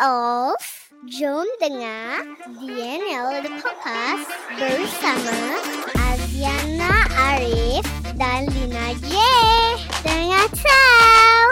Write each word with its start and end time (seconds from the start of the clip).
of 0.00 0.56
Jom 1.12 1.44
dengar 1.60 2.24
DNL 2.56 3.44
The 3.44 3.52
Podcast 3.60 4.32
bersama 4.56 5.60
Aziana 5.92 7.04
Arif 7.12 7.84
dan 8.16 8.48
Lina 8.48 8.96
J. 9.04 9.12
Dengar 10.00 10.48
tahu. 10.56 11.44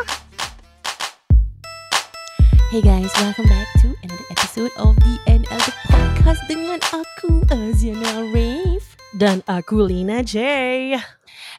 Hey 2.72 2.80
guys, 2.80 3.12
welcome 3.20 3.48
back 3.52 3.68
to 3.84 3.92
another 4.00 4.28
episode 4.32 4.72
of 4.80 4.96
the 4.96 5.14
NL 5.28 5.60
The 5.68 5.74
Podcast 5.92 6.40
dengan 6.48 6.80
aku 6.88 7.44
Aziana 7.52 8.32
Rave 8.32 8.96
Dan 9.20 9.44
aku 9.44 9.84
Lina 9.84 10.24
J. 10.24 10.96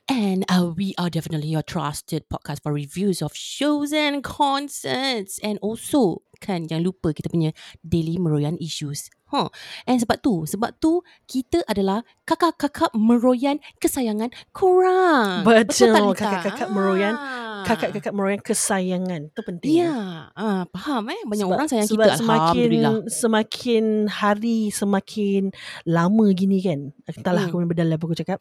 and 0.09 0.43
uh, 0.49 0.73
we 0.75 0.93
are 0.97 1.09
definitely 1.09 1.49
your 1.49 1.61
trusted 1.61 2.25
podcast 2.29 2.63
for 2.63 2.73
reviews 2.73 3.21
of 3.21 3.35
shows 3.35 3.93
and 3.93 4.23
concerts 4.23 5.37
and 5.45 5.59
also 5.61 6.21
kan 6.39 6.65
jangan 6.65 6.81
lupa 6.81 7.11
kita 7.11 7.27
punya 7.27 7.51
daily 7.79 8.15
meroyan 8.15 8.55
issues. 8.57 9.07
Huh. 9.29 9.45
And 9.86 10.01
sebab 10.01 10.25
tu, 10.25 10.50
sebab 10.50 10.73
tu 10.79 11.05
kita 11.29 11.61
adalah 11.64 12.01
kakak-kakak 12.25 12.89
meroyan 12.97 13.61
kesayangan 13.77 14.33
korang. 14.50 15.45
Betul, 15.45 15.93
tak, 15.93 16.01
Lita? 16.01 16.17
kakak-kakak 16.17 16.69
meroyan, 16.71 17.14
Ah. 17.14 17.61
Kakak-kakak 17.61 18.15
meroyan 18.15 18.39
kesayangan. 18.39 19.29
Itu 19.29 19.43
penting. 19.43 19.83
Ya, 19.83 20.31
ah, 20.31 20.64
faham 20.71 21.11
eh 21.11 21.21
banyak 21.28 21.43
Sebab- 21.43 21.57
orang 21.59 21.67
sayang 21.67 21.86
sebab 21.86 22.07
kita 22.07 22.17
semakin 22.17 22.69
semakin 23.06 23.83
hari 24.07 24.59
semakin 24.71 25.42
lama 25.83 26.25
gini 26.31 26.64
kan 26.64 26.79
entahlah 27.03 27.45
Mm. 27.45 27.47
aku 27.51 27.56
punya 27.59 27.69
bedal 27.69 27.92
apa 27.92 28.00
aku 28.01 28.15
cakap 28.15 28.39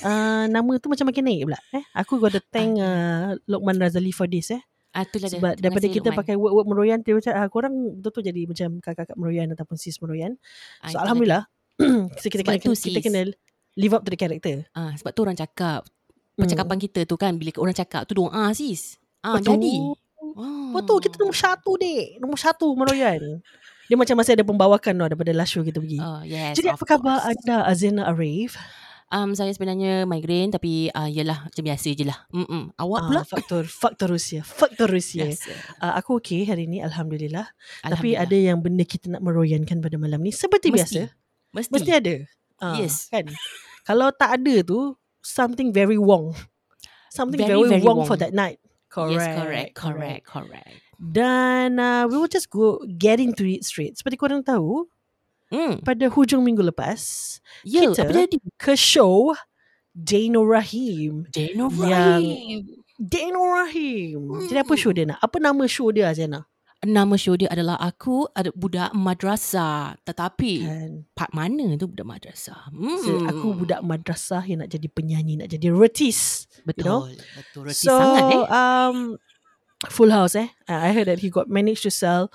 uh, 0.00 0.46
nama 0.46 0.72
tu 0.78 0.86
macam 0.86 1.10
makin 1.10 1.24
naik 1.26 1.50
pula 1.50 1.58
eh 1.72 1.82
aku 1.92 2.16
got 2.16 2.30
to 2.30 2.40
thank 2.48 2.78
uh, 2.78 3.34
Lokman 3.44 3.76
Razali 3.76 4.10
for 4.10 4.24
this 4.24 4.54
eh 4.54 4.62
Ah, 4.92 5.02
itulah 5.02 5.26
dia. 5.26 5.36
sebab 5.36 5.52
Terima 5.52 5.64
daripada 5.64 5.86
kita 5.88 6.08
Luqman. 6.08 6.18
pakai 6.18 6.34
word-word 6.34 6.66
meroyan 6.66 6.98
dia 6.98 7.14
macam 7.14 7.32
ah, 7.32 7.46
korang 7.46 7.74
betul-betul 7.94 8.22
jadi 8.24 8.40
macam 8.44 8.68
kakak-kakak 8.80 9.16
meroyan 9.16 9.46
ataupun 9.48 9.76
sis 9.76 9.96
meroyan 9.98 10.32
Ah, 10.76 10.84
so 10.84 10.88
itulah 10.90 11.02
alhamdulillah 11.04 11.42
so 12.18 12.26
kita 12.26 12.42
kena 12.42 12.58
tu, 12.58 12.72
kita 12.72 12.98
sis. 12.98 13.04
kena 13.04 13.20
live 13.74 13.92
up 13.92 14.02
to 14.02 14.08
the 14.08 14.18
character 14.18 14.66
Ah, 14.72 14.90
sebab 14.92 15.10
tu 15.10 15.22
orang 15.22 15.36
cakap 15.36 15.86
Hmm. 16.32 16.46
percakapan 16.46 16.78
kita 16.80 17.00
tu 17.04 17.14
kan 17.14 17.34
bila 17.34 17.52
orang 17.58 17.74
cakap 17.74 18.02
tu 18.02 18.16
doa 18.16 18.48
sis. 18.50 18.96
Ah, 19.20 19.36
Betul. 19.36 19.60
jadi. 19.60 19.74
Ah. 20.32 20.72
Betul 20.72 20.98
kita 20.98 21.14
nombor 21.16 21.34
satu 21.34 21.74
dek 21.74 22.16
Nombor 22.16 22.38
satu 22.38 22.72
meroyan 22.72 23.42
Dia 23.84 23.94
macam 23.94 24.14
masih 24.14 24.32
ada 24.32 24.42
pembawakan 24.42 24.94
tau 24.94 25.06
Daripada 25.06 25.32
last 25.32 25.50
show 25.50 25.60
kita 25.60 25.76
pergi 25.76 25.98
Oh, 25.98 26.22
yes. 26.22 26.54
Jadi 26.54 26.70
apa 26.70 26.80
khabar 26.82 27.18
anda 27.24 27.56
Azena 27.62 28.06
Arif 28.06 28.54
Um, 29.10 29.34
saya 29.34 29.50
sebenarnya 29.50 30.06
migraine 30.06 30.48
tapi 30.48 30.86
uh, 30.88 31.04
yalah 31.04 31.42
macam 31.42 31.62
biasa 31.62 31.90
je 31.90 32.06
lah. 32.06 32.14
Mm-mm. 32.30 32.70
Awak 32.78 33.00
pula? 33.04 33.20
Ah, 33.20 33.26
faktor 33.26 33.66
faktor 33.66 34.08
Rusia 34.08 34.40
faktor 34.40 34.86
Rusia 34.86 35.26
Yes. 35.26 35.50
uh, 35.78 35.98
aku 35.98 36.22
okey 36.22 36.46
hari 36.46 36.64
ni 36.64 36.78
alhamdulillah. 36.78 37.50
tapi 37.82 38.14
Alhamdulillah. 38.14 38.22
ada 38.22 38.36
yang 38.38 38.58
benda 38.62 38.86
kita 38.86 39.10
nak 39.10 39.18
meroyankan 39.20 39.82
pada 39.82 39.98
malam 39.98 40.22
ni 40.22 40.30
seperti 40.30 40.70
Mesti. 40.70 40.78
biasa 40.78 41.00
Mesti. 41.50 41.70
mesti 41.74 41.90
ada 41.90 42.14
Ah, 42.56 42.78
Yes. 42.78 43.10
kan 43.10 43.26
kalau 43.82 44.12
tak 44.12 44.38
ada 44.38 44.62
tu 44.62 44.94
something 45.18 45.74
very 45.74 45.98
wrong 45.98 46.30
something 47.10 47.42
Very, 47.42 47.50
very, 47.50 47.66
very 47.66 47.82
wrong, 47.82 48.06
for 48.06 48.14
wrong. 48.14 48.22
that 48.22 48.30
night 48.30 48.62
correct 48.86 49.18
Yes, 49.18 49.26
correct, 49.34 49.70
correct, 49.74 50.22
correct. 50.22 50.70
dan 51.00 51.82
uh, 51.82 52.06
we 52.06 52.14
will 52.14 52.30
just 52.30 52.46
go 52.46 52.78
get 52.86 53.18
into 53.18 53.42
it 53.42 53.66
straight 53.66 53.98
seperti 53.98 54.14
korang 54.14 54.46
tahu 54.46 54.86
Hmm. 55.50 55.82
pada 55.82 56.06
hujung 56.06 56.46
minggu 56.46 56.62
lepas 56.62 57.02
Ya, 57.66 57.90
Kita- 57.90 58.06
apa 58.06 58.14
jadi? 58.30 58.38
ke 58.54 58.78
show 58.78 59.34
Dano 59.90 60.46
Rahim 60.46 61.26
Dano 61.28 61.66
Yang- 61.68 61.82
Rahim. 61.82 62.58
Dano 62.96 63.40
Rahim 63.50 64.20
jadi 64.46 64.62
apa 64.62 64.74
show 64.78 64.94
dia 64.94 65.10
nak 65.10 65.18
apa 65.18 65.36
nama 65.36 65.66
show 65.66 65.90
dia 65.90 66.06
Azena 66.06 66.46
Nama 66.80 67.12
show 67.20 67.36
dia 67.36 67.44
adalah 67.52 67.76
Aku 67.76 68.24
ada 68.32 68.48
budak 68.56 68.96
madrasah. 68.96 70.00
Tetapi 70.00 70.52
kan 70.64 70.90
part 71.12 71.28
mana 71.36 71.76
tu 71.76 71.84
budak 71.84 72.08
madrasah? 72.08 72.72
Hmm. 72.72 72.96
So, 73.04 73.10
aku 73.28 73.52
budak 73.52 73.84
madrasah 73.84 74.40
yang 74.48 74.64
nak 74.64 74.72
jadi 74.72 74.88
penyanyi, 74.88 75.36
nak 75.44 75.52
jadi 75.52 75.68
retis. 75.76 76.48
Betul. 76.64 77.12
you 77.12 77.20
know. 77.20 77.36
Betul. 77.36 77.62
Reti 77.68 77.84
so, 77.84 77.92
sangat 78.00 78.24
eh. 78.32 78.44
um, 78.48 78.96
Full 79.92 80.08
House 80.08 80.32
eh. 80.40 80.48
I 80.72 80.96
heard 80.96 81.12
that 81.12 81.20
he 81.20 81.28
got 81.28 81.52
managed 81.52 81.84
to 81.84 81.92
sell 81.92 82.32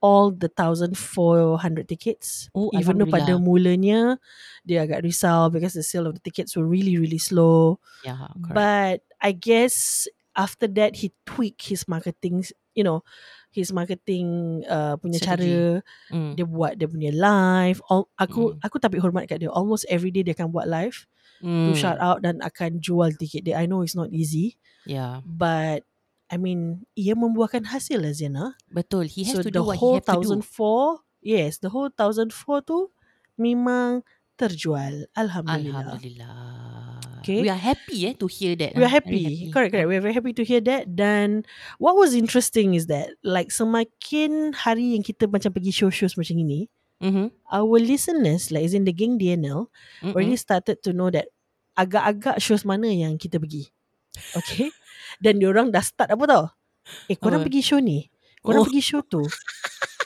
all 0.00 0.32
the 0.32 0.48
1,400 0.48 1.88
tickets. 1.88 2.48
Oh, 2.56 2.72
Even 2.72 2.98
though 2.98 3.08
pada 3.08 3.36
mulanya 3.36 4.16
dia 4.64 4.84
agak 4.84 5.04
risau 5.04 5.52
because 5.52 5.76
the 5.76 5.84
sale 5.84 6.08
of 6.08 6.16
the 6.16 6.24
tickets 6.24 6.56
were 6.56 6.64
really, 6.66 6.96
really 6.96 7.20
slow. 7.20 7.78
Ya, 8.02 8.16
correct. 8.40 8.56
But 8.56 8.98
I 9.20 9.32
guess 9.32 10.08
after 10.32 10.64
that 10.80 11.04
he 11.04 11.12
tweaked 11.28 11.68
his 11.68 11.84
marketing, 11.84 12.48
you 12.72 12.80
know, 12.80 13.04
his 13.50 13.74
marketing 13.74 14.62
uh, 14.70 14.94
punya 14.96 15.18
Strategi. 15.20 15.52
cara 15.52 15.82
Hmm. 16.14 16.32
dia 16.38 16.46
buat 16.46 16.72
dia 16.78 16.88
punya 16.88 17.10
live. 17.12 17.82
All, 17.90 18.06
aku 18.16 18.54
Mm. 18.56 18.62
aku 18.62 18.76
tapi 18.78 18.96
hormat 19.02 19.26
kat 19.26 19.42
dia. 19.42 19.50
Almost 19.50 19.84
every 19.90 20.14
day 20.14 20.22
dia 20.22 20.32
akan 20.32 20.54
buat 20.54 20.70
live 20.70 21.04
Hmm. 21.42 21.66
to 21.66 21.74
shout 21.74 21.98
out 21.98 22.22
dan 22.22 22.38
akan 22.40 22.78
jual 22.78 23.10
tiket 23.16 23.42
dia. 23.44 23.58
I 23.58 23.66
know 23.66 23.82
it's 23.82 23.98
not 23.98 24.12
easy, 24.14 24.56
Ya, 24.86 25.20
but 25.26 25.82
I 26.30 26.38
mean, 26.38 26.86
ia 26.94 27.18
membuahkan 27.18 27.66
hasil 27.66 27.98
lah 28.06 28.14
Zena. 28.14 28.54
betul. 28.70 29.10
He 29.10 29.26
has 29.26 29.34
so 29.34 29.42
to 29.42 29.50
the 29.50 29.58
do 29.58 29.66
what 29.66 29.76
he 29.76 29.82
whole 29.82 29.98
have 29.98 30.06
to 30.06 30.22
do. 30.22 30.38
1004, 30.38 31.02
yes, 31.26 31.58
the 31.58 31.74
whole 31.74 31.90
1004 31.90 32.30
tu 32.62 32.94
memang 33.34 34.06
terjual. 34.38 35.10
Alhamdulillah. 35.12 35.98
Alhamdulillah. 35.98 36.38
Okay. 37.20 37.44
We 37.44 37.52
are 37.52 37.60
happy 37.60 38.08
eh 38.08 38.14
to 38.16 38.24
hear 38.30 38.56
that. 38.56 38.72
We 38.72 38.80
are 38.80 38.88
ah. 38.88 38.96
Very 39.04 39.20
happy. 39.20 39.52
Correct, 39.52 39.70
correct. 39.76 39.88
We 39.90 39.96
are 39.98 40.04
very 40.06 40.16
happy 40.16 40.32
to 40.32 40.44
hear 40.46 40.62
that. 40.64 40.88
Dan 40.96 41.44
what 41.76 41.92
was 41.98 42.16
interesting 42.16 42.72
is 42.72 42.88
that 42.88 43.12
like 43.20 43.52
semakin 43.52 44.56
hari 44.56 44.96
yang 44.96 45.04
kita 45.04 45.28
macam 45.28 45.52
pergi 45.52 45.74
show-shows 45.74 46.16
macam 46.16 46.40
ini, 46.40 46.70
Mhm. 47.04 47.28
our 47.52 47.76
listeners, 47.76 48.48
like 48.48 48.64
as 48.64 48.72
in 48.72 48.88
the 48.88 48.92
gang 48.96 49.20
DNL, 49.20 49.68
Mm-mm. 50.00 50.12
already 50.16 50.36
started 50.40 50.80
to 50.80 50.96
know 50.96 51.12
that 51.12 51.28
agak-agak 51.76 52.40
shows 52.40 52.64
mana 52.64 52.88
yang 52.88 53.20
kita 53.20 53.36
pergi. 53.36 53.68
Okay? 54.36 54.72
Dan 55.20 55.36
diorang 55.36 55.68
dah 55.68 55.84
start 55.84 56.08
apa 56.08 56.24
tau? 56.24 56.44
Eh, 57.06 57.14
korang 57.14 57.44
Apa? 57.44 57.46
pergi 57.46 57.60
show 57.60 57.78
ni. 57.78 58.08
Korang 58.40 58.64
Oh. 58.64 58.66
pergi 58.66 58.80
show 58.80 59.04
tu. 59.04 59.20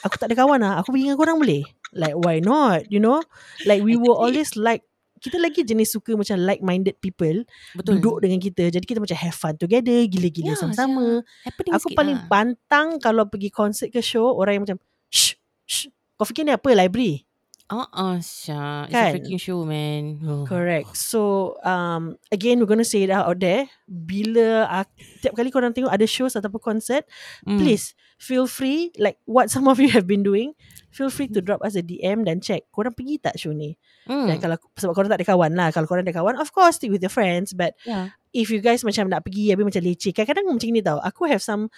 Aku 0.02 0.14
tak 0.18 0.28
ada 0.28 0.36
kawan 0.36 0.58
lah. 0.58 0.82
Aku 0.82 0.90
pergi 0.90 1.06
dengan 1.06 1.16
korang 1.16 1.38
boleh? 1.38 1.62
Like, 1.94 2.18
why 2.18 2.42
not? 2.42 2.90
You 2.90 2.98
know? 2.98 3.22
Like, 3.62 3.80
we 3.80 3.94
were 3.94 4.12
always 4.12 4.52
like, 4.52 4.82
kita 5.22 5.40
lagi 5.40 5.64
jenis 5.64 5.94
suka 5.94 6.12
macam 6.12 6.36
like-minded 6.36 7.00
people 7.00 7.46
Betul. 7.72 7.96
duduk 7.96 8.16
dengan 8.20 8.36
kita. 8.36 8.68
Jadi 8.68 8.84
kita 8.84 9.00
macam 9.00 9.16
have 9.16 9.32
fun 9.32 9.54
together, 9.56 10.04
gila-gila 10.04 10.52
Ya, 10.52 10.58
sama-sama. 10.58 11.24
Happening 11.40 11.72
Aku 11.72 11.88
paling 11.94 12.18
lah. 12.20 12.28
pantang 12.28 12.98
kalau 12.98 13.24
pergi 13.24 13.48
konsert 13.48 13.88
ke 13.88 14.02
show, 14.02 14.28
orang 14.28 14.58
yang 14.58 14.64
macam, 14.66 14.78
shh, 15.08 15.38
shh, 15.64 15.88
kau 16.14 16.28
fikir 16.28 16.44
ni 16.44 16.52
apa 16.52 16.68
library? 16.68 17.24
Uh-uh, 17.64 18.20
Syah. 18.20 18.84
It's 18.84 18.92
Kan? 18.92 19.08
a 19.08 19.12
freaking 19.16 19.40
show, 19.40 19.64
man. 19.64 20.20
Oh. 20.20 20.44
Correct. 20.44 20.92
So 20.92 21.56
um 21.64 22.20
again 22.28 22.60
we're 22.60 22.68
gonna 22.68 22.84
say 22.84 23.08
it 23.08 23.10
out 23.10 23.40
there. 23.40 23.64
Bila 23.88 24.68
uh, 24.68 24.84
tiap 25.24 25.32
kali 25.32 25.48
korang 25.48 25.72
tengok 25.72 25.88
ada 25.88 26.04
shows 26.04 26.36
ataupun 26.36 26.60
konsert, 26.60 27.08
Mm. 27.48 27.56
please 27.56 27.96
feel 28.20 28.44
free 28.44 28.92
like 29.00 29.16
what 29.24 29.48
some 29.48 29.64
of 29.64 29.80
you 29.80 29.88
have 29.88 30.04
been 30.04 30.20
doing. 30.20 30.52
Feel 30.92 31.08
free 31.08 31.26
to 31.26 31.40
drop 31.40 31.64
us 31.64 31.74
a 31.74 31.82
DM 31.82 32.28
dan 32.28 32.38
check 32.44 32.68
korang 32.68 32.92
pergi 32.92 33.16
tak 33.18 33.40
show 33.40 33.50
ni. 33.56 33.80
Mm. 34.06 34.28
Dan 34.28 34.36
kalau 34.44 34.56
sebab 34.76 34.92
korang 34.92 35.08
tak 35.08 35.24
ada 35.24 35.28
kawan 35.32 35.52
lah. 35.56 35.72
Kalau 35.72 35.88
korang 35.88 36.04
ada 36.04 36.12
kawan, 36.12 36.36
of 36.36 36.52
course 36.52 36.76
stick 36.76 36.92
with 36.92 37.00
your 37.00 37.10
friends. 37.10 37.56
But 37.56 37.74
yeah. 37.88 38.12
if 38.36 38.52
you 38.52 38.60
guys 38.60 38.84
macam 38.84 39.08
nak 39.08 39.24
pergi 39.24 39.56
habis 39.56 39.64
macam 39.64 39.80
leceh, 39.80 40.12
kadang-kadang 40.12 40.52
macam 40.52 40.68
ni 40.68 40.84
tau. 40.84 41.00
Aku 41.00 41.24
have 41.32 41.40
some 41.40 41.72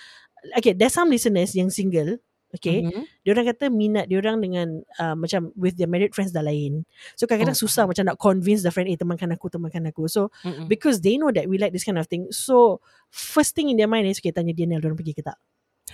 okay, 0.59 0.75
there's 0.75 0.93
some 0.99 1.09
listeners 1.15 1.55
yang 1.55 1.71
single. 1.71 2.19
Okay, 2.55 2.79
Mhm. 2.87 3.03
dia 3.27 3.31
orang 3.35 3.47
kata 3.51 3.67
minat 3.69 4.07
dia 4.07 4.23
orang 4.23 4.39
dengan 4.39 4.81
uh, 5.03 5.19
macam 5.19 5.51
with 5.59 5.75
their 5.77 5.91
married 5.91 6.15
friends 6.15 6.31
dah 6.31 6.47
lain. 6.47 6.87
So 7.19 7.27
kadang-kadang 7.27 7.59
Oh, 7.59 7.63
susah 7.67 7.91
macam 7.91 8.07
nak 8.07 8.17
convince 8.23 8.63
the 8.63 8.71
friend 8.71 8.87
eh 8.87 8.95
temankan 8.95 9.35
aku 9.35 9.51
temankan 9.51 9.83
aku. 9.91 10.07
So 10.07 10.31
Mm-mm. 10.47 10.71
because 10.71 11.03
they 11.03 11.19
know 11.19 11.35
that 11.35 11.51
we 11.51 11.59
like 11.59 11.75
this 11.75 11.83
kind 11.83 11.99
of 11.99 12.07
thing. 12.07 12.31
So 12.31 12.79
first 13.11 13.59
thing 13.59 13.67
in 13.69 13.77
their 13.77 13.91
mind 13.91 14.07
is 14.07 14.23
okay 14.23 14.31
tanya 14.31 14.55
Daniel 14.55 14.79
dia 14.79 14.89
orang 14.89 14.97
pergi 14.97 15.19
ke 15.19 15.27
tak. 15.27 15.37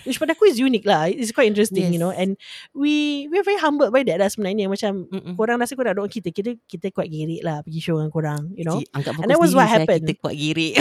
Which 0.08 0.16
pada 0.16 0.32
aku 0.34 0.48
is 0.48 0.56
unique 0.56 0.88
lah. 0.88 1.04
It's 1.06 1.30
quite 1.36 1.46
interesting, 1.46 1.92
you 1.92 2.00
know. 2.00 2.10
Yes. 2.10 2.20
And 2.24 2.30
we 2.72 3.26
we're 3.28 3.44
very 3.44 3.60
humbled 3.60 3.92
by 3.92 4.02
that 4.08 4.18
lah 4.18 4.28
sebenarnya. 4.32 4.66
Macam 4.66 5.04
Mm-mm. 5.06 5.36
korang 5.36 5.60
rasa 5.60 5.76
korang 5.76 5.94
ada 5.94 6.00
orang 6.00 6.10
kita. 6.10 6.32
Kita 6.32 6.56
kita 6.64 6.90
quite 6.90 7.12
gerik 7.12 7.44
lah 7.44 7.60
pergi 7.60 7.80
show 7.80 8.00
dengan 8.00 8.10
korang, 8.10 8.42
you 8.56 8.64
know. 8.64 8.80
Anggap 8.96 9.20
And 9.20 9.28
that 9.30 9.38
was 9.38 9.52
what 9.52 9.68
sendiri, 9.68 9.84
happened. 9.84 10.02
Kita 10.08 10.14
kuat 10.20 10.34
girik. 10.34 10.74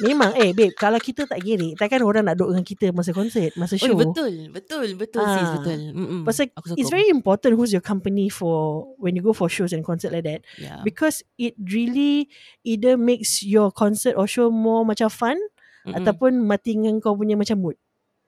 Memang 0.00 0.32
eh 0.34 0.50
babe, 0.50 0.72
kalau 0.72 0.96
kita 0.96 1.28
tak 1.28 1.40
gerik, 1.40 1.76
takkan 1.76 2.00
orang 2.00 2.24
nak 2.24 2.36
duduk 2.36 2.56
dengan 2.56 2.66
kita 2.66 2.86
masa 2.90 3.12
konsert, 3.12 3.52
masa 3.54 3.76
Oh, 3.76 3.84
show. 3.84 3.96
betul. 3.96 4.32
Betul. 4.48 4.86
Betul, 4.96 5.22
sis. 5.22 5.44
Ah. 5.44 5.52
Betul. 5.60 5.80
Mm-mm. 5.92 6.20
Pasal 6.24 6.48
it's 6.74 6.88
very 6.88 7.08
important 7.08 7.54
who's 7.54 7.70
your 7.70 7.84
company 7.84 8.32
for 8.32 8.88
when 8.96 9.12
you 9.12 9.22
go 9.22 9.36
for 9.36 9.46
shows 9.46 9.76
and 9.76 9.84
concert 9.84 10.10
like 10.10 10.24
that. 10.24 10.40
yeah. 10.56 10.80
Because 10.80 11.20
it 11.36 11.52
really 11.60 12.32
either 12.64 12.96
makes 12.96 13.44
your 13.44 13.68
concert 13.68 14.16
or 14.16 14.24
show 14.24 14.48
more 14.48 14.82
macam 14.82 15.12
fun 15.12 15.36
Mm-mm. 15.84 15.96
ataupun 15.96 16.44
matikan 16.44 17.00
kau 17.00 17.16
punya 17.16 17.36
macam 17.36 17.60
mood. 17.60 17.76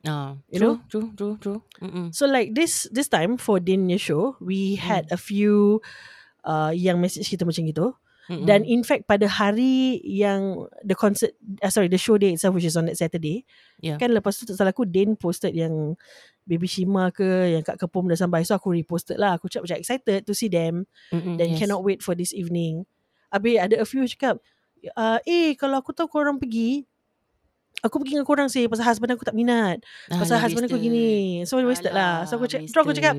Ah, 0.03 0.35
you 0.51 0.59
true, 0.59 0.67
know? 0.67 0.77
True, 0.91 1.09
true, 1.15 1.35
true. 1.39 1.61
Mm-mm. 1.79 2.11
So 2.11 2.27
like 2.27 2.53
this 2.59 2.91
this 2.91 3.07
time 3.07 3.39
for 3.39 3.63
Din 3.63 3.87
punya 3.87 4.03
show, 4.03 4.35
we 4.43 4.75
had 4.75 5.07
a 5.15 5.19
few 5.21 5.79
uh, 6.43 6.75
yang 6.75 6.99
message 6.99 7.31
kita 7.31 7.47
macam 7.47 7.63
gitu. 7.71 7.95
Mm-mm. 8.33 8.49
Dan 8.49 8.65
in 8.65 8.81
fact 8.81 9.05
pada 9.05 9.29
hari 9.29 10.01
yang 10.01 10.65
the 10.81 10.97
concert 10.97 11.37
uh, 11.61 11.69
sorry 11.69 11.93
the 11.93 12.01
show 12.01 12.17
day 12.17 12.33
itself 12.33 12.57
which 12.57 12.65
is 12.65 12.73
on 12.75 12.89
that 12.89 12.97
Saturday 12.97 13.45
Yeah. 13.83 13.99
kan 13.99 14.15
lepas 14.15 14.39
tu 14.39 14.47
tak 14.49 14.57
salah 14.57 14.73
aku 14.73 14.89
Dane 14.89 15.19
posted 15.19 15.53
yang 15.53 15.99
Baby 16.47 16.65
Shima 16.65 17.11
ke 17.11 17.27
yang 17.51 17.61
kat 17.61 17.77
Kepom 17.77 18.07
dah 18.07 18.17
sampai 18.17 18.47
so 18.47 18.55
aku 18.55 18.73
reposted 18.73 19.19
lah 19.19 19.37
aku 19.37 19.51
cakap 19.51 19.69
macam 19.69 19.79
excited 19.83 20.21
to 20.25 20.33
see 20.33 20.47
them 20.47 20.87
Mm-mm, 21.11 21.35
dan 21.37 21.53
yes. 21.53 21.59
cannot 21.61 21.83
wait 21.83 22.01
for 22.01 22.15
this 22.15 22.33
evening 22.33 22.89
Habis 23.29 23.59
ada 23.59 23.75
a 23.83 23.87
few 23.87 24.07
cakap 24.07 24.39
uh, 24.95 25.19
eh 25.27 25.53
kalau 25.59 25.83
aku 25.83 25.91
tahu 25.91 26.07
korang 26.09 26.39
pergi 26.39 26.87
aku 27.83 27.99
pergi 27.99 28.15
dengan 28.15 28.29
korang 28.29 28.47
sih 28.47 28.71
pasal 28.71 28.87
husband 28.87 29.11
aku 29.13 29.27
tak 29.27 29.35
minat 29.35 29.83
Ah, 30.07 30.23
pasal 30.23 30.39
dah 30.39 30.47
husband 30.47 30.71
aku 30.71 30.79
gini 30.79 31.43
so 31.43 31.59
wasted 31.59 31.91
lah 31.91 32.23
so 32.25 32.39
aku 32.39 32.47
cakap 32.47 32.71
terus 32.71 32.83
aku 32.87 32.95
cakap 32.95 33.15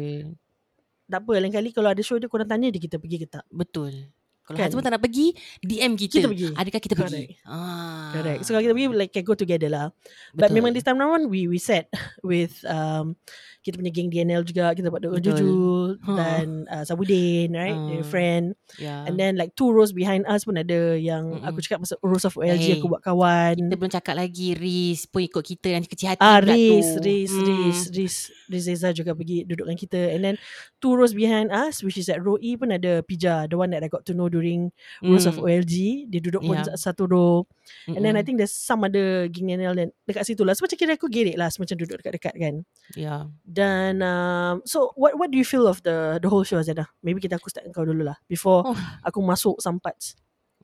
tak 1.04 1.19
apa 1.19 1.33
lain 1.36 1.51
kali 1.51 1.69
kalau 1.75 1.92
ada 1.92 2.00
show 2.00 2.15
dia 2.15 2.31
korang 2.31 2.48
tanya 2.48 2.71
dia 2.71 2.80
kita 2.80 2.95
pergi 2.95 3.19
ke 3.19 3.27
tak 3.27 3.44
Betul. 3.51 4.07
Kalau 4.44 4.57
Kan? 4.60 4.68
husband 4.68 4.84
tak 4.84 4.94
nak 5.00 5.04
pergi, 5.04 5.28
DM 5.63 5.95
kita. 5.95 6.19
Kita 6.19 6.28
pergi. 6.28 6.48
Adakah 6.51 6.81
kita 6.84 6.95
pergi? 7.00 7.24
Correct. 7.31 7.48
Ah. 7.48 8.12
Correct. 8.12 8.40
So 8.44 8.51
kalau 8.51 8.63
kita 8.68 8.74
pergi 8.75 8.88
like 8.92 9.12
can 9.16 9.24
go 9.24 9.36
together 9.40 9.69
lah. 9.72 9.88
But 10.36 10.51
Betul. 10.51 10.56
memang 10.60 10.72
this 10.75 10.84
time 10.84 11.00
round 11.00 11.31
we 11.31 11.48
we 11.48 11.63
set 11.63 11.88
with 12.28 12.51
um 12.68 13.16
kita 13.63 13.75
punya 13.75 13.89
geng 13.89 14.07
DNL 14.07 14.44
juga 14.44 14.71
kita 14.71 14.88
buat 14.88 15.00
Betul. 15.01 15.24
Jujul 15.24 15.88
dan 16.06 16.68
uh, 16.68 16.83
Sabudin 16.83 17.50
right 17.51 17.74
uh. 17.74 18.04
friend 18.04 18.54
Yeah. 18.75 19.06
and 19.06 19.15
then 19.15 19.38
like 19.38 19.54
two 19.54 19.69
rows 19.69 19.94
behind 19.94 20.25
us 20.25 20.44
pun 20.44 20.57
ada 20.57 20.94
yang 20.94 21.30
Mm-mm. 21.31 21.45
aku 21.45 21.62
cakap 21.62 21.81
pasal 21.81 21.95
rows 22.01 22.25
of 22.25 22.33
OLG 22.33 22.57
Hey, 22.60 22.74
aku 22.75 22.89
buat 22.89 23.00
kawan. 23.00 23.54
kita 23.56 23.75
belum 23.75 23.94
cakap 23.94 24.15
lagi 24.18 24.54
Riz 24.54 25.06
pun 25.06 25.21
ikut 25.21 25.39
kita 25.39 25.71
nanti 25.71 25.88
kecil 25.88 26.12
hati 26.12 26.19
Ah, 26.19 26.42
Riz, 26.42 26.88
tu. 26.92 27.01
Riz, 27.01 27.31
Hmm. 27.31 27.45
Riz, 27.45 27.80
Riz, 27.89 28.15
Riz 28.50 28.65
Reza 28.65 28.89
juga 28.92 29.13
pergi 29.13 29.45
duduk 29.45 29.63
dengan 29.63 29.77
kita. 29.77 30.01
And 30.10 30.21
then 30.21 30.36
two 30.77 30.92
rows 30.92 31.13
behind 31.13 31.50
us, 31.50 31.80
which 31.80 31.95
is 31.95 32.10
at 32.10 32.18
row 32.18 32.36
E 32.38 32.54
pun 32.54 32.69
ada 32.69 33.00
Pija, 33.00 33.45
the 33.45 33.56
one 33.56 33.69
that 33.69 33.81
I 33.81 33.88
got 33.88 34.04
to 34.06 34.13
know 34.13 34.27
during 34.27 34.74
rows 35.00 35.24
of 35.24 35.38
Hmm. 35.38 35.45
OLG. 35.45 35.74
Dia 36.10 36.19
duduk 36.19 36.42
pun 36.42 36.57
Yeah. 36.60 36.74
satu 36.74 37.06
row. 37.06 37.45
And 37.86 38.01
then 38.01 38.13
I 38.13 38.21
think 38.21 38.38
there's 38.38 38.51
some 38.51 38.81
other 38.81 39.30
geng 39.30 39.48
NL 39.50 39.74
dan 39.74 39.88
dekat 40.04 40.25
situ 40.25 40.42
lah. 40.42 40.51
So 40.51 40.65
macam 40.65 40.75
kira 40.75 40.98
aku 40.98 41.07
gerik 41.07 41.38
lah 41.38 41.48
macam 41.50 41.77
duduk 41.77 42.01
dekat-dekat 42.01 42.33
kan. 42.36 42.56
Yeah. 42.94 43.30
Dan 43.53 44.01
um, 44.01 44.65
so 44.65 44.89
what 44.97 45.13
what 45.13 45.29
do 45.29 45.38
you 45.38 45.45
feel 45.45 45.69
of 45.69 45.77
the 45.85 46.17
the 46.17 46.25
whole 46.25 46.41
show 46.41 46.57
Azana? 46.57 46.89
Maybe 47.05 47.21
kita 47.21 47.38
aku 47.38 47.53
start 47.53 47.69
kau 47.69 47.85
dulu 47.85 48.01
lah 48.09 48.17
before 48.25 48.65
Oh. 48.65 48.77
aku 49.05 49.21
masuk 49.21 49.61
some 49.61 49.77
parts. 49.77 50.17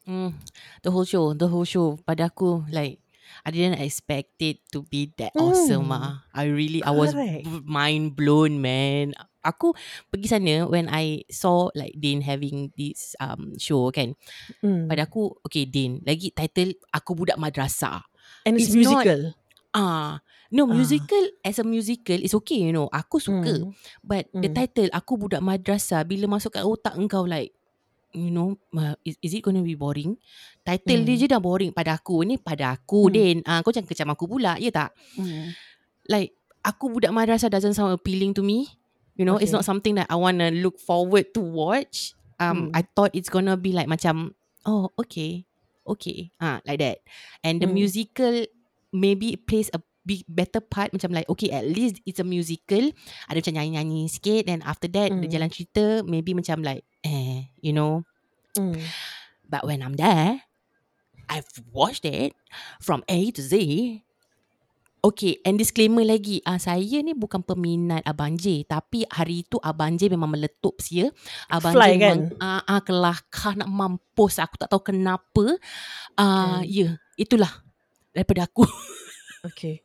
Mm, 0.09 0.33
the 0.81 0.89
whole 0.89 1.05
show, 1.05 1.37
the 1.37 1.45
whole 1.45 1.69
show 1.69 2.01
pada 2.01 2.33
aku 2.33 2.65
like 2.73 2.97
I 3.45 3.53
didn't 3.53 3.77
expect 3.77 4.41
it 4.41 4.65
to 4.73 4.81
be 4.81 5.13
that 5.21 5.37
Mm. 5.37 5.43
awesome 5.45 5.93
ah. 5.93 6.25
I 6.33 6.49
really 6.49 6.81
I 6.81 6.89
was 6.89 7.13
Correct. 7.13 7.45
mind 7.61 8.17
blown 8.17 8.57
man. 8.57 9.13
Aku 9.45 9.77
pergi 10.09 10.27
sana 10.27 10.65
when 10.65 10.89
I 10.89 11.23
saw 11.29 11.69
like 11.77 11.93
Dean 11.95 12.25
having 12.25 12.73
this 12.73 13.13
um 13.21 13.53
show 13.61 13.93
kan. 13.93 14.17
Mm. 14.65 14.89
Pada 14.89 15.05
aku 15.05 15.37
okay 15.45 15.69
Dean 15.69 16.01
lagi 16.01 16.33
title 16.33 16.73
aku 16.89 17.13
budak 17.13 17.37
madrasah. 17.37 18.01
And 18.49 18.57
it's, 18.57 18.73
it's 18.73 18.81
musical. 18.81 19.37
Ah, 19.77 20.25
no 20.49 20.65
Ah. 20.65 20.73
musical 20.73 21.23
as 21.41 21.57
a 21.57 21.65
musical 21.65 22.17
is 22.17 22.33
okay 22.33 22.57
you 22.59 22.73
know. 22.73 22.89
Aku 22.89 23.17
suka. 23.17 23.53
Mm. 23.61 23.71
But 24.01 24.29
the 24.33 24.49
Mm. 24.49 24.55
title 24.55 24.89
aku 24.91 25.13
budak 25.17 25.41
madrasah 25.41 26.01
bila 26.03 26.25
masuk 26.25 26.57
kat 26.57 26.65
otak 26.65 26.97
engkau 26.97 27.25
like 27.25 27.53
you 28.09 28.33
know 28.33 28.57
uh, 28.73 28.97
is, 29.05 29.13
is 29.21 29.37
it 29.37 29.45
going 29.45 29.53
to 29.53 29.61
be 29.61 29.77
boring? 29.77 30.17
Title 30.65 31.05
dia 31.05 31.13
Mm. 31.13 31.21
je 31.21 31.25
dah 31.29 31.37
boring 31.37 31.69
pada 31.69 31.93
aku. 31.95 32.25
Ni 32.25 32.41
pada 32.41 32.73
aku 32.73 33.09
Mm. 33.09 33.13
Din. 33.13 33.37
Ah 33.45 33.61
kau 33.61 33.69
jangan 33.69 33.85
kecam 33.85 34.09
aku 34.09 34.25
pula, 34.25 34.57
ya 34.57 34.73
tak? 34.73 34.89
Mm. 35.13 35.53
Like 36.09 36.33
aku 36.65 36.89
budak 36.89 37.13
madrasah 37.13 37.53
doesn't 37.53 37.77
sound 37.77 37.93
appealing 37.93 38.33
to 38.33 38.41
me. 38.41 38.65
You 39.13 39.27
know, 39.27 39.35
it's 39.35 39.51
Okay. 39.51 39.59
not 39.59 39.67
something 39.67 39.99
that 39.99 40.07
I 40.07 40.15
want 40.15 40.39
to 40.39 40.49
look 40.49 40.79
forward 40.79 41.29
to 41.37 41.41
watch. 41.43 42.17
Um 42.39 42.71
Mm. 42.71 42.79
I 42.79 42.81
thought 42.87 43.13
it's 43.13 43.29
going 43.29 43.45
to 43.45 43.59
be 43.59 43.75
like 43.75 43.85
macam 43.85 44.33
oh 44.65 44.89
okay. 44.97 45.45
Okay. 45.85 46.33
Ah 46.39 46.63
like 46.65 46.81
that. 46.81 47.05
And 47.43 47.61
the 47.61 47.69
Mm. 47.69 47.77
musical 47.77 48.47
maybe 48.89 49.37
it 49.37 49.45
plays 49.45 49.69
a 49.69 49.81
big 50.09 50.25
better 50.25 50.57
part 50.57 50.89
macam 50.89 51.13
like 51.13 51.29
okay 51.29 51.53
at 51.53 51.61
least 51.61 52.01
it's 52.09 52.17
a 52.17 52.25
musical 52.25 52.81
ada 53.29 53.37
macam 53.37 53.53
nyanyi-nyanyi 53.61 54.09
sikit 54.09 54.49
then 54.49 54.65
after 54.65 54.89
that 54.89 55.13
mm. 55.13 55.21
Mm. 55.21 55.29
jalan 55.29 55.49
cerita 55.53 56.01
maybe 56.01 56.33
macam 56.33 56.65
like 56.65 56.81
eh 57.05 57.45
you 57.61 57.69
know 57.69 58.01
Mm. 58.57 58.81
but 59.45 59.61
when 59.61 59.85
I'm 59.85 59.93
there 59.93 60.41
I've 61.29 61.45
watched 61.69 62.01
it 62.01 62.33
from 62.81 63.05
A 63.05 63.29
to 63.37 63.45
Z 63.45 63.53
Okay, 64.99 65.39
and 65.47 65.55
disclaimer 65.55 66.03
lagi, 66.03 66.43
uh, 66.43 66.59
saya 66.59 66.99
ni 66.99 67.15
bukan 67.15 67.39
peminat 67.39 68.03
Abang 68.03 68.35
J, 68.35 68.67
tapi 68.67 69.07
hari 69.07 69.47
tu 69.47 69.55
Abang 69.63 69.95
J 69.95 70.11
memang 70.11 70.27
meletup 70.27 70.75
sia. 70.83 71.07
Abang 71.47 71.71
Fly 71.71 71.95
J 71.95 72.03
kan? 72.03 72.17
memang 72.19 72.19
uh, 72.35 72.61
uh, 72.67 72.81
kelakar 72.83 73.55
nak 73.55 73.71
mampus, 73.71 74.43
aku 74.43 74.59
tak 74.59 74.67
tahu 74.67 74.91
kenapa. 74.91 75.55
Uh, 76.19 76.59
Kan. 76.59 76.67
ya, 76.67 76.83
yeah, 76.83 76.91
itulah 77.15 77.63
daripada 78.11 78.43
aku. 78.43 78.67
Okay. 79.39 79.79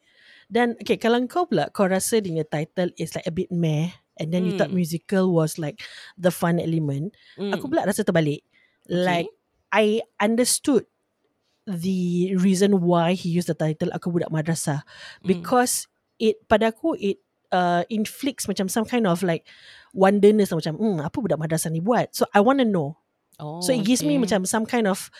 Dan 0.54 0.78
okay, 0.78 0.94
kalau 1.02 1.18
kau 1.26 1.50
pula 1.50 1.66
kau 1.74 1.90
rasa 1.90 2.22
dia 2.22 2.46
title 2.46 2.94
is 2.94 3.10
like 3.18 3.26
a 3.26 3.34
bit 3.34 3.50
meh 3.50 3.90
and 4.22 4.30
then 4.30 4.46
you 4.46 4.54
thought 4.54 4.70
Hmm. 4.70 4.78
musical 4.78 5.34
was 5.34 5.58
like 5.58 5.82
the 6.14 6.30
fun 6.30 6.62
element, 6.62 7.10
Mm. 7.34 7.50
aku 7.50 7.66
pula 7.66 7.82
rasa 7.82 8.06
terbalik. 8.06 8.46
Like 8.86 9.26
I 9.74 10.06
understood 10.22 10.86
the 11.66 12.30
reason 12.38 12.84
why 12.86 13.18
he 13.18 13.32
used 13.34 13.50
the 13.50 13.58
title 13.58 13.90
Aku 13.90 14.14
Budak 14.14 14.30
Madrasah 14.30 14.86
Mm. 15.24 15.26
because 15.26 15.90
it 16.22 16.38
pada 16.46 16.70
aku 16.70 16.94
it 16.94 17.18
uh, 17.50 17.82
inflicts 17.90 18.46
macam 18.46 18.70
some 18.70 18.86
kind 18.86 19.10
of 19.10 19.26
like 19.26 19.46
wonderness 19.90 20.54
macam 20.54 20.78
hmm 20.78 20.98
apa 21.02 21.14
budak 21.18 21.38
madrasah 21.38 21.70
ni 21.70 21.78
buat. 21.82 22.10
So 22.14 22.26
I 22.34 22.42
want 22.42 22.58
to 22.62 22.68
know. 22.68 22.98
oh, 23.42 23.62
So 23.62 23.70
it 23.74 23.82
gives 23.86 24.02
me 24.02 24.18
okay. 24.18 24.30
macam 24.30 24.46
some 24.46 24.66
kind 24.66 24.86
of 24.86 25.10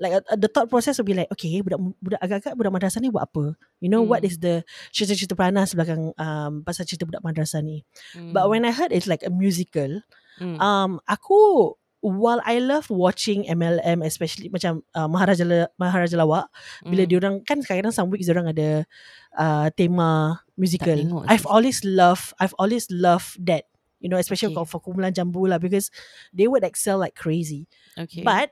like 0.00 0.14
uh, 0.16 0.36
the 0.38 0.48
thought 0.48 0.68
process 0.70 0.96
will 0.96 1.08
be 1.08 1.16
like 1.16 1.28
okay 1.32 1.60
budak 1.60 1.80
budak 2.00 2.20
agak-agak 2.22 2.54
budak 2.56 2.72
madrasah 2.72 3.00
ni 3.00 3.12
buat 3.12 3.28
apa? 3.28 3.56
You 3.82 3.88
know 3.92 4.00
what 4.04 4.22
Hmm. 4.22 4.30
is 4.30 4.36
the 4.40 4.62
cerita-cerita 4.94 5.34
panas 5.36 5.74
belakang 5.76 6.12
um, 6.16 6.62
pasal 6.62 6.86
cerita 6.88 7.04
budak 7.04 7.24
madrasah 7.24 7.60
ni. 7.60 7.84
Mm. 8.16 8.32
But 8.32 8.48
when 8.48 8.64
I 8.64 8.72
heard 8.72 8.92
it's 8.92 9.08
like 9.10 9.24
a 9.26 9.32
musical, 9.32 10.00
Mm. 10.40 10.56
um 10.64 10.96
aku 11.04 11.72
while 12.02 12.40
I 12.42 12.58
love 12.58 12.90
watching 12.90 13.46
MLM 13.46 14.00
especially 14.02 14.48
macam 14.50 14.80
uh, 14.96 15.06
Maharaja 15.06 15.70
Maharaja 15.78 16.16
Lawak 16.18 16.48
bila 16.82 17.04
Mm. 17.04 17.10
diorang 17.12 17.34
kan 17.46 17.60
kadang-kadang 17.62 17.94
some 17.94 18.08
weeks 18.10 18.26
diorang 18.26 18.48
ada 18.50 18.88
uh, 19.36 19.68
tema 19.76 20.40
musical. 20.56 20.96
tengok 20.98 21.28
I've 21.30 21.46
always 21.46 21.84
love 21.86 22.32
I've 22.40 22.56
always 22.58 22.88
loved 22.90 23.38
that. 23.46 23.68
You 24.02 24.10
know, 24.10 24.18
especially 24.18 24.50
okay. 24.50 24.66
for 24.66 24.82
kumpulan 24.82 25.14
jambu 25.14 25.46
lah 25.46 25.62
because 25.62 25.94
they 26.34 26.50
would 26.50 26.66
excel 26.66 26.98
like 26.98 27.14
crazy. 27.14 27.70
okay. 27.94 28.26
But 28.26 28.50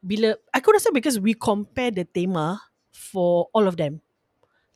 bila 0.00 0.34
aku 0.54 0.70
rasa 0.72 0.90
because 0.94 1.18
we 1.18 1.34
compare 1.34 1.90
the 1.90 2.06
tema 2.06 2.62
for 2.90 3.46
all 3.54 3.66
of 3.66 3.76
them. 3.76 4.00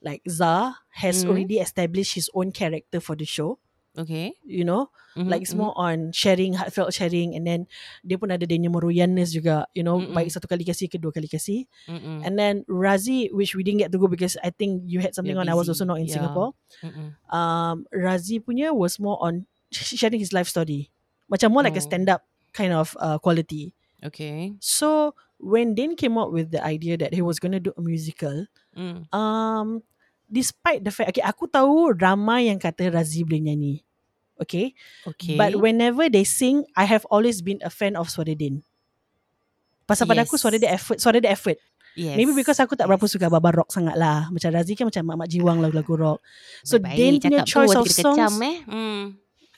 Like 0.03 0.27
Za 0.27 0.75
has 0.99 1.23
Mm. 1.23 1.29
already 1.31 1.57
established 1.63 2.19
his 2.19 2.27
own 2.35 2.51
character 2.51 2.99
for 2.99 3.15
the 3.15 3.27
show. 3.27 3.63
okay. 3.93 4.33
You 4.43 4.65
know, 4.65 4.89
Mhm, 5.15 5.29
like 5.29 5.45
it's 5.45 5.53
mhm. 5.53 5.69
more 5.69 5.75
on 5.77 6.17
sharing, 6.17 6.57
heartfelt 6.57 6.97
sharing, 6.97 7.37
and 7.37 7.45
then 7.45 7.69
dia 8.01 8.17
pun 8.17 8.33
ada 8.33 8.49
dia 8.49 8.57
punya 8.57 8.73
meroyanness 8.73 9.37
juga. 9.37 9.69
You 9.77 9.85
know, 9.85 10.01
Mm-mm. 10.01 10.17
baik 10.17 10.33
satu 10.33 10.49
kali 10.49 10.65
kasih, 10.65 10.89
kedua 10.89 11.13
kali 11.13 11.29
kasih. 11.29 11.69
Mm-mm. 11.85 12.25
And 12.25 12.41
then 12.41 12.65
Razi, 12.67 13.29
which 13.37 13.53
we 13.53 13.61
didn't 13.61 13.85
get 13.85 13.93
to 13.93 14.01
go 14.01 14.09
because 14.09 14.41
I 14.41 14.49
think 14.49 14.89
you 14.89 15.05
had 15.05 15.13
something 15.13 15.37
You're 15.37 15.45
on. 15.45 15.53
I 15.53 15.55
was 15.55 15.69
also 15.69 15.85
not 15.85 16.01
in 16.01 16.09
Yeah. 16.09 16.19
Singapore. 16.25 16.57
Mm-mm. 16.81 17.21
Um, 17.29 17.85
Razi 17.93 18.41
punya 18.41 18.73
was 18.73 18.97
more 18.97 19.21
on 19.21 19.45
sharing 19.71 20.25
his 20.25 20.33
life 20.33 20.49
story. 20.49 20.89
Macam 21.29 21.53
more 21.53 21.61
like 21.63 21.77
a 21.77 21.85
Oh. 21.85 21.87
stand-up 21.87 22.25
kind 22.57 22.73
of 22.73 22.97
uh, 22.97 23.21
quality. 23.21 23.77
Okay. 24.03 24.59
So 24.59 25.15
when 25.39 25.75
Dane 25.75 25.95
came 25.95 26.19
up 26.19 26.31
with 26.35 26.51
the 26.51 26.63
idea 26.63 26.99
that 26.99 27.15
he 27.15 27.23
was 27.23 27.39
going 27.39 27.53
to 27.55 27.63
do 27.63 27.73
a 27.75 27.83
musical, 27.83 28.47
Mm. 28.73 29.05
um, 29.13 29.85
despite 30.33 30.81
the 30.81 30.89
fact, 30.89 31.13
okay, 31.13 31.21
aku 31.21 31.45
tahu 31.45 31.93
ramai 31.93 32.49
yang 32.49 32.57
kata 32.57 32.89
Razi 32.89 33.21
boleh 33.21 33.53
nyanyi. 33.53 33.75
Okay? 34.41 34.73
Okay. 35.05 35.37
But 35.37 35.61
whenever 35.61 36.09
they 36.09 36.25
sing, 36.25 36.65
I 36.73 36.89
have 36.89 37.05
always 37.13 37.45
been 37.45 37.61
a 37.61 37.69
fan 37.71 37.95
of 38.01 38.09
suara 38.09 38.33
Din. 38.33 38.65
Pasal 39.85 40.09
pada 40.09 40.25
aku 40.25 40.41
suara 40.41 40.57
dia 40.57 40.73
effort, 40.73 40.99
suara 41.05 41.21
dia 41.21 41.31
effort. 41.37 41.61
yes. 41.93 42.17
Maybe 42.17 42.33
because 42.33 42.57
aku 42.65 42.73
tak 42.73 42.89
berapa 42.89 43.05
yes. 43.05 43.13
suka 43.13 43.29
baba 43.29 43.53
rock 43.53 43.69
sangat 43.69 43.93
lah. 43.93 44.33
Macam 44.33 44.49
Razi 44.57 44.73
kan 44.73 44.89
macam 44.89 45.05
mak-mak 45.05 45.29
jiwang 45.29 45.61
lagu-lagu 45.61 45.95
rock. 45.95 46.19
So 46.65 46.81
Baik, 46.81 46.97
Din 46.97 47.13
punya 47.21 47.45
choice 47.45 47.77
of 47.77 47.85
songs, 47.93 48.17
Kecam, 48.17 48.35
eh? 48.41 48.57
Hmm. 48.65 49.05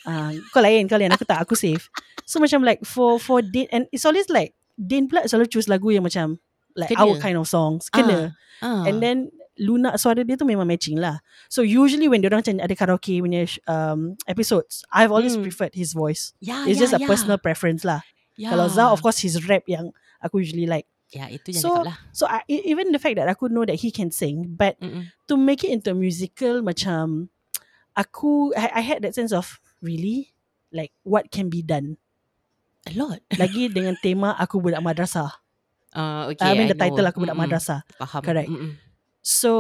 Ah, 0.05 0.31
kau 0.53 0.61
lain, 0.61 0.87
kau 0.87 0.97
lain. 0.97 1.11
Aku 1.13 1.25
tak, 1.25 1.41
aku 1.41 1.53
safe. 1.55 1.89
So 2.25 2.41
macam 2.41 2.65
like 2.65 2.85
for 2.85 3.17
for 3.19 3.41
Din, 3.41 3.69
and 3.69 3.85
it's 3.93 4.05
always 4.05 4.29
like 4.29 4.53
Din 4.75 5.09
pula 5.09 5.25
selalu 5.25 5.49
choose 5.51 5.69
lagu 5.69 5.93
yang 5.93 6.03
macam 6.05 6.41
like 6.75 6.91
Kena. 6.91 7.03
our 7.05 7.15
kind 7.21 7.37
of 7.37 7.47
songs. 7.47 7.87
Kena. 7.93 8.33
Ah. 8.65 8.85
And 8.89 8.99
then 9.03 9.31
Luna 9.55 9.95
suara 9.95 10.27
dia 10.27 10.35
tu 10.35 10.43
memang 10.43 10.67
matching 10.67 10.99
lah. 10.99 11.23
So 11.47 11.63
usually 11.63 12.11
when 12.11 12.27
orang 12.27 12.43
macam 12.43 12.59
ada 12.59 12.75
karaoke 12.75 13.23
punya 13.23 13.47
um, 13.71 14.19
episodes, 14.27 14.83
I've 14.91 15.15
always 15.15 15.39
Hmm. 15.39 15.47
preferred 15.47 15.79
his 15.79 15.95
voice. 15.95 16.35
yeah, 16.43 16.67
It's 16.67 16.75
yeah, 16.75 16.91
just 16.91 16.95
a 16.95 16.99
yeah. 16.99 17.07
personal 17.07 17.39
preference 17.39 17.87
lah. 17.87 18.03
yeah. 18.35 18.51
Kalau 18.51 18.67
Zah 18.67 18.91
of 18.91 18.99
course 18.99 19.23
his 19.23 19.39
rap 19.47 19.63
yang 19.71 19.95
aku 20.19 20.43
usually 20.43 20.67
like. 20.67 20.91
Ya, 21.15 21.31
itu 21.31 21.55
yang 21.55 21.63
So, 21.63 21.71
lah. 21.87 21.95
So 22.11 22.27
I, 22.27 22.43
e- 22.51 22.67
even 22.67 22.91
the 22.91 22.99
fact 22.99 23.15
that 23.23 23.31
aku 23.31 23.47
know 23.47 23.63
that 23.63 23.79
he 23.79 23.95
can 23.95 24.11
sing, 24.11 24.59
but 24.59 24.75
Mm-mm. 24.83 25.07
to 25.31 25.39
make 25.39 25.63
it 25.63 25.71
into 25.71 25.95
a 25.95 25.99
musical 25.99 26.59
macam 26.59 27.31
aku 27.95 28.51
I, 28.59 28.81
I 28.81 28.83
had 28.83 29.07
that 29.07 29.15
sense 29.15 29.31
of 29.31 29.63
really 29.85 30.33
like 30.73 30.91
what 31.05 31.29
can 31.29 31.53
be 31.53 31.61
done. 31.61 32.01
A 32.89 32.93
lot. 32.97 33.21
Lagi 33.37 33.69
dengan 33.69 33.97
tema 34.01 34.33
aku 34.37 34.61
budak 34.61 34.81
madrasah. 34.81 35.29
Uh, 35.95 36.29
okay, 36.33 36.49
I 36.49 36.57
mean 36.57 36.69
the 36.73 36.77
know. 36.77 36.85
title 36.89 37.07
aku 37.09 37.21
budak 37.21 37.37
Mm-mm. 37.37 37.45
madrasah. 37.45 37.81
Faham. 38.01 38.23
Correct. 38.25 38.49
Mm-mm. 38.49 38.73
So 39.25 39.53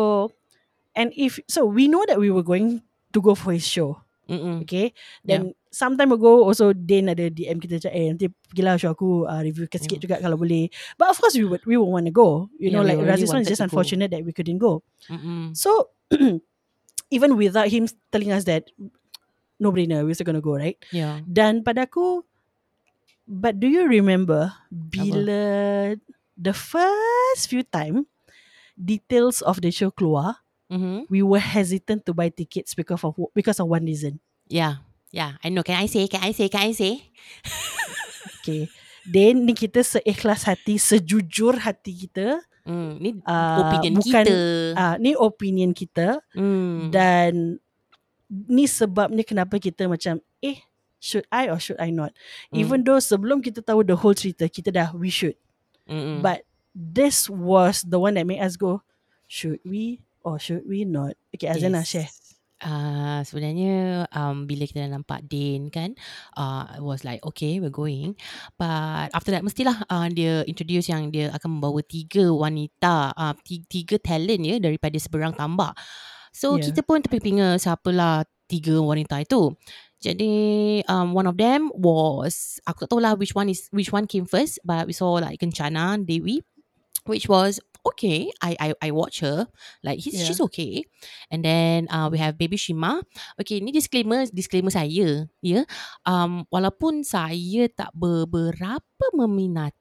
and 0.96 1.12
if 1.16 1.40
so 1.48 1.64
we 1.68 1.88
know 1.88 2.04
that 2.08 2.20
we 2.20 2.32
were 2.32 2.44
going 2.44 2.80
to 3.12 3.18
go 3.20 3.36
for 3.36 3.52
his 3.52 3.64
show. 3.68 4.00
Mm-mm. 4.28 4.64
Okay. 4.64 4.96
Then 5.20 5.52
some 5.68 5.96
time 6.00 6.12
ago 6.12 6.44
also 6.48 6.72
Dane 6.72 7.12
ada 7.12 7.28
DM 7.28 7.60
kita 7.60 7.76
cakap 7.76 7.92
eh 7.92 8.06
nanti 8.12 8.26
pergilah 8.32 8.80
show 8.80 8.92
aku 8.92 9.28
uh, 9.28 9.40
review 9.44 9.68
sikit 9.68 10.00
juga 10.00 10.16
kalau 10.20 10.40
boleh. 10.40 10.72
But 10.96 11.12
of 11.12 11.20
course 11.20 11.36
we 11.36 11.44
would 11.44 11.64
we 11.68 11.76
would 11.76 11.88
want 11.92 12.08
to 12.08 12.14
go. 12.14 12.48
You 12.56 12.72
Yeah, 12.72 12.80
know 12.80 12.84
like 12.84 13.00
really 13.00 13.24
Razis 13.24 13.32
one 13.32 13.44
is 13.44 13.52
just 13.52 13.60
to 13.60 13.68
go. 13.68 13.72
unfortunate 13.72 14.08
that 14.16 14.24
we 14.24 14.32
couldn't 14.32 14.60
go. 14.60 14.80
Mm-mm. 15.12 15.52
So 15.52 15.92
even 17.14 17.36
without 17.36 17.68
him 17.68 17.88
telling 18.12 18.32
us 18.32 18.44
that 18.48 18.68
no 19.56 19.70
brainer 19.70 20.02
we're 20.02 20.14
still 20.14 20.26
gonna 20.26 20.42
go 20.42 20.54
right. 20.54 20.76
Yeah. 20.90 21.20
Dan 21.24 21.62
pada 21.62 21.86
aku 21.86 22.22
But 23.24 23.56
do 23.56 23.64
you 23.64 23.88
remember 23.88 24.52
Bila 24.68 25.96
The 26.36 26.52
first 26.52 27.48
few 27.48 27.64
time 27.64 28.04
Details 28.76 29.40
of 29.40 29.64
the 29.64 29.72
show 29.72 29.88
keluar 29.88 30.44
Mm-hmm. 30.68 31.08
We 31.12 31.20
were 31.20 31.40
hesitant 31.40 32.04
to 32.08 32.12
buy 32.12 32.28
tickets 32.28 32.72
Because 32.72 33.00
of 33.00 33.16
because 33.32 33.60
of 33.60 33.68
one 33.68 33.84
reason 33.84 34.20
Yeah. 34.44 34.84
Yeah. 35.08 35.40
I 35.40 35.48
know. 35.48 35.64
Can 35.64 35.76
I 35.78 35.86
say? 35.88 36.04
Can 36.04 36.20
I 36.20 36.32
say? 36.32 36.48
Can 36.52 36.68
I 36.68 36.72
say? 36.76 37.00
Okay 38.40 38.68
Then 39.04 39.44
ni 39.44 39.52
kita 39.52 39.80
seikhlas 39.80 40.44
hati 40.44 40.76
Sejujur 40.76 41.60
hati 41.60 41.92
kita 42.08 42.40
Mm, 42.64 42.92
ni 42.96 43.10
uh, 43.28 43.60
opinion 43.60 43.92
bukan, 44.00 44.24
kita. 44.24 44.36
uh, 44.72 44.96
Ni 44.96 45.12
opinion 45.12 45.76
kita 45.76 46.16
mm. 46.32 46.88
Dan 46.88 47.60
Ni 48.50 48.66
sebabnya 48.66 49.22
kenapa 49.22 49.62
kita 49.62 49.86
macam 49.86 50.18
Eh 50.42 50.58
Should 51.04 51.28
I 51.28 51.52
or 51.52 51.60
should 51.60 51.78
I 51.78 51.92
not 51.92 52.16
Mm. 52.50 52.58
Even 52.64 52.78
though 52.82 52.98
sebelum 52.98 53.44
kita 53.44 53.62
tahu 53.62 53.84
the 53.86 53.94
whole 53.94 54.16
cerita 54.16 54.48
Kita 54.50 54.72
dah 54.74 54.90
we 54.96 55.12
should 55.12 55.38
Mm-mm. 55.88 56.24
But 56.24 56.48
this 56.74 57.28
was 57.28 57.84
the 57.86 58.00
one 58.00 58.18
that 58.18 58.26
made 58.26 58.40
us 58.40 58.56
go, 58.56 58.82
should 59.28 59.60
we 59.64 60.02
or 60.24 60.40
should 60.40 60.66
we 60.66 60.84
not? 60.84 61.14
Okay, 61.30 61.48
Azana 61.48 61.84
share. 61.84 62.10
Uh, 62.64 63.20
sebenarnya 63.28 64.08
um, 64.14 64.48
bila 64.48 64.64
kita 64.64 64.88
dah 64.88 64.96
nampak 64.96 65.26
Dane 65.28 65.68
kan 65.68 65.92
uh, 66.38 66.64
I 66.64 66.80
was 66.80 67.04
like 67.04 67.20
okay 67.20 67.60
we're 67.60 67.68
going 67.68 68.16
but 68.56 69.12
after 69.12 69.36
that 69.36 69.44
mestilah 69.44 69.84
uh, 69.84 70.08
dia 70.08 70.46
introduce 70.48 70.88
yang 70.88 71.12
dia 71.12 71.28
akan 71.34 71.60
membawa 71.60 71.84
tiga 71.84 72.24
wanita 72.32 73.12
uh, 73.12 73.36
tiga, 73.44 73.68
tiga 73.68 73.96
talent 74.00 74.48
ya 74.48 74.56
daripada 74.62 74.96
seberang 74.96 75.36
tambak 75.36 75.76
so 76.34 76.58
Yeah. 76.58 76.66
kita 76.74 76.82
pun 76.82 76.98
terpinga 77.00 77.54
siapalah 77.56 78.26
tiga 78.50 78.76
wanita 78.82 79.22
itu. 79.22 79.54
Jadi 80.02 80.34
um, 80.84 81.16
one 81.16 81.24
of 81.24 81.40
them 81.40 81.72
was 81.72 82.60
aku 82.68 82.84
tak 82.84 82.92
tahu 82.92 83.00
lah 83.00 83.16
which 83.16 83.32
one 83.32 83.48
is 83.48 83.72
which 83.72 83.88
one 83.88 84.04
came 84.04 84.28
first 84.28 84.60
but 84.60 84.84
we 84.84 84.92
saw 84.92 85.16
like 85.16 85.40
Kencana 85.40 85.96
Dewi 85.96 86.44
which 87.08 87.24
was 87.24 87.56
okay. 87.88 88.28
I 88.40 88.56
I 88.60 88.68
I 88.80 88.88
watch 88.92 89.20
her. 89.24 89.48
Like 89.80 90.00
he's, 90.00 90.16
Yeah. 90.16 90.24
she's 90.28 90.40
okay. 90.52 90.84
And 91.32 91.40
then 91.44 91.88
uh, 91.88 92.08
we 92.12 92.16
have 92.20 92.36
baby 92.36 92.56
Shima. 92.60 93.00
Okay 93.40 93.60
ni 93.64 93.72
disclaimer 93.72 94.28
disclaimer 94.28 94.72
saya 94.72 95.24
ya. 95.40 95.64
Um, 96.04 96.44
walaupun 96.52 97.00
saya 97.04 97.68
tak 97.72 97.92
beberapa 97.96 99.04
meminati 99.16 99.76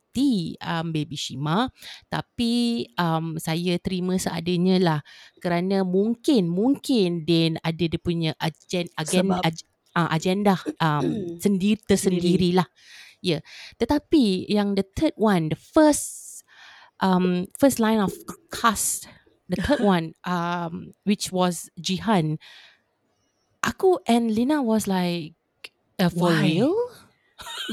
um, 0.62 0.94
baby 0.94 1.18
Shima 1.18 1.70
tapi 2.08 2.86
um, 3.00 3.42
saya 3.42 3.82
terima 3.82 4.16
seadanya 4.22 4.78
lah 4.78 5.00
kerana 5.42 5.82
mungkin 5.82 6.48
mungkin 6.48 7.26
Din 7.26 7.58
ada 7.62 7.84
dia 7.84 8.00
punya 8.00 8.32
agen, 8.38 8.88
agen, 8.94 9.34
ag, 9.42 9.58
uh, 9.98 10.10
agenda 10.14 10.56
um, 10.78 11.06
sendiri 11.44 11.82
tersendirilah 11.84 12.68
ya 13.24 13.40
yeah. 13.40 13.42
tetapi 13.82 14.46
yang 14.52 14.78
the 14.78 14.86
third 14.96 15.16
one 15.18 15.50
the 15.50 15.60
first 15.60 16.44
um 17.02 17.50
first 17.58 17.82
line 17.82 18.00
of 18.00 18.14
cast 18.54 19.10
the 19.50 19.58
third 19.58 19.82
one 19.96 20.14
um 20.28 20.94
which 21.08 21.34
was 21.34 21.72
Jihan 21.80 22.38
aku 23.64 23.98
and 24.06 24.30
Lina 24.30 24.60
was 24.60 24.86
like 24.86 25.40
uh, 25.98 26.12
for 26.12 26.30
Why? 26.30 26.44
real 26.44 26.76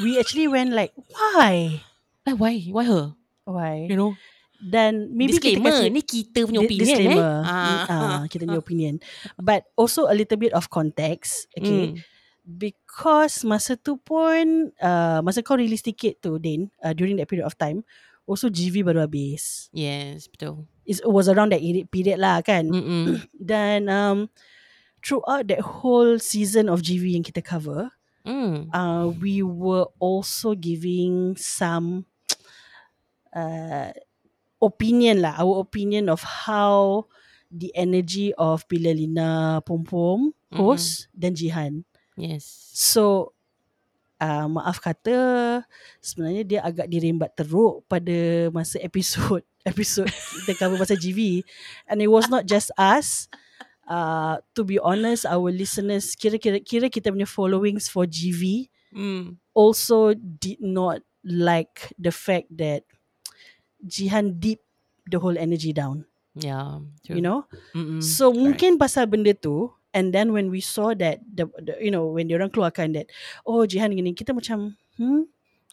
We 0.00 0.18
actually 0.18 0.48
went 0.48 0.72
like, 0.72 0.92
why? 0.94 1.82
Like 2.30 2.38
why 2.38 2.54
why 2.70 2.84
her 2.86 3.06
Why? 3.44 3.86
you 3.90 3.98
know 3.98 4.14
Dan 4.60 5.16
maybe 5.16 5.40
disclaimer 5.40 5.72
kita 5.72 5.88
kasi, 5.88 5.88
ni 5.88 6.02
kita 6.04 6.38
punya 6.44 6.60
opinion 6.60 6.84
disclaimer, 6.84 7.32
eh 7.40 7.48
ah. 7.48 7.80
Uh, 7.88 8.20
kita 8.28 8.44
punya 8.44 8.60
opinion. 8.68 8.94
But 9.40 9.64
also 9.72 10.04
a 10.04 10.12
little 10.12 10.36
bit 10.36 10.52
of 10.52 10.68
context, 10.68 11.48
okay? 11.56 11.96
Mm. 11.96 12.04
Because 12.44 13.40
masa 13.40 13.80
tu 13.80 13.96
pun, 13.96 14.68
uh, 14.76 15.24
masa 15.24 15.40
kau 15.40 15.56
release 15.56 15.80
tiket 15.80 16.20
tu, 16.20 16.36
Din, 16.36 16.68
uh, 16.84 16.92
during 16.92 17.16
that 17.16 17.24
period 17.24 17.48
of 17.48 17.56
time, 17.56 17.80
also 18.28 18.52
GV 18.52 18.84
baru 18.84 19.00
habis. 19.00 19.72
yes 19.72 20.28
betul 20.28 20.68
it 20.84 21.00
was 21.08 21.24
around 21.24 21.56
that 21.56 21.64
period- 21.64 21.88
period 21.88 22.18
lah 22.20 22.44
kan. 22.44 22.68
Mm-mm. 22.68 23.16
Dan 23.40 23.88
um, 23.88 24.28
throughout 25.00 25.48
that 25.48 25.64
whole 25.80 26.20
season 26.20 26.68
of 26.68 26.84
GV 26.84 27.16
yang 27.16 27.24
kita 27.24 27.40
cover, 27.40 27.96
Mm. 28.20 28.68
uh, 28.76 29.08
we 29.16 29.40
were 29.40 29.88
also 29.96 30.52
giving 30.52 31.32
some 31.40 32.04
uh, 33.34 33.90
opinion 34.60 35.24
lah, 35.24 35.40
our 35.40 35.60
opinion 35.64 36.08
of 36.08 36.22
how 36.22 37.06
the 37.50 37.74
energy 37.74 38.30
of 38.38 38.62
Bila 38.70 38.94
Lina 38.94 39.58
Pom 39.66 39.82
Pom 39.82 40.30
host 40.54 41.10
dan 41.14 41.34
Jihan. 41.34 41.82
yes 42.14 42.70
So 42.74 43.34
uh, 44.20 44.46
maaf 44.46 44.78
kata 44.78 45.16
sebenarnya 45.98 46.42
dia 46.46 46.60
agak 46.62 46.86
dirembat 46.86 47.34
teruk 47.34 47.82
pada 47.88 48.48
masa 48.52 48.78
episod 48.84 49.42
episod 49.70 50.06
kita 50.44 50.54
cover 50.60 50.78
pasal 50.78 51.00
GV 51.00 51.42
and 51.88 51.98
it 52.04 52.10
was 52.12 52.28
not 52.28 52.44
just 52.44 52.70
us 52.76 53.26
uh, 53.88 54.38
to 54.52 54.62
be 54.62 54.76
honest 54.78 55.24
our 55.26 55.48
listeners 55.50 56.14
kira-kira 56.14 56.60
kira 56.60 56.86
kita 56.92 57.10
punya 57.10 57.28
followings 57.28 57.88
for 57.88 58.04
GV 58.04 58.68
mm. 58.94 59.36
also 59.56 60.14
did 60.14 60.60
not 60.60 61.02
like 61.24 61.90
the 62.00 62.12
fact 62.12 62.48
that 62.52 62.86
Jihan 63.80 64.36
deep 64.38 64.60
the 65.08 65.18
whole 65.18 65.34
energy 65.34 65.72
down 65.72 66.04
yeah 66.36 66.78
true. 67.02 67.18
you 67.18 67.22
know 67.24 67.44
Mm-mm. 67.74 67.98
So 67.98 68.30
Correct. 68.30 68.38
mungkin 68.38 68.70
pasal 68.78 69.10
benda 69.10 69.34
tu 69.34 69.72
and 69.90 70.14
then 70.14 70.30
when 70.30 70.46
we 70.54 70.62
saw 70.62 70.94
that 70.94 71.18
the, 71.26 71.50
the 71.58 71.74
you 71.82 71.90
know 71.90 72.06
when 72.14 72.30
diorang 72.30 72.54
keluarkan 72.54 72.94
that 72.94 73.10
oh 73.42 73.66
Jihan 73.66 73.90
gini 73.90 74.14
kita 74.14 74.30
macam 74.32 74.78
hmm 74.96 75.26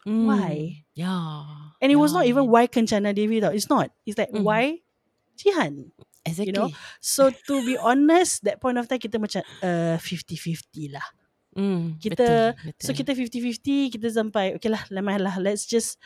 Mm. 0.08 0.24
why? 0.24 0.88
yeah 0.96 1.76
and 1.84 1.92
it 1.92 2.00
was 2.00 2.16
not 2.16 2.24
yeah. 2.24 2.32
even 2.32 2.48
why 2.48 2.64
Kencana 2.64 3.12
Devi 3.12 3.44
tau 3.44 3.52
it's 3.52 3.68
not 3.68 3.92
it's 4.08 4.16
like 4.16 4.32
Mm. 4.32 4.40
why 4.48 4.80
Jihan 5.36 5.92
exactly 6.24 6.56
know, 6.56 6.72
so 7.04 7.28
to 7.28 7.60
be 7.68 7.76
honest 7.76 8.48
that 8.48 8.64
point 8.64 8.80
of 8.80 8.88
time 8.88 9.04
kita 9.04 9.20
macam 9.20 9.44
uh, 9.60 10.00
50-50 10.00 10.96
lah 10.96 11.04
mm. 11.60 12.00
kita- 12.00 12.56
betul, 12.56 12.72
betul. 12.72 12.84
so 12.88 12.90
kita 12.96 13.12
50-50 13.20 13.94
kita 14.00 14.08
sampai 14.08 14.56
okay 14.56 14.72
lah 14.72 14.80
lemah 14.88 15.20
lah 15.20 15.36
let's 15.44 15.68
just 15.68 16.00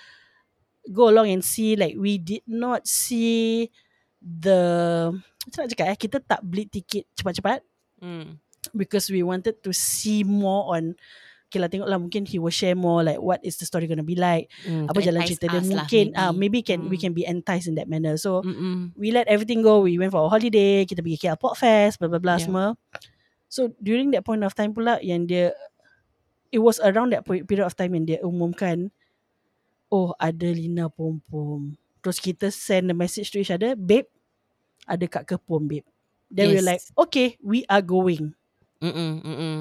go 0.89 1.09
along 1.09 1.29
and 1.29 1.43
see 1.43 1.77
like 1.77 1.93
we 1.93 2.17
did 2.17 2.41
not 2.47 2.81
see 2.83 3.69
the 4.17 4.61
macam 5.45 5.57
nak 5.65 5.69
cakap 5.73 5.85
eh 5.89 5.97
kita 5.97 6.17
tak 6.21 6.41
beli 6.41 6.65
tiket 6.65 7.05
cepat-cepat 7.13 7.61
mm. 7.99 8.37
because 8.73 9.09
we 9.09 9.21
wanted 9.21 9.57
to 9.59 9.69
see 9.69 10.21
more 10.21 10.73
on 10.73 10.93
okay 11.49 11.59
lah 11.59 11.67
tengok 11.67 11.89
lah 11.89 11.99
mungkin 11.99 12.23
he 12.23 12.39
will 12.39 12.53
share 12.53 12.77
more 12.77 13.03
like 13.03 13.19
what 13.19 13.41
is 13.43 13.59
the 13.59 13.65
story 13.65 13.83
gonna 13.83 14.05
be 14.05 14.15
like 14.15 14.47
Mm, 14.63 14.87
apa 14.87 14.97
jalan 15.03 15.21
cerita 15.27 15.45
dia 15.49 15.59
lah, 15.59 15.65
mungkin 15.67 16.05
ah 16.15 16.31
maybe 16.31 16.63
can 16.63 16.87
we 16.87 16.95
Mm. 16.95 17.03
can 17.03 17.13
be 17.13 17.23
enticed 17.25 17.67
in 17.67 17.75
that 17.75 17.89
manner 17.91 18.15
so 18.15 18.39
Mm-mm. 18.41 18.93
we 18.95 19.11
let 19.11 19.27
everything 19.27 19.59
go 19.59 19.83
we 19.83 19.97
went 19.99 20.13
for 20.13 20.23
a 20.23 20.29
holiday 20.31 20.85
kita 20.85 21.03
pergi 21.03 21.27
KL 21.27 21.35
Port 21.35 21.59
Fest 21.59 21.99
blah 21.99 22.07
blah 22.07 22.21
blah 22.21 22.37
Yeah. 22.39 22.45
semua 22.47 22.65
so 23.51 23.67
during 23.83 24.15
that 24.15 24.23
point 24.23 24.39
of 24.41 24.55
time 24.55 24.71
pula 24.71 25.01
yang 25.03 25.27
dia 25.27 25.51
it 26.53 26.63
was 26.63 26.79
around 26.79 27.11
that 27.11 27.27
pe- 27.27 27.43
period 27.43 27.65
of 27.65 27.75
time 27.75 27.97
yang 27.97 28.05
dia 28.07 28.17
umumkan 28.23 28.87
oh 29.91 30.15
ada 30.17 30.47
Lina 30.49 30.87
Pom 30.89 31.19
Pom 31.29 31.75
terus 32.01 32.17
kita 32.17 32.49
send 32.49 32.89
a 32.89 32.95
message 32.97 33.29
to 33.29 33.39
each 33.43 33.53
other 33.53 33.75
babe 33.77 34.07
ada 34.87 35.05
Kak 35.05 35.27
Kepom 35.29 35.67
babe 35.69 35.85
then 36.31 36.49
we 36.49 36.57
were 36.57 36.65
like 36.65 36.83
Yes. 36.83 36.91
okay 36.97 37.37
we 37.43 37.63
are 37.69 37.83
going 37.83 38.33
Mm-mm, 38.81 39.21
mm-mm. 39.21 39.57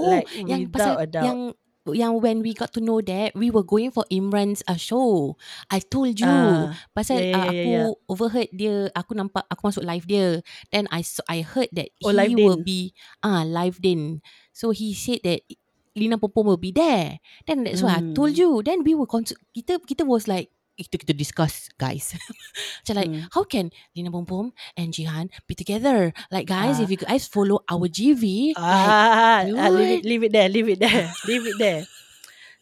Oh, 0.00 0.16
like 0.16 0.32
yang 0.48 0.72
pasal 0.72 0.96
a 0.96 1.04
doubt 1.04 1.28
yang 1.28 1.52
yang 1.92 2.22
when 2.24 2.40
we 2.40 2.54
got 2.56 2.72
to 2.72 2.80
know 2.80 3.02
that 3.04 3.34
we 3.36 3.50
were 3.52 3.66
going 3.66 3.90
for 3.92 4.06
Imran's 4.08 4.64
uh, 4.70 4.78
show. 4.80 5.36
I 5.68 5.82
told 5.84 6.16
you 6.16 6.70
Ah, 6.70 6.72
pasal 6.96 7.20
yeah, 7.20 7.26
yeah, 7.26 7.36
uh, 7.36 7.52
yeah, 7.52 7.66
aku 7.68 7.68
yeah. 7.68 7.88
overheard 8.08 8.48
dia, 8.54 8.88
aku 8.96 9.12
nampak 9.18 9.44
aku 9.52 9.68
masuk 9.68 9.84
live 9.84 10.06
dia. 10.08 10.40
Then 10.72 10.88
I 10.88 11.04
saw, 11.04 11.20
I 11.28 11.44
heard 11.44 11.68
that 11.76 11.92
Oh, 12.04 12.10
he 12.10 12.32
will 12.32 12.56
din. 12.56 12.64
be 12.64 12.94
ah 13.20 13.42
uh, 13.42 13.44
live 13.44 13.82
din. 13.82 14.24
So 14.56 14.72
he 14.72 14.96
said 14.96 15.20
that 15.28 15.44
Lina 15.92 16.16
Popo 16.16 16.40
will 16.42 16.56
be 16.56 16.72
there. 16.72 17.20
Then 17.44 17.64
that's 17.64 17.80
why 17.80 17.98
I 17.98 18.02
Hmm. 18.02 18.16
told 18.16 18.34
you. 18.34 18.60
Then 18.60 18.80
we 18.80 18.96
were 18.96 19.06
cons- 19.06 19.36
kita 19.52 19.76
kita 19.84 20.04
was 20.04 20.24
like 20.24 20.48
itu 20.72 20.96
kita 20.96 21.12
discuss 21.12 21.68
guys. 21.76 22.16
Macam 22.82 22.94
like 22.96 23.12
Hmm. 23.12 23.28
how 23.30 23.44
can 23.44 23.68
Lina 23.92 24.08
Pom 24.08 24.24
Pom 24.24 24.46
and 24.74 24.90
Jihan 24.90 25.28
be 25.44 25.52
together? 25.52 26.16
Like 26.32 26.48
guys, 26.48 26.80
Ah. 26.80 26.84
if 26.84 26.88
you 26.88 26.96
guys 26.96 27.28
follow 27.28 27.60
our 27.68 27.86
GV, 27.86 28.56
like 28.56 28.88
Ah, 28.88 29.44
ah, 29.44 29.68
leave 29.68 30.00
it, 30.00 30.02
leave 30.08 30.22
it 30.24 30.32
there, 30.32 30.48
leave 30.48 30.68
it 30.68 30.80
there, 30.80 31.12
leave 31.28 31.44
it 31.44 31.60
there. 31.60 31.84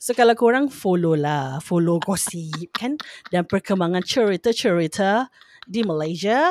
So 0.01 0.11
kalau 0.11 0.33
korang 0.35 0.73
follow 0.73 1.13
lah, 1.15 1.61
follow 1.63 2.01
gossip 2.01 2.73
kan 2.73 2.97
dan 3.29 3.45
perkembangan 3.47 4.01
cerita-cerita 4.03 5.29
di 5.71 5.85
Malaysia 5.85 6.51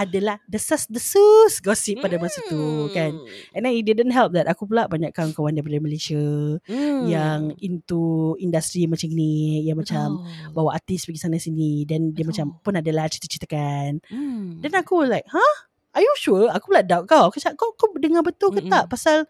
adalah 0.00 0.40
desas-desus 0.48 1.60
gosip 1.60 2.00
pada 2.00 2.16
masa 2.16 2.40
tu 2.48 2.88
kan. 2.90 3.12
Hmm. 3.12 3.52
And 3.52 3.62
then 3.68 3.76
it 3.76 3.84
didn't 3.84 4.16
help 4.16 4.32
that 4.32 4.48
aku 4.48 4.64
pula 4.64 4.88
banyak 4.88 5.12
kawan-kawan 5.12 5.52
daripada 5.52 5.76
Malaysia 5.76 6.16
Hmm. 6.64 7.04
yang 7.04 7.40
into 7.60 8.32
industri 8.40 8.88
macam 8.88 9.12
ni, 9.12 9.60
yang 9.68 9.76
macam 9.76 10.24
Betul. 10.24 10.52
bawa 10.56 10.70
artis 10.74 11.04
pergi 11.04 11.20
sana 11.20 11.36
sini 11.36 11.84
dan 11.84 12.16
dia 12.16 12.24
Betul. 12.24 12.32
macam 12.32 12.46
pun 12.64 12.74
adalah 12.80 13.04
cerita-cerita 13.06 13.44
kan. 13.44 14.00
Hmm. 14.08 14.64
Then 14.64 14.72
aku 14.72 15.04
like, 15.04 15.28
huh? 15.28 15.56
Are 15.90 16.00
you 16.00 16.14
sure? 16.16 16.46
Aku 16.48 16.70
pula 16.70 16.86
doubt 16.86 17.04
kau. 17.04 17.28
Aku 17.28 17.42
cakap, 17.42 17.58
kau, 17.58 17.74
kau 17.74 17.90
dengar 17.98 18.22
betul 18.22 18.54
ke 18.54 18.62
Mm-mm. 18.62 18.70
tak? 18.70 18.86
Pasal 18.86 19.26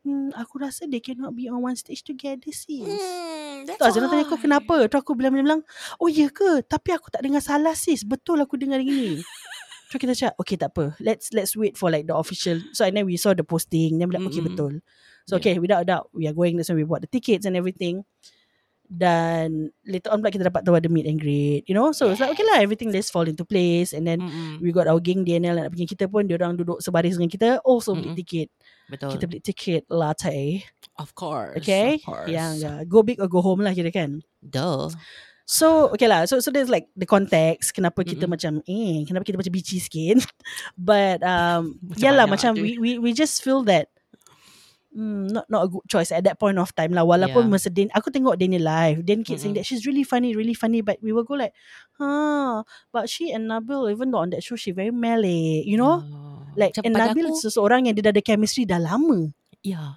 hmm, 0.00 0.32
aku 0.32 0.64
rasa 0.64 0.88
they 0.88 0.96
cannot 0.96 1.36
be 1.36 1.44
on 1.52 1.60
one 1.60 1.76
stage 1.76 2.00
together 2.00 2.48
sis. 2.48 2.80
Hmm, 2.88 3.68
that's 3.68 3.76
Tu 3.76 3.84
Azana 3.84 4.08
tanya 4.08 4.24
aku 4.24 4.40
kenapa 4.40 4.88
Tu 4.88 4.96
aku 4.96 5.12
bilang-bilang 5.12 5.60
Oh 6.00 6.08
ya 6.08 6.32
ke 6.32 6.64
Tapi 6.64 6.96
aku 6.96 7.12
tak 7.12 7.20
dengar 7.20 7.44
salah 7.44 7.76
sis 7.76 8.00
Betul 8.06 8.40
aku 8.40 8.56
dengar 8.56 8.80
gini 8.80 9.20
So 9.88 9.96
kita 9.96 10.12
cakap 10.12 10.36
Okay 10.36 10.60
tak 10.60 10.76
apa 10.76 10.92
Let's 11.00 11.32
let's 11.32 11.56
wait 11.56 11.80
for 11.80 11.88
like 11.88 12.04
the 12.04 12.12
official 12.12 12.60
So 12.76 12.84
and 12.84 12.92
then 12.92 13.08
we 13.08 13.16
saw 13.16 13.32
the 13.32 13.40
posting 13.40 13.96
Then 13.96 14.12
we 14.12 14.20
like 14.20 14.28
okay 14.28 14.44
Mm-mm. 14.44 14.52
betul 14.52 14.72
So 15.24 15.36
Yeah. 15.36 15.40
okay 15.40 15.54
without 15.56 15.80
a 15.82 15.86
doubt 15.88 16.06
We 16.12 16.28
are 16.28 16.36
going 16.36 16.60
That's 16.60 16.68
why 16.68 16.76
we 16.76 16.84
bought 16.84 17.00
the 17.00 17.08
tickets 17.08 17.48
and 17.48 17.56
everything 17.56 18.04
Dan 18.88 19.68
Later 19.84 20.12
on 20.12 20.24
pula 20.24 20.32
kita 20.32 20.48
dapat 20.48 20.64
tahu 20.64 20.76
ada 20.76 20.88
meet 20.88 21.04
and 21.04 21.20
greet 21.20 21.64
You 21.68 21.76
know 21.76 21.92
So 21.92 22.08
it's 22.08 22.20
like 22.20 22.32
okay 22.32 22.44
lah 22.44 22.60
Everything 22.64 22.88
let's 22.88 23.08
fall 23.08 23.24
into 23.28 23.44
place 23.44 23.92
And 23.92 24.04
then 24.04 24.20
Mm-mm. 24.20 24.60
We 24.60 24.72
got 24.72 24.88
our 24.88 25.00
geng 25.00 25.24
DNL 25.24 25.56
Nak 25.60 25.72
pergi 25.76 25.84
kita 25.88 26.08
pun 26.08 26.24
Diorang 26.24 26.56
duduk 26.56 26.80
sebaris 26.80 27.16
dengan 27.20 27.28
kita 27.28 27.48
Also 27.64 27.92
beli 27.92 28.12
Mm-mm. 28.12 28.20
tiket 28.20 28.48
Betul. 28.88 29.12
Kita 29.16 29.24
beli 29.28 29.40
tiket 29.44 29.84
latte 29.92 30.64
of 30.96 31.12
course. 31.12 31.60
Okay 31.60 32.00
Of 32.00 32.08
course. 32.08 32.28
Yang 32.32 32.52
yeah, 32.64 32.80
Go 32.88 33.04
big 33.04 33.20
or 33.20 33.28
go 33.28 33.44
home 33.44 33.60
lah 33.64 33.76
kira 33.76 33.92
kan 33.92 34.24
Duh. 34.40 34.88
So 35.48 35.88
okay 35.96 36.04
lah 36.04 36.28
So 36.28 36.44
so 36.44 36.52
there's 36.52 36.68
like 36.68 36.92
The 36.92 37.08
context 37.08 37.72
Kenapa 37.72 38.04
kita 38.04 38.28
Mm-mm. 38.28 38.36
macam 38.36 38.52
Eh 38.68 39.08
kenapa 39.08 39.24
kita 39.24 39.40
macam 39.40 39.48
bitchy 39.56 39.80
sikit 39.80 40.20
But 40.76 41.24
um, 41.24 41.80
Macam 41.88 42.04
Yalah 42.04 42.28
macam 42.28 42.52
we, 42.60 42.76
we 42.76 43.00
we 43.00 43.16
just 43.16 43.40
feel 43.40 43.64
that 43.64 43.88
mm, 44.92 45.32
Not 45.32 45.48
not 45.48 45.64
a 45.64 45.68
good 45.72 45.88
choice 45.88 46.12
At 46.12 46.28
that 46.28 46.36
point 46.36 46.60
of 46.60 46.68
time 46.76 46.92
lah 46.92 47.08
Walaupun 47.08 47.48
Yeah. 47.48 47.52
masa 47.56 47.72
Dan 47.72 47.88
Aku 47.96 48.12
tengok 48.12 48.36
Daniel 48.36 48.68
live 48.68 49.08
Dan 49.08 49.24
keep 49.24 49.40
saying 49.40 49.56
Mm-mm. 49.56 49.64
that 49.64 49.72
She's 49.72 49.88
really 49.88 50.04
funny 50.04 50.36
Really 50.36 50.52
funny 50.52 50.84
But 50.84 51.00
we 51.00 51.16
will 51.16 51.24
go 51.24 51.40
like 51.40 51.56
Huh 51.96 52.68
But 52.92 53.08
she 53.08 53.32
and 53.32 53.48
Nabil 53.48 53.88
Even 53.88 54.12
though 54.12 54.20
on 54.20 54.36
that 54.36 54.44
show 54.44 54.60
She 54.60 54.76
very 54.76 54.92
melee 54.92 55.64
You 55.64 55.80
know 55.80 56.04
Yeah. 56.04 56.36
Like 56.60 56.72
Macam 56.76 56.92
and 56.92 56.94
Nabil 57.00 57.26
aku, 57.32 57.40
seseorang 57.40 57.88
Yang 57.88 58.04
dia 58.04 58.04
dah 58.04 58.12
ada 58.12 58.22
chemistry 58.22 58.68
Dah 58.68 58.76
lama 58.76 59.32
yeah. 59.64 59.96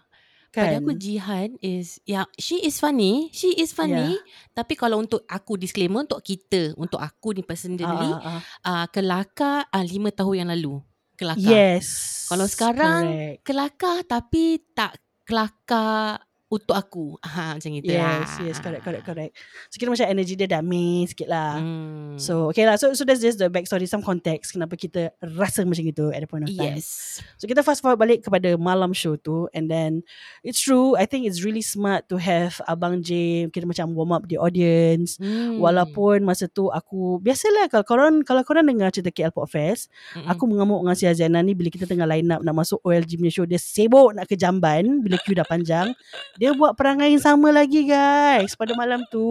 Pada 0.51 0.77
Kan 0.77 0.84
aku 0.84 0.91
Jihan 1.00 1.55
is 1.63 2.03
yeah, 2.03 2.27
she 2.36 2.60
is 2.60 2.75
funny. 2.75 3.31
She 3.31 3.55
is 3.55 3.72
funny. 3.72 4.20
Tapi 4.51 4.75
kalau 4.75 5.00
untuk 5.00 5.24
aku 5.24 5.55
disclaimer 5.55 6.03
untuk 6.03 6.20
kita, 6.20 6.75
untuk 6.75 7.00
aku 7.00 7.31
ni 7.31 7.43
personally, 7.43 7.88
ah, 7.88 8.20
ah. 8.20 8.41
uh, 8.67 8.86
kelakar 8.91 9.63
uh, 9.72 9.86
lima 9.88 10.12
tahun 10.12 10.43
yang 10.43 10.51
lalu. 10.51 10.84
Kelakar. 11.15 11.53
Yes 11.53 11.88
Kalau 12.27 12.50
sekarang, 12.50 13.03
Correct 13.08 13.39
Kelakar 13.46 13.98
tapi 14.10 14.43
tak 14.75 14.98
kelakar 15.24 16.20
untuk 16.51 16.75
aku. 16.75 17.15
Ha, 17.24 17.55
macam 17.55 17.72
itu 17.72 17.96
Yes, 17.96 18.27
lah. 18.36 18.43
yes, 18.43 18.58
correct, 18.60 18.84
correct, 18.84 19.08
correct. 19.08 19.31
So 19.72 19.79
kira 19.79 19.88
macam 19.88 20.03
energy 20.03 20.36
dia 20.36 20.51
damai 20.51 21.08
sikit 21.08 21.31
lah. 21.31 21.63
Hmm. 21.63 22.20
So 22.20 22.51
okay 22.51 22.67
lah. 22.67 22.75
So 22.75 22.91
so 22.91 23.08
that's 23.08 23.24
just 23.24 23.39
the 23.39 23.48
backstory, 23.48 23.88
some 23.88 24.03
context 24.03 24.51
kenapa 24.51 24.75
kita 24.75 25.15
rasa 25.24 25.63
macam 25.63 25.88
itu 25.88 26.12
at 26.12 26.20
the 26.20 26.27
point 26.27 26.43
of 26.43 26.51
time. 26.51 26.75
yes. 26.75 27.24
So 27.39 27.48
kita 27.48 27.63
fast 27.63 27.79
forward 27.79 28.03
balik 28.03 28.27
kepada 28.27 28.60
malam 28.60 28.91
show 28.91 29.15
tu, 29.15 29.48
and 29.55 29.72
then 29.72 30.03
it's 30.43 30.60
true. 30.60 31.00
I 31.00 31.08
think 31.08 31.24
it's 31.24 31.39
really 31.39 31.63
smart 31.63 32.12
to 32.12 32.20
have 32.20 32.60
Abang 32.67 33.00
J 33.00 33.48
kita 33.48 33.63
macam 33.63 33.96
warm 33.96 34.12
up 34.12 34.27
the 34.27 34.36
audience. 34.36 35.15
Hmm. 35.24 35.55
Walaupun 35.55 36.27
masa 36.27 36.51
tu 36.51 36.67
aku 36.67 37.24
biasalah 37.24 37.72
kalau 37.72 37.86
korang 37.88 38.13
kalau 38.27 38.43
korang 38.43 38.67
dengar 38.67 38.91
cerita 38.91 39.08
KL 39.08 39.31
Pop 39.31 39.48
Fest, 39.48 39.88
Mm-mm. 40.20 40.27
aku 40.27 40.43
mengamuk 40.51 40.84
dengan 40.84 40.96
si 41.00 41.08
Aziana 41.08 41.39
ni 41.39 41.55
bila 41.55 41.72
kita 41.72 41.88
tengah 41.88 42.03
line 42.03 42.27
up 42.27 42.43
nak 42.43 42.60
masuk 42.60 42.84
OLG 42.84 43.15
punya 43.15 43.31
show 43.31 43.48
dia 43.48 43.55
sibuk 43.55 44.12
nak 44.12 44.27
ke 44.27 44.36
jamban 44.36 45.00
bila 45.00 45.15
queue 45.24 45.38
dah 45.39 45.48
panjang 45.48 45.96
dia 46.41 46.51
buat 46.51 46.74
perangai 46.74 47.13
yang 47.13 47.21
sama 47.21 47.53
lagi 47.53 47.86
guys 47.86 48.57
pada 48.57 48.74
malam 48.74 49.05
tu 49.07 49.29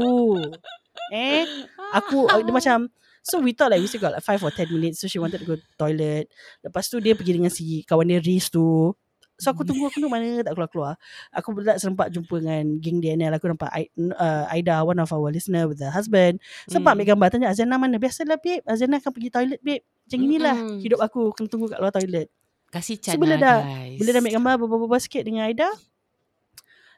eh 1.11 1.43
aku 1.91 2.31
dia 2.39 2.55
macam 2.55 2.79
so 3.21 3.37
we 3.37 3.51
thought 3.51 3.69
like 3.69 3.83
we 3.83 3.91
still 3.91 3.99
got 4.01 4.15
like 4.15 4.23
5 4.23 4.39
or 4.41 4.53
10 4.53 4.71
minutes 4.71 4.97
so 4.97 5.07
she 5.07 5.19
wanted 5.19 5.43
to 5.43 5.47
go 5.47 5.59
toilet 5.75 6.31
lepas 6.63 6.87
tu 6.87 6.97
dia 6.97 7.13
pergi 7.13 7.35
dengan 7.35 7.51
si 7.51 7.83
kawan 7.83 8.07
dia 8.07 8.23
Riz 8.23 8.49
tu 8.49 8.95
So 9.41 9.49
aku 9.49 9.65
tunggu 9.65 9.89
aku 9.89 9.97
tunggu 9.97 10.13
mana 10.13 10.45
tak 10.45 10.53
keluar-keluar. 10.53 11.01
Aku 11.33 11.57
tak 11.65 11.81
sempat 11.81 12.13
jumpa 12.13 12.45
dengan 12.45 12.77
geng 12.77 13.01
DNL. 13.01 13.33
Aku 13.33 13.49
nampak 13.49 13.73
uh, 13.73 14.45
Aida, 14.53 14.85
one 14.85 15.01
of 15.01 15.09
our 15.09 15.33
listener 15.33 15.65
with 15.65 15.81
her 15.81 15.89
husband. 15.89 16.37
Sempat 16.69 16.93
Hmm. 16.93 17.01
ambil 17.01 17.07
gambar 17.09 17.27
tanya 17.33 17.49
Azana 17.49 17.81
mana. 17.81 17.97
Biasalah 17.97 18.37
babe. 18.37 18.61
Azana 18.69 19.01
akan 19.01 19.09
pergi 19.09 19.33
toilet 19.33 19.61
babe. 19.65 19.81
Macam 19.81 20.19
inilah 20.21 20.57
Mm-mm. 20.61 20.85
hidup 20.85 21.01
aku. 21.01 21.33
Kena 21.33 21.49
tunggu 21.49 21.73
kat 21.73 21.81
luar 21.81 21.89
toilet. 21.89 22.29
Kasih 22.69 23.01
So, 23.01 23.05
can 23.07 23.17
bila 23.17 23.41
dah- 23.41 23.65
guys. 23.65 23.97
Bila 23.97 24.09
dah 24.13 24.21
ambil 24.21 24.35
gambar 24.37 24.53
berbual-bual 24.61 25.01
sikit 25.01 25.23
dengan 25.25 25.49
Aida. 25.49 25.73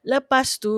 Lepas 0.02 0.58
tu 0.58 0.74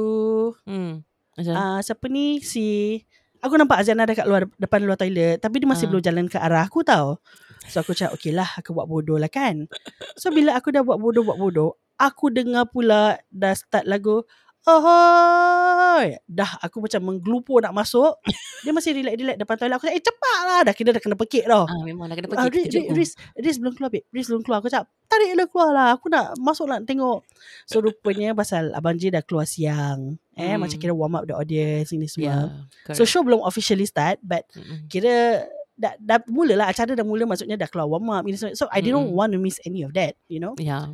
Hmm. 0.69 1.01
Macam 1.35 1.55
uh, 1.57 1.79
siapa 1.83 2.07
ni 2.07 2.39
si 2.39 3.01
aku 3.41 3.59
nampak 3.59 3.83
Azana 3.83 4.07
dekat 4.07 4.25
luar 4.25 4.47
depan 4.57 4.81
luar 4.87 4.95
toilet 4.95 5.43
tapi 5.43 5.59
dia 5.59 5.69
masih 5.69 5.89
Ah. 5.89 5.91
belum 5.91 6.03
jalan 6.05 6.27
ke 6.31 6.39
arah 6.39 6.65
aku 6.65 6.87
tau. 6.87 7.19
So 7.67 7.81
aku 7.81 7.97
cakap 7.97 8.15
okey 8.21 8.31
lah 8.31 8.47
aku 8.55 8.71
buat 8.71 8.87
bodoh 8.87 9.17
lah 9.17 9.33
kan. 9.33 9.67
So 10.15 10.31
bila 10.31 10.55
aku 10.55 10.71
dah 10.71 10.85
buat 10.85 11.01
bodoh 11.01 11.25
buat 11.25 11.41
bodoh, 11.41 11.75
aku 11.97 12.29
dengar 12.31 12.69
pula 12.69 13.19
dah 13.33 13.55
start 13.57 13.89
lagu 13.89 14.23
Ahoy! 14.65 16.17
Dah 16.25 16.57
aku 16.59 16.81
macam 16.81 17.01
menggelupur 17.05 17.61
nak 17.61 17.77
masuk. 17.77 18.17
Dia 18.65 18.73
masih 18.73 18.97
relax-relax 18.97 19.37
depan 19.37 19.57
toilet. 19.57 19.77
Aku 19.77 19.85
cakap, 19.85 19.97
eh 19.97 20.03
cepatlah. 20.03 20.61
Dah 20.65 20.75
kira 20.75 20.91
dah 20.91 21.03
kena 21.05 21.17
pekik 21.17 21.45
tau. 21.45 21.65
ah, 21.65 21.81
memang 21.85 22.09
dah 22.09 22.17
kena 22.17 22.27
Ah, 22.33 22.49
pergi 22.49 22.65
Riz, 22.65 22.73
Riz. 22.73 22.89
Riz, 22.91 23.11
Riz 23.37 23.57
belum 23.59 23.73
keluar 23.73 23.93
babe 23.93 24.09
Riz 24.09 24.27
belum 24.27 24.41
keluar 24.41 24.59
Aku 24.59 24.69
cakap 24.69 24.89
Tarik 25.05 25.31
dia 25.31 25.47
keluar 25.47 25.71
lah 25.71 25.89
Aku 25.95 26.09
nak 26.09 26.33
masuk 26.37 26.65
nak 26.65 26.83
tengok 26.83 27.23
So 27.65 27.79
rupanya 27.79 28.33
pasal 28.33 28.73
Abang 28.73 28.97
J 28.97 29.13
dah 29.13 29.21
keluar 29.21 29.45
siang 29.45 30.17
Eh 30.33 30.49
Hmm. 30.49 30.59
macam 30.59 30.77
kira 30.77 30.91
warm 30.91 31.15
up 31.15 31.25
the 31.25 31.35
audience 31.35 31.91
Ini 31.91 32.09
semua 32.09 32.49
Yeah, 32.89 32.97
So 32.97 33.05
show 33.05 33.21
belum 33.21 33.45
officially 33.45 33.85
start 33.85 34.19
But 34.21 34.49
Mm-mm. 34.51 34.89
kira 34.89 35.45
dah, 35.75 35.93
dah 35.97 36.25
mula 36.27 36.57
lah 36.57 36.67
Acara 36.67 36.97
dah 36.97 37.05
mula 37.05 37.23
Maksudnya 37.25 37.55
dah 37.55 37.69
keluar 37.69 37.87
warm 37.87 38.09
up 38.11 38.25
ini 38.25 38.35
semua. 38.35 38.57
So 38.57 38.67
I 38.69 38.81
didn't 38.81 39.05
Mm-mm. 39.05 39.15
want 39.15 39.31
to 39.31 39.39
miss 39.39 39.61
any 39.63 39.85
of 39.85 39.93
that 39.93 40.17
You 40.27 40.41
know 40.41 40.57
Yeah. 40.57 40.89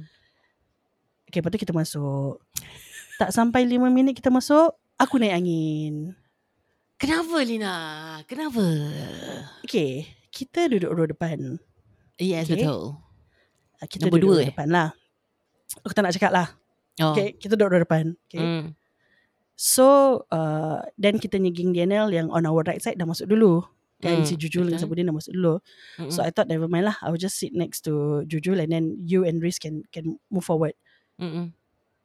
Okay 1.25 1.39
lepas 1.39 1.55
tu 1.55 1.61
kita 1.61 1.71
masuk 1.71 2.43
Tak 3.21 3.31
sampai 3.31 3.69
5 3.69 3.77
minit 3.87 4.17
kita 4.17 4.33
masuk 4.33 4.73
Aku 4.97 5.21
naik 5.21 5.37
angin 5.37 6.17
Kenapa 6.97 7.37
Lina? 7.41 7.75
Kenapa? 8.25 8.65
Okay 9.61 10.09
Kita 10.29 10.67
duduk 10.67 10.89
row 10.89 11.05
depan 11.05 11.61
Yes, 12.17 12.49
Okay. 12.49 12.65
betul. 12.65 12.97
Ah, 13.77 13.87
Kita 13.87 14.09
Nombor 14.09 14.17
duduk 14.17 14.25
dua, 14.27 14.37
row 14.37 14.45
eh? 14.45 14.49
depan 14.49 14.69
lah 14.69 14.89
Aku 15.81 15.93
tak 15.93 16.03
nak 16.03 16.17
cakap 16.17 16.33
lah 16.33 16.49
Oh. 17.01 17.13
Okay 17.13 17.33
kita 17.33 17.57
duduk 17.57 17.69
row 17.71 17.81
depan 17.81 18.17
Okay 18.25 18.41
Mm. 18.41 18.65
So 19.53 19.85
uh, 20.29 20.81
Then 20.97 21.17
kita 21.17 21.37
nyeging 21.37 21.73
DNL 21.73 22.09
Yang 22.11 22.29
on 22.29 22.45
our 22.45 22.61
right 22.61 22.81
side 22.81 22.97
Dah 22.97 23.05
masuk 23.05 23.29
dulu 23.29 23.65
Kan 24.01 24.21
Mm, 24.21 24.25
si 24.25 24.37
Jujul 24.37 24.65
dengan. 24.65 24.81
Sabudin 24.81 25.05
Dah 25.05 25.13
masuk 25.13 25.33
dulu 25.33 25.61
Mm-mm. 25.97 26.09
So 26.09 26.21
I 26.21 26.33
thought 26.33 26.49
never 26.49 26.65
mind 26.65 26.89
lah 26.89 26.97
I 27.01 27.09
will 27.09 27.21
just 27.21 27.37
sit 27.37 27.53
next 27.53 27.85
to 27.85 28.25
Jujul 28.25 28.57
And 28.57 28.69
then 28.69 28.97
you 28.99 29.25
and 29.25 29.41
Riz 29.41 29.57
Can 29.57 29.85
can 29.89 30.17
move 30.29 30.45
forward 30.45 30.73
Mm-mm. 31.17 31.53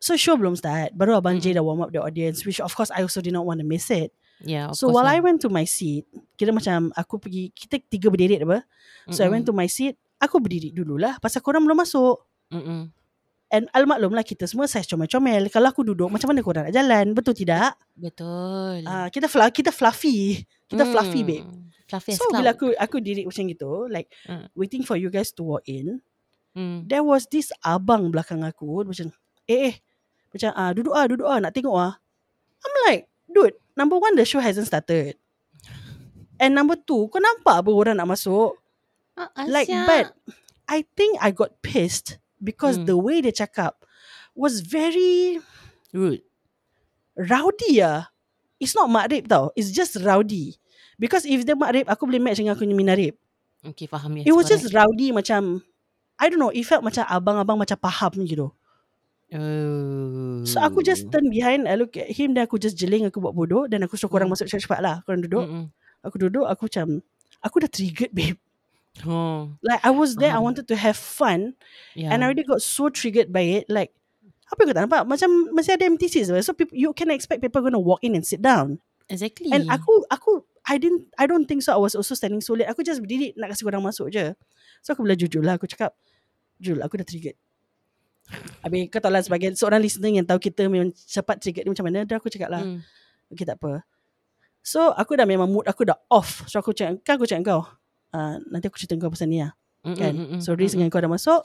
So 0.06 0.14
show 0.16 0.38
belum 0.38 0.54
start 0.54 0.94
Baru 0.94 1.18
Abang 1.18 1.42
J 1.42 1.50
Mm-mm. 1.50 1.58
dah 1.58 1.64
warm 1.66 1.82
up 1.82 1.90
the 1.90 1.98
audience 1.98 2.46
Which 2.46 2.62
of 2.62 2.70
course 2.72 2.94
I 2.94 3.02
also 3.02 3.26
did 3.26 3.34
not 3.34 3.42
want 3.42 3.58
to 3.58 3.66
miss 3.66 3.90
it 3.90 4.14
Yeah, 4.38 4.70
So 4.76 4.92
while 4.92 5.08
I 5.08 5.18
lah. 5.18 5.26
went 5.26 5.42
to 5.42 5.50
my 5.50 5.66
seat 5.66 6.06
Kira 6.36 6.54
macam 6.54 6.94
Aku 6.94 7.18
pergi 7.18 7.50
Kita 7.50 7.82
tiga 7.82 8.14
berdiri 8.14 8.38
apa 8.38 8.62
So 9.10 9.24
I 9.24 9.32
went 9.32 9.48
to 9.48 9.56
my 9.56 9.66
seat 9.66 9.98
Aku 10.22 10.38
berdiri 10.38 10.70
dululah 10.70 11.18
Pasal 11.18 11.42
korang 11.42 11.66
belum 11.66 11.82
masuk 11.82 12.22
Mm-mm. 12.54 12.92
And 13.48 13.66
almaklum 13.72 14.12
lah 14.12 14.22
Kita 14.22 14.46
semua 14.46 14.68
size 14.68 14.86
comel-comel 14.86 15.48
Kalau 15.50 15.72
aku 15.72 15.82
duduk 15.82 16.12
Macam 16.12 16.30
mana 16.30 16.44
korang 16.44 16.68
nak 16.68 16.76
jalan 16.76 17.16
Betul 17.16 17.34
tidak? 17.34 17.80
Betul. 17.96 18.84
Ah, 18.84 19.08
kita 19.08 19.26
fla- 19.26 19.50
kita 19.50 19.72
fluffy. 19.72 20.44
Kita 20.68 20.84
Hmm. 20.84 20.92
fluffy 20.92 21.22
babe. 21.24 21.48
Fluffy 21.88 22.12
So 22.14 22.28
bila 22.30 22.52
aku 22.52 22.76
aku 22.76 23.00
diri 23.00 23.24
macam 23.24 23.48
gitu, 23.48 23.88
like 23.88 24.12
Hmm. 24.28 24.52
waiting 24.52 24.84
for 24.84 25.00
you 25.00 25.08
guys 25.08 25.32
to 25.32 25.48
walk 25.48 25.64
in, 25.66 26.04
Mm. 26.52 26.88
there 26.88 27.04
was 27.04 27.24
this 27.30 27.56
abang 27.62 28.12
belakang 28.12 28.42
aku 28.42 28.84
macam 28.84 29.12
eh 29.46 29.72
eh 29.72 29.76
macam 30.36 30.52
ah 30.52 30.76
duduk 30.76 30.92
ah 30.92 31.06
duduk 31.08 31.28
ah 31.28 31.40
nak 31.40 31.56
tengok 31.56 31.74
ah. 31.74 31.94
I'm 32.62 32.74
like, 32.90 33.08
dude, 33.26 33.56
number 33.74 33.96
one 33.96 34.20
the 34.20 34.28
show 34.28 34.44
hasn't 34.44 34.68
started. 34.68 35.16
And 36.36 36.52
number 36.52 36.76
two, 36.76 37.08
kau 37.08 37.24
nampak 37.24 37.64
apa 37.64 37.72
orang 37.72 37.96
nak 37.96 38.12
masuk? 38.12 38.60
Ah, 39.16 39.32
Like 39.48 39.72
but 39.88 40.12
I 40.68 40.84
think 41.00 41.16
I 41.24 41.32
got 41.32 41.64
pissed 41.64 42.20
because 42.44 42.76
Hmm. 42.76 42.86
the 42.90 42.98
way 43.00 43.24
dia 43.24 43.32
cakap 43.32 43.80
was 44.36 44.60
very 44.60 45.40
rude. 45.96 46.20
rowdy 47.16 47.80
ah. 47.80 48.12
It's 48.60 48.76
not 48.76 48.92
makrib 48.92 49.28
tau. 49.32 49.52
It's 49.56 49.72
just 49.72 49.96
rowdy. 50.04 50.60
Because 50.96 51.28
if 51.28 51.44
dia 51.44 51.56
makrib, 51.56 51.88
aku 51.88 52.08
boleh 52.08 52.20
match 52.24 52.40
dengan 52.40 52.56
aku 52.56 52.64
punya 52.68 52.76
minarib. 52.76 53.16
Okay, 53.64 53.88
faham 53.88 54.16
yes. 54.20 54.28
It 54.28 54.34
was 54.36 54.48
correct. 54.48 54.64
just 54.68 54.76
rowdy 54.76 55.12
macam 55.12 55.64
I 56.16 56.32
don't 56.32 56.40
know, 56.40 56.52
it 56.52 56.64
felt 56.64 56.80
macam 56.80 57.04
abang-abang 57.08 57.60
macam 57.60 57.76
faham 57.76 58.24
gitu. 58.24 58.52
Oh. 59.36 60.42
So 60.48 60.64
aku 60.64 60.80
just 60.80 61.12
turn 61.12 61.28
behind 61.28 61.68
I 61.68 61.76
look 61.76 61.94
at 61.96 62.08
him 62.10 62.34
Then 62.34 62.48
aku 62.48 62.56
just 62.58 62.80
jeling 62.80 63.04
Aku 63.10 63.20
buat 63.20 63.36
bodoh 63.36 63.68
Dan 63.68 63.84
aku 63.84 64.00
suruh 64.00 64.08
korang 64.10 64.32
Hmm. 64.32 64.38
masuk 64.38 64.48
cepat-cepat 64.48 64.80
lah 64.80 64.96
Korang 65.04 65.22
duduk 65.22 65.44
Mm-mm. 65.44 65.66
Aku 66.02 66.16
duduk 66.18 66.46
Aku 66.48 66.72
macam 66.72 67.04
Aku 67.44 67.56
dah 67.60 67.70
triggered 67.70 68.16
babe 68.16 68.40
Oh. 69.04 69.52
Like 69.60 69.84
I 69.84 69.92
was 69.92 70.16
there 70.16 70.32
I 70.32 70.40
Faham. 70.40 70.48
wanted 70.56 70.66
to 70.72 70.76
have 70.80 70.96
fun 70.96 71.60
Yeah. 72.00 72.16
And 72.16 72.24
I 72.24 72.32
already 72.32 72.48
got 72.48 72.64
so 72.64 72.88
triggered 72.88 73.28
by 73.28 73.44
it 73.60 73.68
Like 73.68 73.92
Apa 74.48 74.64
yang 74.64 74.68
kau 74.72 74.76
tak 74.80 74.84
nampak 74.88 75.04
Macam 75.04 75.30
masih 75.52 75.76
ada 75.76 75.84
seats 76.00 76.32
So 76.32 76.56
people, 76.56 76.80
you 76.80 76.96
can 76.96 77.12
expect 77.12 77.44
people 77.44 77.60
Gonna 77.60 77.76
walk 77.82 78.00
in 78.08 78.16
and 78.16 78.24
sit 78.24 78.40
down 78.40 78.80
exactly. 79.12 79.52
And 79.52 79.68
aku 79.68 80.08
Aku 80.08 80.48
I 80.64 80.80
didn't 80.80 81.12
I 81.20 81.28
don't 81.28 81.44
think 81.44 81.62
so 81.62 81.76
I 81.76 81.82
was 81.82 81.92
also 81.94 82.16
standing 82.16 82.40
so 82.40 82.56
late 82.56 82.72
Aku 82.72 82.88
just 82.88 83.04
berdiri 83.04 83.36
Nak 83.36 83.52
kasi 83.52 83.68
korang 83.68 83.84
masuk 83.84 84.16
je 84.16 84.32
So 84.80 84.96
aku 84.96 85.04
bila 85.04 85.20
jujur 85.20 85.44
lah 85.44 85.60
Aku 85.60 85.68
cakap 85.68 85.92
Jul 86.64 86.80
aku 86.80 86.96
dah 86.96 87.04
triggered 87.04 87.36
Habis 88.62 88.90
kau 88.90 88.98
tahu 88.98 89.12
lah 89.12 89.22
Sebagai 89.22 89.54
seorang 89.54 89.78
listener 89.78 90.10
Yang 90.12 90.28
tahu 90.28 90.40
kita 90.42 90.62
Memang 90.66 90.90
cepat 90.92 91.38
triggered 91.38 91.64
ni 91.64 91.72
Macam 91.72 91.86
mana 91.86 92.04
Dah 92.04 92.16
aku 92.16 92.28
cakap 92.28 92.50
lah 92.50 92.62
Mm. 92.62 92.82
Okay 93.28 93.44
tak 93.44 93.58
apa 93.58 93.82
So 94.62 94.90
aku 94.92 95.14
dah 95.14 95.24
memang 95.24 95.46
mood 95.46 95.66
Aku 95.66 95.82
dah 95.82 95.98
off 96.08 96.46
So 96.46 96.58
aku 96.58 96.72
cakap 96.72 97.02
Kan 97.02 97.14
aku 97.16 97.26
cakap 97.26 97.44
kau 97.46 97.62
uh, 98.12 98.36
Nanti 98.50 98.66
aku 98.66 98.78
cerita 98.78 98.98
kau 98.98 99.10
pasal 99.10 99.30
ni 99.30 99.40
lah 99.40 99.54
Mm-mm, 99.82 99.94
kan 99.96 100.14
mm-mm, 100.14 100.40
So 100.40 100.54
Riz 100.54 100.74
mm-mm. 100.74 100.82
dengan 100.82 100.90
kau 100.90 100.98
dah 101.00 101.10
masuk 101.10 101.42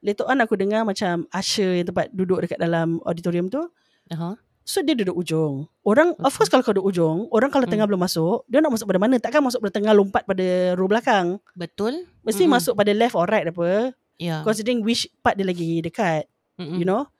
Later 0.00 0.28
on 0.28 0.36
aku 0.38 0.54
dengar 0.54 0.84
Macam 0.84 1.24
Usher 1.28 1.80
yang 1.80 1.88
tempat 1.88 2.12
Duduk 2.12 2.40
dekat 2.40 2.56
dalam 2.56 3.00
auditorium 3.02 3.48
tu 3.48 3.64
Aha. 4.08 4.36
So 4.60 4.80
dia 4.80 4.92
duduk 4.92 5.12
ujung 5.14 5.64
Orang 5.80 6.12
Of 6.14 6.28
Okay. 6.28 6.36
course 6.38 6.50
kalau 6.50 6.60
kau 6.60 6.72
duduk 6.72 6.88
ujung 6.88 7.28
Orang 7.28 7.48
kalau 7.48 7.64
Hmm. 7.64 7.72
tengah 7.72 7.86
belum 7.86 8.00
masuk 8.00 8.44
Dia 8.46 8.60
nak 8.60 8.72
masuk 8.72 8.84
pada 8.86 9.00
mana 9.00 9.16
Takkan 9.16 9.40
masuk 9.40 9.60
pada 9.60 9.72
tengah 9.72 9.92
Lompat 9.92 10.24
pada 10.24 10.46
row 10.76 10.84
belakang 10.84 11.40
Betul. 11.52 12.04
Mesti 12.20 12.44
Mm-mm. 12.44 12.52
masuk 12.54 12.72
pada 12.74 12.92
left 12.92 13.12
or 13.12 13.24
right 13.24 13.44
apa 13.44 13.92
Yeah. 14.18 14.46
Considering 14.46 14.86
which 14.86 15.10
part 15.26 15.34
dia 15.34 15.42
lagi 15.46 15.82
dekat 15.82 16.30
Mm-mm. 16.54 16.78
You 16.78 16.86
know? 16.86 17.10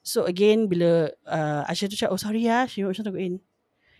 So 0.00 0.24
again 0.24 0.64
Bila 0.64 1.12
uh, 1.28 1.62
Asha 1.68 1.84
tu 1.92 1.96
cakap 1.96 2.16
Oh 2.16 2.20
sorry 2.20 2.48
ya 2.48 2.64
She 2.64 2.80
macam 2.80 3.04
go 3.12 3.20
in. 3.20 3.44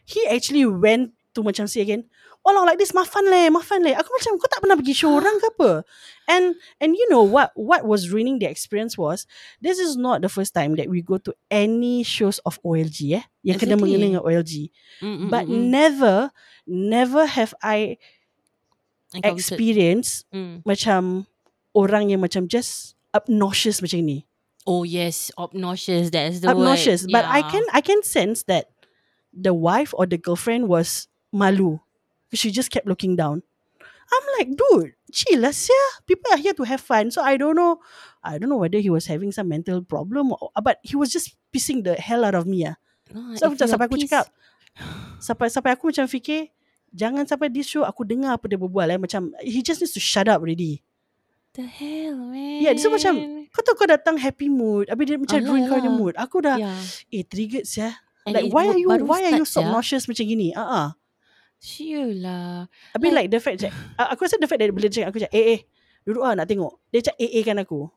He 0.08 0.24
actually 0.24 0.64
went 0.64 1.12
To 1.36 1.44
macam 1.44 1.68
say 1.68 1.84
again. 1.84 2.08
Oh 2.40 2.56
lah 2.56 2.64
like 2.64 2.80
this 2.80 2.96
Mafan 2.96 3.28
leh 3.28 3.52
Mafan 3.52 3.84
leh. 3.84 3.92
Aku 3.92 4.08
macam 4.08 4.40
Kau 4.40 4.48
tak 4.48 4.64
pernah 4.64 4.80
pergi 4.80 4.96
show 4.96 5.12
orang 5.12 5.36
ke 5.36 5.46
apa? 5.52 5.70
And 6.24 6.56
And 6.80 6.96
you 6.96 7.04
know 7.12 7.20
what 7.20 7.52
What 7.52 7.84
was 7.84 8.08
ruining 8.08 8.40
the 8.40 8.48
experience 8.48 8.96
was 8.96 9.28
This 9.60 9.76
is 9.76 10.00
not 10.00 10.24
the 10.24 10.32
first 10.32 10.56
time 10.56 10.72
That 10.80 10.88
we 10.88 11.04
go 11.04 11.20
to 11.20 11.36
Any 11.52 12.00
shows 12.00 12.40
of 12.48 12.56
OLG 12.64 13.20
eh? 13.20 13.24
Yang 13.44 13.68
kena 13.68 13.76
mengenai 13.76 14.16
dengan 14.16 14.24
OLG 14.24 14.72
Mm-mm, 15.04 15.28
But 15.28 15.44
never 15.52 16.32
Never 16.64 17.28
have 17.28 17.52
I. 17.60 18.00
Experience 19.24 20.24
Mm. 20.32 20.64
Macam 20.68 21.24
Orang 21.78 22.10
yang 22.10 22.18
macam 22.18 22.50
Just 22.50 22.98
Obnoxious 23.14 23.78
macam 23.78 24.02
ni 24.02 24.26
Oh 24.68 24.84
yes, 24.84 25.32
obnoxious. 25.40 26.12
That's 26.12 26.44
the 26.44 26.52
obnoxious. 26.52 27.08
word. 27.08 27.16
But 27.16 27.24
I 27.24 27.40
Yeah. 27.40 27.48
can 27.48 27.64
I 27.72 27.80
can 27.80 28.04
sense 28.04 28.44
that 28.52 28.68
the 29.32 29.56
wife 29.56 29.96
or 29.96 30.04
the 30.04 30.20
girlfriend 30.20 30.68
was 30.68 31.08
malu. 31.32 31.80
She 32.36 32.52
just 32.52 32.68
kept 32.68 32.84
looking 32.84 33.16
down. 33.16 33.40
I'm 34.12 34.24
like, 34.36 34.52
dude, 34.52 34.92
chill 35.08 35.40
lah, 35.40 35.56
sia. 35.56 35.76
People 36.04 36.28
are 36.32 36.40
here 36.40 36.52
to 36.52 36.64
have 36.68 36.84
fun. 36.84 37.08
So 37.08 37.24
I 37.24 37.40
don't 37.40 37.56
know, 37.56 37.80
I 38.20 38.36
don't 38.36 38.52
know 38.52 38.60
whether 38.60 38.76
he 38.76 38.92
was 38.92 39.08
having 39.08 39.32
some 39.32 39.48
mental 39.48 39.80
problem, 39.80 40.36
or, 40.36 40.52
but 40.60 40.80
he 40.84 40.96
was 40.96 41.08
just 41.12 41.32
pissing 41.48 41.84
the 41.84 41.96
hell 41.96 42.24
out 42.24 42.36
of 42.36 42.44
me 42.44 42.68
ah. 42.68 42.76
Ah, 43.12 43.36
So 43.40 43.48
macam 43.48 43.64
are 43.64 43.72
sampai 43.72 43.86
aku 43.88 43.96
cakap, 44.04 44.24
sampai 45.20 45.48
sampai 45.48 45.70
aku 45.76 45.88
macam 45.92 46.04
fikir, 46.08 46.52
jangan 46.92 47.24
sampai 47.24 47.48
this 47.52 47.68
show 47.68 47.84
aku 47.88 48.04
dengar 48.04 48.36
apa 48.36 48.48
dia 48.48 48.60
berbual 48.60 48.88
eh. 48.92 49.00
Macam 49.00 49.32
he 49.40 49.60
just 49.64 49.80
needs 49.80 49.96
to 49.96 50.00
shut 50.00 50.28
up 50.28 50.40
already. 50.44 50.84
The 51.58 51.66
hell, 51.66 52.14
man. 52.30 52.62
Yeah, 52.62 52.78
so 52.78 52.86
macam 52.86 53.18
kau 53.50 53.66
tahu 53.66 53.82
kau 53.82 53.88
datang 53.90 54.14
happy 54.14 54.46
mood, 54.46 54.86
habis 54.86 55.10
dia 55.10 55.18
macam 55.18 55.42
Alah, 55.42 55.48
ruin 55.50 55.62
kau 55.66 55.74
punya 55.82 55.90
mood. 55.90 56.14
Aku 56.14 56.38
dah 56.38 56.54
Yeah. 56.54 56.78
eh 57.10 57.26
triggered 57.26 57.66
sia. 57.66 57.98
And 58.22 58.38
like 58.38 58.54
why 58.54 58.70
are 58.70 58.78
you 58.78 58.86
why 58.86 59.26
are 59.26 59.34
you 59.34 59.42
so 59.42 59.66
obnoxious 59.66 60.06
macam 60.06 60.22
gini? 60.22 60.54
Ah 60.54 60.62
uh-uh. 60.62 60.88
Lah. 62.14 62.70
I 62.94 62.96
mean 63.02 63.10
like 63.10 63.34
the 63.34 63.42
fact 63.42 63.66
that 63.66 63.74
aku 63.98 64.30
rasa 64.30 64.38
the 64.38 64.46
fact 64.46 64.62
that 64.62 64.70
bila 64.70 64.86
dia 64.86 65.02
cakap 65.02 65.08
aku 65.10 65.18
cakap 65.18 65.34
eh 65.34 65.44
eh 65.58 65.60
duduk 66.06 66.22
ah 66.22 66.38
nak 66.38 66.46
tengok. 66.46 66.78
Dia 66.94 67.10
cakap 67.10 67.18
eh 67.26 67.30
eh 67.34 67.42
kan 67.42 67.58
aku. 67.58 67.90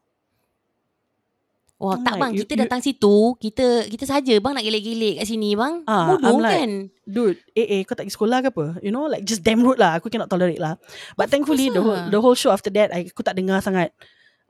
Wah, 1.82 1.98
I'm 1.98 2.06
tak 2.06 2.14
like, 2.14 2.22
bang, 2.22 2.32
you- 2.32 2.42
kita 2.42 2.54
you- 2.54 2.62
datang 2.62 2.80
situ, 2.80 3.16
kita 3.36 3.66
kita 3.90 4.06
saja 4.06 4.34
bang 4.38 4.54
nak 4.54 4.62
gelek-gelek 4.62 5.14
kat 5.18 5.26
sini 5.26 5.58
bang. 5.58 5.82
Ah, 5.84 6.14
Bodoh 6.14 6.30
I'm 6.30 6.38
like- 6.38 6.54
kan? 6.56 6.72
Dude, 7.04 7.42
eh 7.52 7.66
eh 7.66 7.82
kau 7.82 7.98
tak 7.98 8.06
pergi 8.06 8.14
sekolah 8.14 8.38
ke 8.40 8.50
apa? 8.50 8.66
You 8.80 8.94
know 8.94 9.10
like 9.10 9.26
just 9.26 9.42
damn 9.42 9.60
rude 9.60 9.76
lah. 9.76 9.98
Aku 9.98 10.08
cannot 10.08 10.30
tolerate 10.30 10.62
lah. 10.62 10.78
But 11.18 11.28
Of 11.28 11.32
thankfully 11.34 11.68
the 11.68 11.82
whole, 11.82 11.98
lah. 11.98 12.08
the 12.08 12.22
whole 12.22 12.38
show 12.38 12.54
after 12.54 12.70
that 12.72 12.94
I, 12.94 13.10
aku 13.10 13.20
tak 13.20 13.34
dengar 13.34 13.60
sangat 13.60 13.90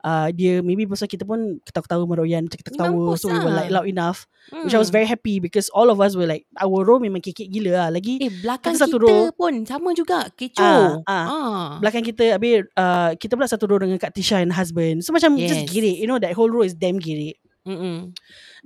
Uh, 0.02 0.34
dia 0.34 0.58
maybe 0.60 0.82
pasal 0.82 1.06
kita 1.06 1.22
pun 1.22 1.62
ketawa-ketawa 1.62 2.02
meroyan 2.04 2.50
macam 2.50 2.58
kita 2.58 2.74
ketawa 2.74 3.14
so 3.14 3.30
we 3.30 3.38
were 3.38 3.54
lah. 3.54 3.62
like 3.62 3.70
loud 3.70 3.86
enough 3.86 4.26
which 4.66 4.74
I 4.74 4.82
was 4.82 4.90
Hmm. 4.90 4.98
very 4.98 5.06
happy 5.06 5.38
because 5.38 5.70
all 5.70 5.94
of 5.94 6.02
us 6.02 6.18
were 6.18 6.26
like 6.26 6.42
our 6.58 6.82
row 6.82 6.98
memang 6.98 7.22
kekek 7.22 7.46
gila 7.46 7.86
lah 7.86 7.88
lagi 7.94 8.18
Eh, 8.18 8.26
belakang 8.42 8.74
kita 8.74 8.90
satu 8.90 8.98
row. 8.98 9.30
pun 9.30 9.62
sama 9.62 9.94
juga. 9.94 10.26
Kecoh. 10.34 11.06
Ah, 11.06 11.06
ah. 11.06 11.26
ah. 11.30 11.68
belakang 11.78 12.02
kita 12.02 12.34
habis 12.34 12.66
uh, 12.74 13.14
kita 13.14 13.38
pula 13.38 13.46
satu 13.46 13.70
row 13.70 13.78
dengan 13.78 13.94
Kak 13.96 14.10
Tisha 14.10 14.42
and 14.42 14.50
husband 14.50 15.06
so 15.06 15.14
macam 15.14 15.38
just 15.38 15.64
Yes. 15.64 15.70
girik 15.70 15.94
you 15.94 16.10
know 16.10 16.18
that 16.18 16.34
whole 16.34 16.50
row 16.50 16.66
is 16.66 16.74
damn 16.74 16.98
girik 16.98 17.38
Mm-mm. 17.62 18.10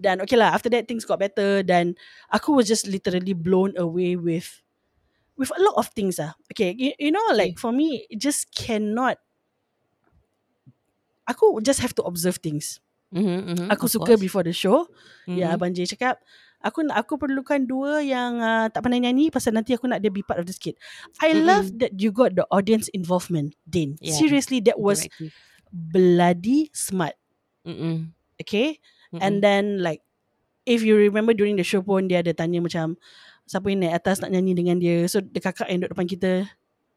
Dan 0.00 0.24
okay 0.24 0.40
lah 0.40 0.56
After 0.56 0.72
that 0.72 0.88
things 0.88 1.04
got 1.04 1.20
better 1.20 1.60
Dan 1.60 2.00
aku 2.32 2.56
was 2.56 2.64
just 2.64 2.88
literally 2.88 3.36
Blown 3.36 3.76
away 3.76 4.16
with 4.16 4.64
With 5.36 5.52
a 5.52 5.60
lot 5.60 5.76
of 5.76 5.92
things 5.92 6.16
ah. 6.16 6.32
Okay 6.48 6.72
you, 6.72 6.96
you 6.96 7.12
know 7.12 7.20
like 7.36 7.60
For 7.60 7.76
me 7.76 8.08
it 8.08 8.16
Just 8.16 8.48
cannot 8.56 9.20
Aku 11.26 11.58
just 11.60 11.82
have 11.82 11.92
to 11.92 12.02
observe 12.06 12.38
things 12.38 12.78
Mhm, 13.06 13.38
mhm, 13.54 13.66
Aku 13.70 13.86
suka 13.86 14.14
course. 14.14 14.22
before 14.22 14.42
the 14.42 14.50
show 14.50 14.86
Mhm. 15.26 15.38
Ya 15.38 15.54
Abang 15.54 15.70
J 15.70 15.86
cakap 15.86 16.18
Aku 16.58 16.82
nak 16.82 16.98
aku 16.98 17.14
perlukan 17.20 17.62
dua 17.62 18.02
yang 18.02 18.40
uh, 18.40 18.66
tak 18.72 18.82
pandai 18.82 18.98
nyanyi 18.98 19.30
pasal 19.30 19.54
nanti 19.54 19.76
aku 19.76 19.86
nak 19.86 20.02
dia 20.02 20.10
be 20.10 20.24
part 20.24 20.40
of 20.40 20.48
the 20.48 20.56
skit. 20.56 20.74
I 21.22 21.30
Mm-mm. 21.30 21.46
love 21.46 21.66
that 21.78 21.94
you 21.94 22.10
got 22.10 22.34
the 22.34 22.42
audience 22.50 22.90
involvement, 22.90 23.54
Din. 23.68 23.94
Yeah. 24.02 24.16
Seriously, 24.18 24.58
that 24.66 24.80
was 24.80 25.04
bloody 25.70 26.72
smart. 26.74 27.14
Mm-mm. 27.62 28.10
Okay? 28.40 28.80
Mm-mm. 29.12 29.20
And 29.22 29.44
then 29.44 29.84
like 29.84 30.02
if 30.64 30.82
you 30.82 30.96
remember 30.98 31.36
during 31.36 31.54
the 31.54 31.62
show 31.62 31.84
pun 31.84 32.08
dia 32.10 32.24
ada 32.24 32.34
tanya 32.34 32.58
macam 32.58 32.98
siapa 33.46 33.70
yang 33.70 33.86
naik 33.86 34.02
atas 34.02 34.18
nak 34.24 34.34
nyanyi 34.34 34.56
dengan 34.56 34.80
dia. 34.80 35.06
So 35.06 35.22
the 35.22 35.38
kakak 35.38 35.70
yang 35.70 35.84
duduk 35.84 35.94
depan 35.94 36.08
kita 36.10 36.32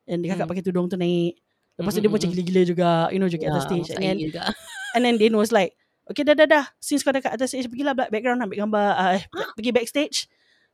and 0.09 0.23
the 0.25 0.33
kakak 0.33 0.49
Mm. 0.49 0.51
pakai 0.55 0.63
tudung 0.65 0.87
tu 0.89 0.97
naik. 0.97 1.37
Lepas 1.79 1.95
tu 1.95 2.03
dia 2.03 2.07
Mm, 2.07 2.13
pun 2.13 2.17
macam 2.19 2.29
gila-gila 2.35 2.61
juga, 2.67 2.89
you 3.09 3.19
know, 3.23 3.31
joget 3.31 3.47
atas 3.47 3.63
Ya, 3.63 3.69
stage. 3.71 3.89
And 3.95 4.03
then, 4.03 4.17
juga. 4.19 4.41
and 4.95 5.01
then 5.07 5.15
Din 5.15 5.33
was 5.39 5.55
like, 5.55 5.71
okay 6.11 6.27
dah 6.27 6.35
dah 6.35 6.47
dah, 6.47 6.65
since 6.83 7.01
kau 7.01 7.15
dekat 7.15 7.31
atas 7.31 7.55
stage, 7.55 7.71
pergilah 7.71 7.95
back- 7.95 8.11
background 8.11 8.43
ambil 8.43 8.67
gambar, 8.67 8.87
uh, 8.99 9.09
eh, 9.15 9.23
pergi 9.55 9.71
backstage, 9.71 10.17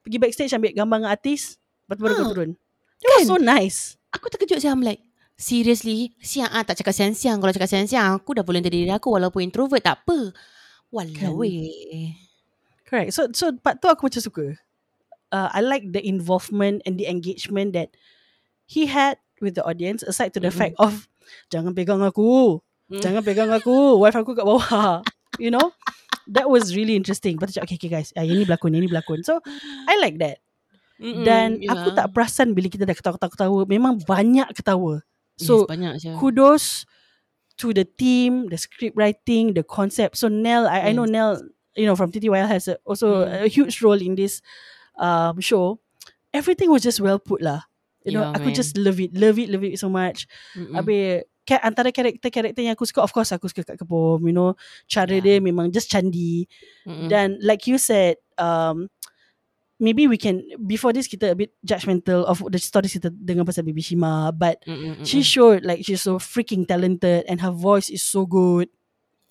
pergi 0.02 0.18
backstage 0.18 0.52
ambil 0.58 0.74
gambar 0.74 0.98
dengan 1.06 1.12
artis, 1.14 1.62
lepas 1.86 1.96
tu 1.96 2.02
baru 2.02 2.14
kau 2.18 2.28
turun. 2.34 2.52
It 3.00 3.08
was 3.14 3.22
kan? 3.22 3.30
so 3.30 3.38
nice. 3.38 3.80
Aku 4.16 4.32
terkejut 4.32 4.64
saya 4.64 4.72
I'm 4.72 4.80
like 4.80 5.04
Seriously 5.36 6.16
Siang 6.24 6.48
ah 6.48 6.64
tak 6.64 6.80
cakap 6.80 6.96
siang-siang 6.96 7.44
Kalau 7.44 7.52
cakap 7.52 7.68
siang-siang 7.68 8.16
Aku 8.16 8.32
dah 8.32 8.48
volunteer 8.48 8.72
diri 8.72 8.88
aku 8.88 9.12
Walaupun 9.12 9.44
introvert 9.44 9.84
tak 9.84 10.00
apa 10.08 10.32
Walau 10.88 11.12
Kan. 11.12 11.36
weh 11.36 12.16
Correct. 12.88 13.12
So 13.12 13.28
so 13.34 13.52
part 13.60 13.82
tu 13.82 13.90
aku 13.90 14.08
macam 14.08 14.22
suka. 14.22 14.46
Uh, 15.34 15.50
I 15.52 15.60
like 15.66 15.90
the 15.90 16.00
involvement 16.06 16.86
and 16.86 17.02
the 17.02 17.10
engagement 17.10 17.74
that 17.74 17.98
he 18.70 18.86
had 18.86 19.18
with 19.46 19.54
the 19.54 19.62
audience 19.64 20.02
aside 20.02 20.34
to 20.34 20.42
the 20.42 20.50
Mm-mm. 20.50 20.74
fact 20.74 20.76
of 20.82 21.06
jangan 21.54 21.78
pegang 21.78 22.02
aku. 22.02 22.58
Mm. 22.90 23.02
Jangan 23.02 23.22
pegang 23.22 23.52
aku. 23.54 24.02
Wife 24.02 24.18
aku 24.18 24.34
kat 24.34 24.46
bawah. 24.46 25.06
You 25.38 25.52
know? 25.52 25.76
That 26.32 26.48
was 26.48 26.74
really 26.74 26.96
interesting. 26.96 27.36
Cakap, 27.38 27.68
okay, 27.68 27.76
okay 27.76 27.92
guys. 27.92 28.16
Uh, 28.16 28.24
yang 28.24 28.40
ni 28.40 28.48
berlakon, 28.48 28.72
yang 28.74 28.82
ni 28.82 28.90
berlakon. 28.90 29.20
So, 29.22 29.44
I 29.86 30.00
like 30.00 30.18
that. 30.24 30.40
Mm-mm, 30.98 31.28
Dan 31.28 31.60
yeah. 31.60 31.76
aku 31.76 31.92
tak 31.92 32.16
perasan 32.16 32.56
bila 32.56 32.72
kita 32.72 32.88
dah 32.88 32.96
ketawa-ketawa. 32.96 33.68
Memang 33.68 34.00
banyak 34.00 34.48
ketawa. 34.56 35.04
So, 35.36 35.68
yes, 35.68 35.76
banyak 35.76 35.94
kudos 36.16 36.88
to 37.60 37.76
the 37.76 37.84
team, 37.84 38.48
the 38.48 38.56
script 38.56 38.96
writing, 38.96 39.54
the 39.54 39.64
concept. 39.64 40.16
So 40.16 40.32
Nell, 40.32 40.68
I, 40.68 40.90
I 40.90 40.92
know. 40.96 41.04
Nell, 41.04 41.44
you 41.76 41.84
know, 41.86 41.96
from 42.00 42.12
TTYL 42.12 42.48
has 42.48 42.72
a, 42.72 42.80
also 42.88 43.28
Mm. 43.28 43.44
a 43.44 43.48
huge 43.52 43.84
role 43.84 44.00
in 44.00 44.16
this 44.16 44.40
um, 44.96 45.40
show. 45.44 45.84
Everything 46.32 46.72
was 46.72 46.84
just 46.84 47.00
well 47.04 47.20
put 47.20 47.44
lah. 47.44 47.68
You 48.06 48.14
know, 48.14 48.30
Yeah, 48.30 48.38
aku 48.38 48.54
man. 48.54 48.56
just 48.56 48.78
love 48.78 49.02
it, 49.02 49.12
love 49.18 49.42
it, 49.42 49.50
love 49.50 49.66
it 49.66 49.82
so 49.82 49.90
much. 49.90 50.30
Mm-mm. 50.54 50.78
Habis 50.78 51.26
antara 51.66 51.90
karakter-karakter 51.90 52.62
yang 52.62 52.78
aku 52.78 52.86
suka, 52.86 53.02
of 53.02 53.10
course 53.10 53.34
aku 53.34 53.50
suka 53.50 53.66
Kak 53.66 53.82
Kepom, 53.82 54.22
you 54.26 54.34
know, 54.34 54.54
cara 54.86 55.18
Yeah. 55.18 55.26
dia 55.26 55.36
memang 55.42 55.74
just 55.74 55.90
candi. 55.90 56.46
Mm-mm. 56.86 57.10
Dan 57.10 57.42
like 57.42 57.66
you 57.66 57.82
said, 57.82 58.22
um, 58.38 58.90
maybe 59.82 60.08
we 60.08 60.16
can 60.22 60.40
before 60.70 60.94
this 60.94 61.10
kita 61.10 61.34
a 61.34 61.38
bit 61.38 61.52
judgmental 61.66 62.24
of 62.30 62.40
the 62.48 62.62
stories 62.62 62.94
kita 62.96 63.10
dengan 63.12 63.44
pasal 63.44 63.66
Baby 63.66 63.82
Shima, 63.82 64.30
but 64.32 64.62
Mm-mm, 64.70 65.02
she 65.04 65.20
showed 65.26 65.66
like 65.66 65.82
she's 65.84 66.06
so 66.06 66.22
freaking 66.22 66.64
talented 66.64 67.26
and 67.28 67.42
her 67.42 67.52
voice 67.52 67.90
is 67.90 68.06
so 68.06 68.24
good. 68.30 68.70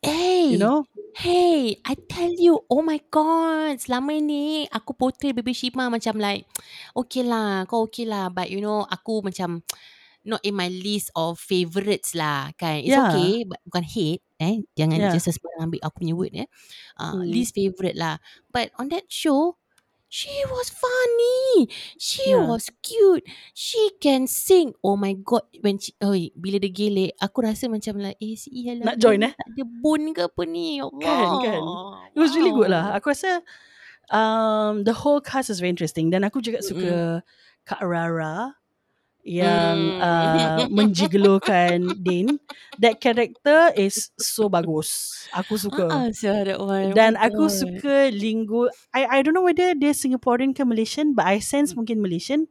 Hey 0.05 0.53
You 0.53 0.61
know? 0.61 0.85
Hey 1.15 1.79
I 1.87 1.95
tell 2.11 2.35
you 2.35 2.67
Oh 2.67 2.83
my 2.83 2.99
god 3.07 3.79
Selama 3.79 4.19
ini 4.19 4.67
Aku 4.67 4.99
portray 4.99 5.31
Baby 5.31 5.55
Shima 5.55 5.87
Macam 5.87 6.19
like 6.19 6.51
Okay 6.99 7.23
lah 7.23 7.63
Kau 7.71 7.87
okay 7.87 8.03
lah 8.03 8.27
But 8.35 8.51
you 8.51 8.59
know 8.59 8.83
Aku 8.83 9.23
macam 9.23 9.63
not 10.27 10.43
in 10.43 10.57
my 10.59 10.67
list 10.73 11.13
of 11.15 11.37
favourites 11.39 12.17
lah 12.17 12.51
kan. 12.59 12.83
It's 12.83 12.97
Yeah. 12.97 13.07
okay 13.09 13.45
but 13.47 13.61
bukan 13.69 13.85
hate 13.87 14.25
eh. 14.41 14.65
Jangan 14.75 15.07
Yeah. 15.07 15.13
just 15.13 15.31
sembarang 15.31 15.71
ambil 15.71 15.81
aku 15.87 15.97
punya 16.03 16.15
word 16.19 16.35
eh. 16.35 16.49
Uh, 16.99 17.21
Hmm. 17.21 17.29
Least 17.29 17.55
favourite 17.55 17.95
lah. 17.95 18.19
But 18.51 18.73
on 18.81 18.91
that 18.91 19.07
show 19.13 19.61
She 20.15 20.31
was 20.47 20.71
funny. 20.71 21.67
She 21.99 22.31
Yeah. 22.31 22.47
was 22.47 22.71
cute. 22.87 23.27
She 23.51 23.99
can 23.99 24.31
sing. 24.31 24.79
Oh 24.87 24.95
my 24.95 25.19
god. 25.19 25.43
When 25.59 25.83
she, 25.83 25.91
oh, 25.99 26.15
bila 26.39 26.63
dia 26.63 26.71
gelek, 26.71 27.19
aku 27.19 27.43
rasa 27.43 27.67
macam 27.67 27.99
like, 27.99 28.15
eh, 28.23 28.39
si 28.39 28.47
Iyalah. 28.63 28.95
Nak 28.95 29.03
join, 29.03 29.27
eh? 29.27 29.35
Tak 29.35 29.49
ada 29.51 29.65
bone 29.67 30.15
ke 30.15 30.23
apa 30.23 30.43
ni? 30.47 30.79
Allah. 30.79 31.03
Kan, 31.03 31.29
kan. 31.43 31.63
It 32.15 32.21
was 32.23 32.31
really 32.39 32.55
good 32.55 32.71
lah. 32.71 32.95
Wow. 32.95 33.03
Aku 33.03 33.11
rasa 33.11 33.43
um, 34.15 34.87
the 34.87 34.95
whole 34.95 35.19
cast 35.19 35.51
is 35.51 35.59
very 35.59 35.75
interesting 35.75 36.15
dan 36.15 36.23
aku 36.23 36.39
juga 36.39 36.63
suka 36.63 37.27
Kak 37.67 37.83
Rara 37.83 38.55
yang 39.25 39.97
Mm. 39.97 40.05
uh, 40.05 40.65
menjigelokan 40.69 41.81
Din. 41.99 42.37
That 42.77 43.01
character 43.01 43.73
is 43.75 44.13
so 44.21 44.53
bagus. 44.53 45.25
Aku 45.33 45.57
suka. 45.57 45.89
Oh 45.89 46.93
Dan 46.93 47.17
aku 47.17 47.49
God. 47.49 47.57
suka 47.57 47.97
linggo 48.13 48.69
I 48.93 49.09
I 49.09 49.19
don't 49.25 49.33
know 49.33 49.47
whether 49.47 49.73
dia 49.73 49.97
Singaporean 49.97 50.53
ke 50.53 50.61
Malaysian 50.63 51.17
but 51.17 51.25
I 51.25 51.41
sense 51.41 51.73
mungkin 51.73 52.05
Malaysian. 52.05 52.47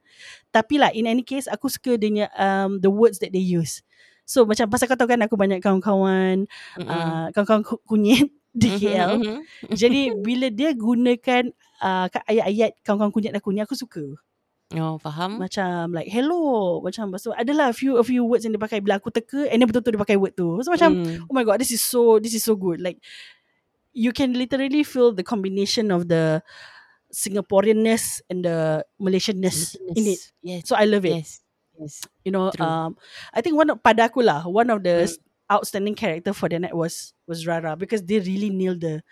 Tapi 0.50 0.82
lah 0.82 0.90
in 0.94 1.06
any 1.06 1.22
case 1.22 1.46
aku 1.46 1.70
suka 1.70 1.96
dia 1.96 2.28
um 2.36 2.82
the 2.82 2.90
words 2.90 3.22
that 3.22 3.30
they 3.32 3.44
use. 3.44 3.86
So 4.26 4.48
macam 4.48 4.72
pasal 4.72 4.88
kau 4.88 4.96
tahu 4.98 5.14
kan 5.14 5.22
aku 5.22 5.36
banyak 5.36 5.60
kawan-kawan 5.62 6.48
Mm-mm. 6.80 6.88
uh, 6.90 7.28
kawan-kawan 7.36 7.64
ku- 7.68 7.84
kunyit 7.86 8.32
di 8.56 8.70
Mhm, 8.70 8.80
KL. 8.80 9.12
mhm. 9.20 9.38
Jadi 9.76 10.02
bila 10.16 10.48
dia 10.50 10.72
gunakan 10.74 11.44
uh, 11.84 12.08
ayat-ayat 12.26 12.80
kawan-kawan 12.82 13.12
kunyit 13.12 13.34
aku 13.36 13.52
ni 13.52 13.60
aku 13.62 13.76
suka. 13.76 14.02
Oh, 14.72 14.96
faham? 14.98 15.38
Macam 15.38 15.92
like 15.92 16.08
hello 16.08 16.80
macam 16.80 17.12
tu 17.20 17.36
adalah 17.36 17.70
a 17.70 17.76
few 17.76 18.00
a 18.00 18.06
few 18.06 18.24
words 18.24 18.48
yang 18.48 18.56
dia 18.56 18.62
pakai 18.64 18.80
bila 18.80 18.98
aku 18.98 19.12
teka 19.12 19.46
and 19.52 19.60
then 19.60 19.68
betul-betul 19.68 20.00
dia 20.00 20.04
pakai 20.08 20.18
word 20.18 20.34
tu. 20.34 20.64
So 20.64 20.72
macam 20.72 20.96
Mm. 20.98 21.28
oh 21.28 21.34
my 21.36 21.44
god 21.44 21.60
this 21.60 21.70
is 21.70 21.84
so 21.84 22.18
this 22.18 22.34
is 22.34 22.42
so 22.42 22.56
good 22.58 22.80
like 22.82 22.98
you 23.94 24.10
can 24.10 24.34
literally 24.34 24.82
feel 24.82 25.14
the 25.14 25.22
combination 25.22 25.94
of 25.94 26.10
the 26.10 26.42
Singaporeanness 27.14 28.26
and 28.34 28.42
the 28.42 28.82
Malaysianness 28.98 29.78
in 29.94 30.10
it 30.18 30.20
Yes. 30.42 30.66
so 30.66 30.74
I 30.74 30.90
love 30.90 31.06
it 31.06 31.22
Yes. 31.22 31.30
Yes. 31.78 31.94
you 32.26 32.34
know 32.34 32.50
True. 32.50 32.66
um 32.66 32.98
I 33.30 33.46
think 33.46 33.54
one 33.54 33.70
of, 33.70 33.78
pada 33.86 34.10
aku 34.10 34.26
lah 34.26 34.50
one 34.50 34.74
of 34.74 34.82
the 34.82 35.06
Mm. 35.06 35.22
outstanding 35.54 35.94
character 35.94 36.34
for 36.34 36.50
the 36.50 36.58
night 36.58 36.74
was 36.74 37.14
was 37.30 37.46
Rara 37.46 37.78
because 37.78 38.02
they 38.02 38.18
really 38.18 38.50
nailed 38.50 38.82
the 38.82 39.06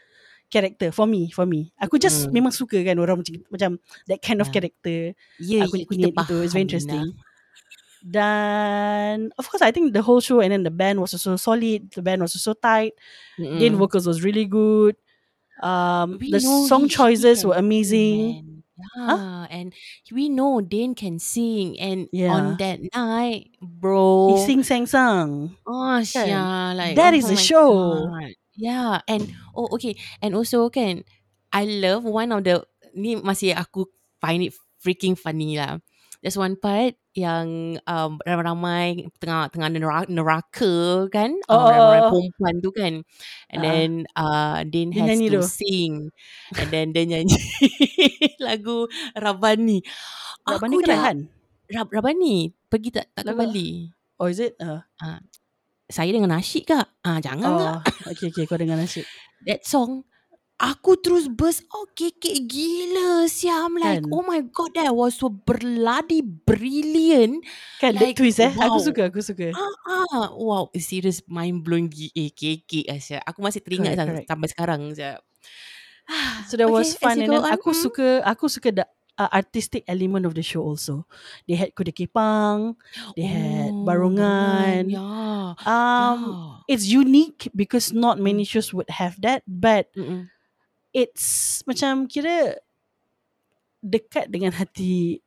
character 0.52 0.92
for 0.92 1.08
me 1.08 1.32
for 1.32 1.48
me 1.48 1.72
aku 1.80 1.96
just 1.96 2.28
Mm. 2.28 2.36
memang 2.36 2.52
suka 2.54 2.76
kan 2.84 3.00
orang 3.00 3.24
macam 3.24 3.34
macam 3.50 3.72
that 4.12 4.20
kind 4.20 4.44
of 4.44 4.52
Yeah. 4.52 4.56
character 4.60 4.98
Yeah, 5.40 5.64
aku 5.66 5.88
kunyit 5.88 6.12
itu 6.12 6.36
it's 6.44 6.52
very 6.54 6.68
interesting 6.68 7.16
dan 8.02 9.30
of 9.38 9.46
course 9.50 9.62
I 9.62 9.70
think 9.72 9.94
the 9.94 10.02
whole 10.02 10.20
show 10.22 10.42
and 10.42 10.50
then 10.52 10.64
the 10.66 10.74
band 10.74 11.00
was 11.00 11.14
also 11.14 11.38
solid 11.38 11.94
the 11.94 12.02
band 12.02 12.22
was 12.22 12.34
also 12.34 12.54
tight 12.58 12.98
Mm-mm. 13.40 13.60
Din 13.62 13.78
vocals 13.78 14.06
was 14.06 14.22
really 14.26 14.46
good. 14.46 14.98
Um, 15.62 16.18
We 16.18 16.34
the 16.34 16.42
song 16.42 16.90
choices 16.90 17.46
were 17.46 17.54
amazing. 17.54 18.66
Yeah, 18.98 19.46
and 19.54 19.74
we 20.10 20.26
know 20.30 20.58
Dane 20.62 20.98
can 20.98 21.22
sing, 21.22 21.78
and 21.78 22.10
Yeah. 22.10 22.34
on 22.34 22.58
that 22.58 22.82
night, 22.90 23.54
bro, 23.62 24.34
He 24.34 24.46
sing 24.50 24.66
sang 24.66 24.90
song. 24.90 25.54
Oh, 25.70 26.02
yeah, 26.18 26.74
like 26.74 26.98
That 26.98 27.14
oh 27.14 27.22
is 27.22 27.30
a 27.30 27.38
show. 27.38 27.70
God. 28.10 28.34
Yeah, 28.56 29.00
and 29.08 29.32
oh 29.56 29.72
okay, 29.80 29.96
and 30.20 30.36
also 30.36 30.68
kan, 30.68 31.08
I 31.56 31.64
love 31.66 32.04
one 32.04 32.36
of 32.36 32.44
the 32.44 32.64
ni 32.92 33.16
masih 33.16 33.56
aku 33.56 33.88
find 34.20 34.44
it 34.44 34.54
freaking 34.84 35.16
funny 35.16 35.56
lah. 35.56 35.80
There's 36.22 36.38
one 36.38 36.54
part 36.60 37.00
yang 37.18 37.80
um, 37.90 38.22
ramai-ramai 38.22 39.10
tengah 39.18 39.50
tengah 39.50 39.70
neraka, 39.74 40.06
neraka 40.12 40.76
kan, 41.10 41.34
Oh, 41.50 41.58
um, 41.58 41.66
ramai-ramai 41.66 42.00
oh, 42.06 42.10
perempuan 42.14 42.56
tu 42.62 42.70
kan, 42.76 42.94
and 43.50 43.60
Ah. 43.60 43.64
then 43.66 43.90
uh, 44.20 44.62
Din 44.68 44.92
has 45.00 45.08
nyanyi 45.10 45.28
to 45.32 45.42
tu. 45.42 45.42
sing, 45.42 46.12
and 46.60 46.70
then 46.70 46.92
dia 46.94 47.08
nyanyi 47.08 47.40
lagu 48.46 48.86
Rabani. 49.18 49.82
Rabani 50.46 50.76
Aku 50.76 50.84
ke 50.84 50.88
dah? 50.92 51.04
Rab, 51.72 51.88
Rabani 51.90 52.52
pergi 52.70 52.90
tak 52.94 53.08
tak 53.16 53.24
Lagu- 53.26 53.42
kembali. 53.48 53.70
Oh 54.22 54.30
is 54.30 54.38
it? 54.38 54.54
Uh, 54.62 54.84
Saya 55.92 56.10
dengan 56.10 56.32
Nasyid 56.32 56.64
kak? 56.66 56.88
Ah 57.04 57.20
jangan 57.20 57.48
oh, 57.52 57.60
kak. 57.84 58.10
okay 58.10 58.32
okay 58.32 58.44
kau 58.48 58.56
dengar 58.56 58.80
nasyid. 58.80 59.04
that 59.48 59.62
song 59.62 60.02
aku 60.56 60.94
terus 60.96 61.26
burst 61.26 61.66
oh 61.74 61.90
kekek 61.92 62.46
gila 62.46 63.26
siam 63.26 63.74
like 63.76 64.06
Kan? 64.06 64.14
oh 64.14 64.22
my 64.22 64.46
god 64.46 64.70
that 64.78 64.94
was 64.94 65.18
so 65.18 65.26
bloody 65.28 66.22
brilliant 66.22 67.42
Kan 67.82 67.98
Like, 67.98 68.14
twist 68.14 68.38
eh. 68.38 68.54
Aku 68.54 68.78
wow. 68.78 68.86
suka 68.86 69.10
aku 69.10 69.26
suka. 69.26 69.50
ah, 69.58 69.74
ah 69.90 70.30
wow 70.38 70.70
serious 70.78 71.26
mind 71.26 71.66
blowing 71.66 71.90
gi- 71.90 72.14
eh 72.14 72.30
kekek 72.30 72.86
Asya 72.88 73.26
aku 73.26 73.42
masih 73.42 73.66
teringat 73.66 73.98
Correct, 73.98 73.98
sam- 73.98 74.10
correct. 74.14 74.28
sampai 74.30 74.48
sekarang 74.54 74.82
Asya 74.94 75.12
So 76.50 76.54
that 76.62 76.70
was 76.70 76.94
Okay, 76.94 76.94
as 76.94 77.02
fun 77.02 77.18
and 77.18 77.26
then 77.26 77.42
on, 77.42 77.50
aku 77.50 77.74
mm. 77.74 77.82
suka 77.82 78.08
aku 78.22 78.46
suka 78.46 78.70
the 78.70 78.86
uh, 79.22 79.30
artistic 79.30 79.86
element 79.86 80.26
of 80.26 80.34
the 80.34 80.42
show 80.42 80.66
also. 80.66 81.06
They 81.46 81.54
had 81.54 81.78
kuda 81.78 81.94
kepang, 81.94 82.74
they 83.14 83.30
had 83.30 83.70
Oh, 83.70 83.86
barongan. 83.86 84.90
yeah 84.90 85.54
Um 85.62 86.20
yeah. 86.66 86.74
it's 86.74 86.90
unique 86.90 87.54
because 87.54 87.94
not 87.94 88.18
many 88.18 88.42
Mm. 88.42 88.50
shows 88.50 88.74
would 88.74 88.90
have 88.90 89.22
that 89.22 89.46
but 89.46 89.94
Mm-mm. 89.94 90.26
it's 90.90 91.62
macam 91.70 92.10
kira 92.10 92.58
dekat 93.82 94.30
dengan 94.30 94.54
hati 94.54 95.22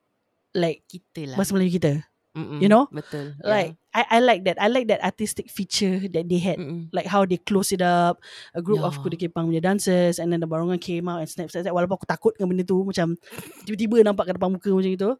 like 0.54 0.82
kita 0.86 1.34
lah 1.34 1.36
bahasa 1.38 1.54
Melayu 1.54 1.72
kita. 1.78 1.92
Mm-mm. 2.34 2.58
you 2.58 2.66
know? 2.66 2.90
betul 2.90 3.38
Like 3.46 3.78
I 3.94 4.18
I 4.18 4.18
like 4.18 4.42
that. 4.44 4.58
I 4.58 4.66
like 4.66 4.90
that 4.90 4.98
artistic 5.00 5.46
feature 5.48 6.02
that 6.10 6.26
they 6.26 6.42
had. 6.42 6.58
yeah. 6.58 6.66
Mm-mm. 6.66 6.90
Like 6.90 7.06
how 7.06 7.22
they 7.22 7.38
close 7.38 7.70
it 7.70 7.78
up, 7.78 8.18
a 8.50 8.58
group 8.58 8.82
of 8.82 8.98
Yeah. 8.98 9.02
kuda 9.06 9.16
kepang 9.16 9.46
punya 9.46 9.62
dancers 9.62 10.18
and 10.18 10.34
then 10.34 10.42
the 10.42 10.50
barongan 10.50 10.82
came 10.82 11.06
out 11.06 11.22
and 11.22 11.30
snap 11.30 11.46
snap 11.48 11.62
snap. 11.62 11.78
Walaupun 11.78 11.94
aku 11.94 12.06
takut 12.10 12.34
dengan 12.34 12.50
benda 12.50 12.66
tu 12.66 12.82
macam 12.82 13.14
tiba-tiba 13.62 14.02
nampak 14.02 14.26
kat 14.28 14.34
depan 14.34 14.50
muka 14.50 14.66
macam 14.68 14.90
itu. 14.90 15.10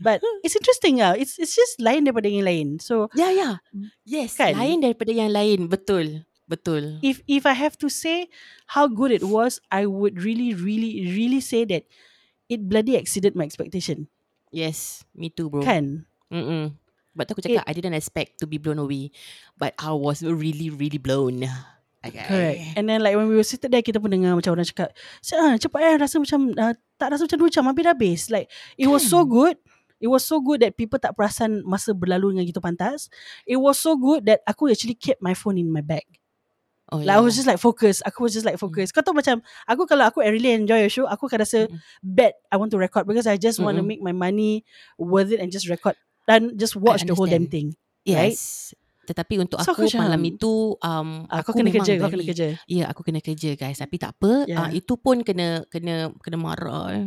But 0.00 0.24
it's 0.48 0.56
interesting 0.56 1.04
ah. 1.04 1.12
It's 1.12 1.36
it's 1.36 1.52
just 1.52 1.76
lain 1.76 2.08
daripada 2.08 2.32
yang 2.32 2.48
lain. 2.48 2.66
So 2.80 3.12
ya 3.12 3.28
ya 3.28 3.60
yes 4.08 4.40
Kan? 4.40 4.56
lain 4.56 4.80
daripada 4.80 5.12
yang 5.12 5.28
lain 5.28 5.68
betul 5.68 6.24
betul 6.48 7.00
if 7.04 7.20
if 7.28 7.44
I 7.44 7.52
have 7.52 7.76
to 7.80 7.92
say 7.92 8.32
how 8.72 8.88
good 8.88 9.12
it 9.12 9.22
was, 9.28 9.60
I 9.68 9.84
would 9.84 10.16
really 10.20 10.56
really 10.56 11.04
really 11.12 11.44
say 11.44 11.68
that 11.68 11.84
it 12.48 12.64
bloody 12.64 12.96
exceeded 12.96 13.36
my 13.36 13.44
expectation. 13.44 14.08
yes 14.52 15.00
me 15.16 15.32
too 15.32 15.48
bro 15.48 15.64
Kan? 15.64 16.04
Mm-mm. 16.28 16.76
But 17.12 17.28
tu 17.28 17.36
aku 17.36 17.44
cakap 17.44 17.64
I 17.68 17.72
didn't 17.76 17.96
expect 17.96 18.40
to 18.40 18.48
be 18.48 18.56
blown 18.56 18.80
away 18.80 19.12
But 19.54 19.76
I 19.76 19.92
was 19.92 20.24
really 20.24 20.72
really 20.72 20.96
blown 20.96 21.44
okay. 22.02 22.24
Correct. 22.26 22.60
And 22.76 22.88
then 22.88 23.00
like 23.00 23.14
when 23.14 23.28
we 23.30 23.36
were 23.38 23.46
seated 23.46 23.70
there 23.70 23.84
kita 23.84 24.02
pun 24.02 24.10
dengar 24.10 24.34
macam 24.34 24.58
orang 24.58 24.66
cakap, 24.66 24.90
"Ah, 25.38 25.54
cepat 25.54 25.80
eh 25.86 25.94
rasa 26.02 26.18
macam 26.18 26.50
uh, 26.58 26.74
tak 26.98 27.14
rasa 27.14 27.30
macam 27.30 27.38
2 27.46 27.54
jam 27.54 27.64
habis 27.70 27.82
dah 27.86 27.94
habis." 27.94 28.20
Like 28.32 28.46
it 28.74 28.90
was 28.90 29.06
so 29.06 29.22
Kan? 29.22 29.30
good. 29.30 29.56
It 30.02 30.10
was 30.10 30.26
so 30.26 30.42
good 30.42 30.66
that 30.66 30.74
people 30.74 30.98
tak 30.98 31.14
perasan 31.14 31.62
masa 31.62 31.94
berlalu 31.94 32.34
dengan 32.34 32.44
gitu 32.50 32.58
pantas. 32.58 33.06
It 33.46 33.54
was 33.54 33.78
so 33.78 33.94
good 33.94 34.26
that 34.26 34.42
aku 34.50 34.66
actually 34.66 34.98
kept 34.98 35.22
my 35.22 35.30
phone 35.30 35.62
in 35.62 35.70
my 35.70 35.78
bag. 35.78 36.02
oh, 36.90 36.98
Like 36.98 37.14
I 37.14 37.22
was 37.22 37.38
just 37.38 37.46
like 37.46 37.62
focus. 37.62 38.02
Aku 38.02 38.26
was 38.26 38.34
just 38.34 38.42
like 38.42 38.58
focus. 38.58 38.90
Kau 38.90 39.06
tahu 39.06 39.14
macam 39.14 39.38
aku 39.62 39.86
kalau 39.86 40.10
aku 40.10 40.18
I 40.18 40.34
really 40.34 40.50
enjoy 40.58 40.82
a 40.82 40.90
show, 40.90 41.06
aku 41.06 41.30
akan 41.30 41.46
rasa 41.46 41.70
Mm-mm. 41.70 41.78
bet 42.02 42.34
I 42.50 42.58
want 42.58 42.74
to 42.74 42.82
record 42.82 43.06
because 43.06 43.30
I 43.30 43.38
just 43.38 43.62
want 43.62 43.78
to 43.78 43.86
make 43.86 44.02
my 44.02 44.10
money 44.10 44.66
worth 44.98 45.30
it 45.30 45.38
and 45.38 45.54
just 45.54 45.70
record 45.70 45.94
dan 46.28 46.54
just 46.54 46.78
watch 46.78 47.02
the 47.02 47.14
whole 47.14 47.26
damn 47.28 47.46
thing. 47.48 47.74
Yes 48.02 48.70
Tetapi 49.02 49.42
untuk 49.42 49.58
So 49.62 49.74
aku 49.74 49.86
aku 49.90 49.98
malam 49.98 50.22
itu 50.22 50.78
um, 50.78 51.26
Aku, 51.26 51.50
Aku 51.50 51.58
kena 51.58 51.70
kerja, 51.74 51.98
very- 51.98 52.10
kena 52.14 52.24
kerja. 52.26 52.46
Ya 52.70 52.84
aku 52.86 53.02
kena 53.02 53.18
kerja 53.18 53.50
guys 53.58 53.82
Tapi 53.82 53.98
tak 53.98 54.14
apa 54.18 54.46
Yeah. 54.46 54.66
uh, 54.66 54.70
Itu 54.70 54.94
pun 54.94 55.26
kena 55.26 55.66
Kena 55.70 56.10
kena 56.22 56.38
marah 56.38 56.86
eh. 56.94 57.06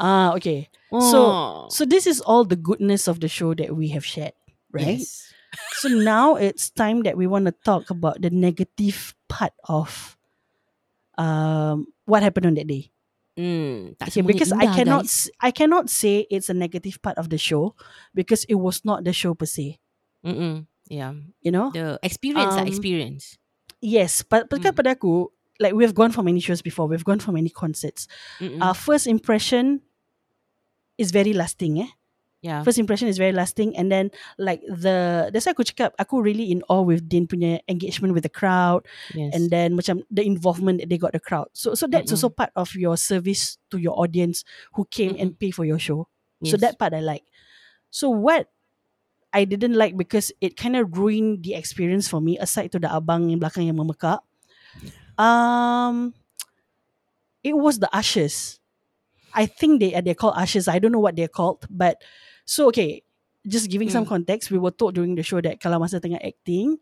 Ah, 0.00 0.30
okay. 0.32 0.72
oh. 0.94 1.66
So 1.68 1.82
this 1.84 2.06
is 2.06 2.22
all 2.22 2.46
the 2.46 2.56
goodness 2.56 3.04
of 3.10 3.18
the 3.20 3.26
show 3.28 3.50
that 3.58 3.74
we 3.74 3.90
have 3.90 4.06
shared, 4.06 4.32
right? 4.70 5.02
yes. 5.02 5.34
So 5.82 5.90
now 5.90 6.38
it's 6.38 6.70
time 6.70 7.02
that 7.02 7.18
we 7.18 7.26
want 7.26 7.50
to 7.50 7.54
talk 7.66 7.90
about 7.90 8.22
the 8.22 8.30
negative 8.30 9.12
part 9.26 9.50
of 9.66 10.14
um 11.18 11.90
what 12.06 12.22
happened 12.22 12.46
on 12.46 12.54
that 12.54 12.70
day. 12.70 12.94
Tak 13.38 14.10
Okay, 14.10 14.22
because 14.26 14.50
I 14.50 14.66
indah, 14.66 14.74
cannot 14.82 15.04
guys. 15.06 15.30
I 15.38 15.50
cannot 15.54 15.86
say 15.86 16.26
it's 16.26 16.50
a 16.50 16.56
negative 16.58 16.98
part 16.98 17.14
of 17.22 17.30
the 17.30 17.38
show 17.38 17.78
because 18.10 18.42
it 18.50 18.58
was 18.58 18.82
not 18.82 19.06
the 19.06 19.14
show 19.14 19.38
per 19.38 19.46
se. 19.46 19.78
Mm-mm. 20.26 20.66
Yeah 20.90 21.14
You 21.38 21.54
know? 21.54 21.70
The 21.70 22.02
experience 22.02 22.58
Um, 22.58 22.66
Experience 22.66 23.38
Yes, 23.78 24.26
but 24.26 24.50
but 24.50 24.58
Mm. 24.58 24.74
pada 24.74 24.98
aku 24.98 25.30
like 25.62 25.70
we've 25.74 25.94
gone 25.94 26.10
for 26.10 26.26
many 26.26 26.42
shows 26.42 26.62
before, 26.62 26.90
we've 26.90 27.06
gone 27.06 27.22
for 27.22 27.30
many 27.30 27.50
concerts. 27.50 28.10
Mm-mm. 28.42 28.58
Our 28.58 28.74
first 28.74 29.06
impression 29.06 29.86
is 30.98 31.14
very 31.14 31.30
lasting, 31.30 31.78
eh? 31.82 31.90
Yeah 32.38 32.62
First 32.62 32.78
impression 32.78 33.10
is 33.10 33.18
very 33.18 33.34
lasting 33.34 33.74
and 33.74 33.90
then 33.90 34.14
like 34.38 34.62
the 34.62 35.26
that's 35.34 35.50
why 35.50 35.58
aku 35.58 35.66
cakap 35.66 35.98
aku 35.98 36.22
really 36.22 36.54
in 36.54 36.62
awe 36.70 36.86
with 36.86 37.10
Din 37.10 37.26
punya 37.26 37.58
engagement 37.66 38.14
with 38.14 38.22
the 38.22 38.30
crowd 38.30 38.86
yes. 39.10 39.34
and 39.34 39.50
then 39.50 39.74
macam 39.74 40.06
the 40.06 40.22
involvement 40.22 40.78
that 40.78 40.86
they 40.86 41.02
got 41.02 41.10
the 41.10 41.22
crowd. 41.22 41.50
So 41.50 41.74
so 41.74 41.90
that's 41.90 42.14
also 42.14 42.30
part 42.30 42.54
of 42.54 42.70
your 42.78 42.94
service 42.94 43.58
to 43.74 43.82
your 43.82 43.98
audience 43.98 44.46
who 44.78 44.86
came 44.86 45.18
and 45.18 45.34
pay 45.34 45.50
for 45.50 45.66
your 45.66 45.82
show. 45.82 46.06
So 46.46 46.54
that 46.62 46.78
part 46.78 46.94
I 46.94 47.02
like. 47.02 47.26
So 47.90 48.06
what 48.06 48.46
I 49.34 49.44
didn't 49.44 49.74
like 49.74 49.96
because 49.98 50.30
it 50.40 50.56
kind 50.56 50.76
of 50.76 50.96
ruined 50.96 51.42
the 51.42 51.54
experience 51.58 52.06
for 52.06 52.20
me 52.20 52.38
aside 52.38 52.70
to 52.72 52.78
the 52.78 52.88
abang 52.88 53.34
yang 53.34 53.42
belakang 53.42 53.66
yang 53.66 53.76
memekak. 53.76 54.22
Um 55.18 56.14
it 57.42 57.58
was 57.58 57.82
the 57.82 57.90
ushers. 57.90 58.62
I 59.34 59.46
think 59.46 59.82
they 59.82 59.98
they're 60.00 60.14
called 60.14 60.38
ushers. 60.38 60.70
I 60.70 60.78
don't 60.78 60.94
know 60.94 61.02
what 61.02 61.18
they're 61.18 61.26
called, 61.26 61.66
but 61.66 61.98
so 62.48 62.72
okay, 62.72 63.04
just 63.44 63.68
giving 63.68 63.92
some 63.92 64.08
Hmm. 64.08 64.16
context, 64.16 64.48
we 64.48 64.56
were 64.56 64.72
told 64.72 64.96
during 64.96 65.12
the 65.12 65.22
show 65.22 65.38
that 65.44 65.60
kalau 65.60 65.76
masa 65.76 66.00
tengah 66.00 66.18
acting, 66.24 66.80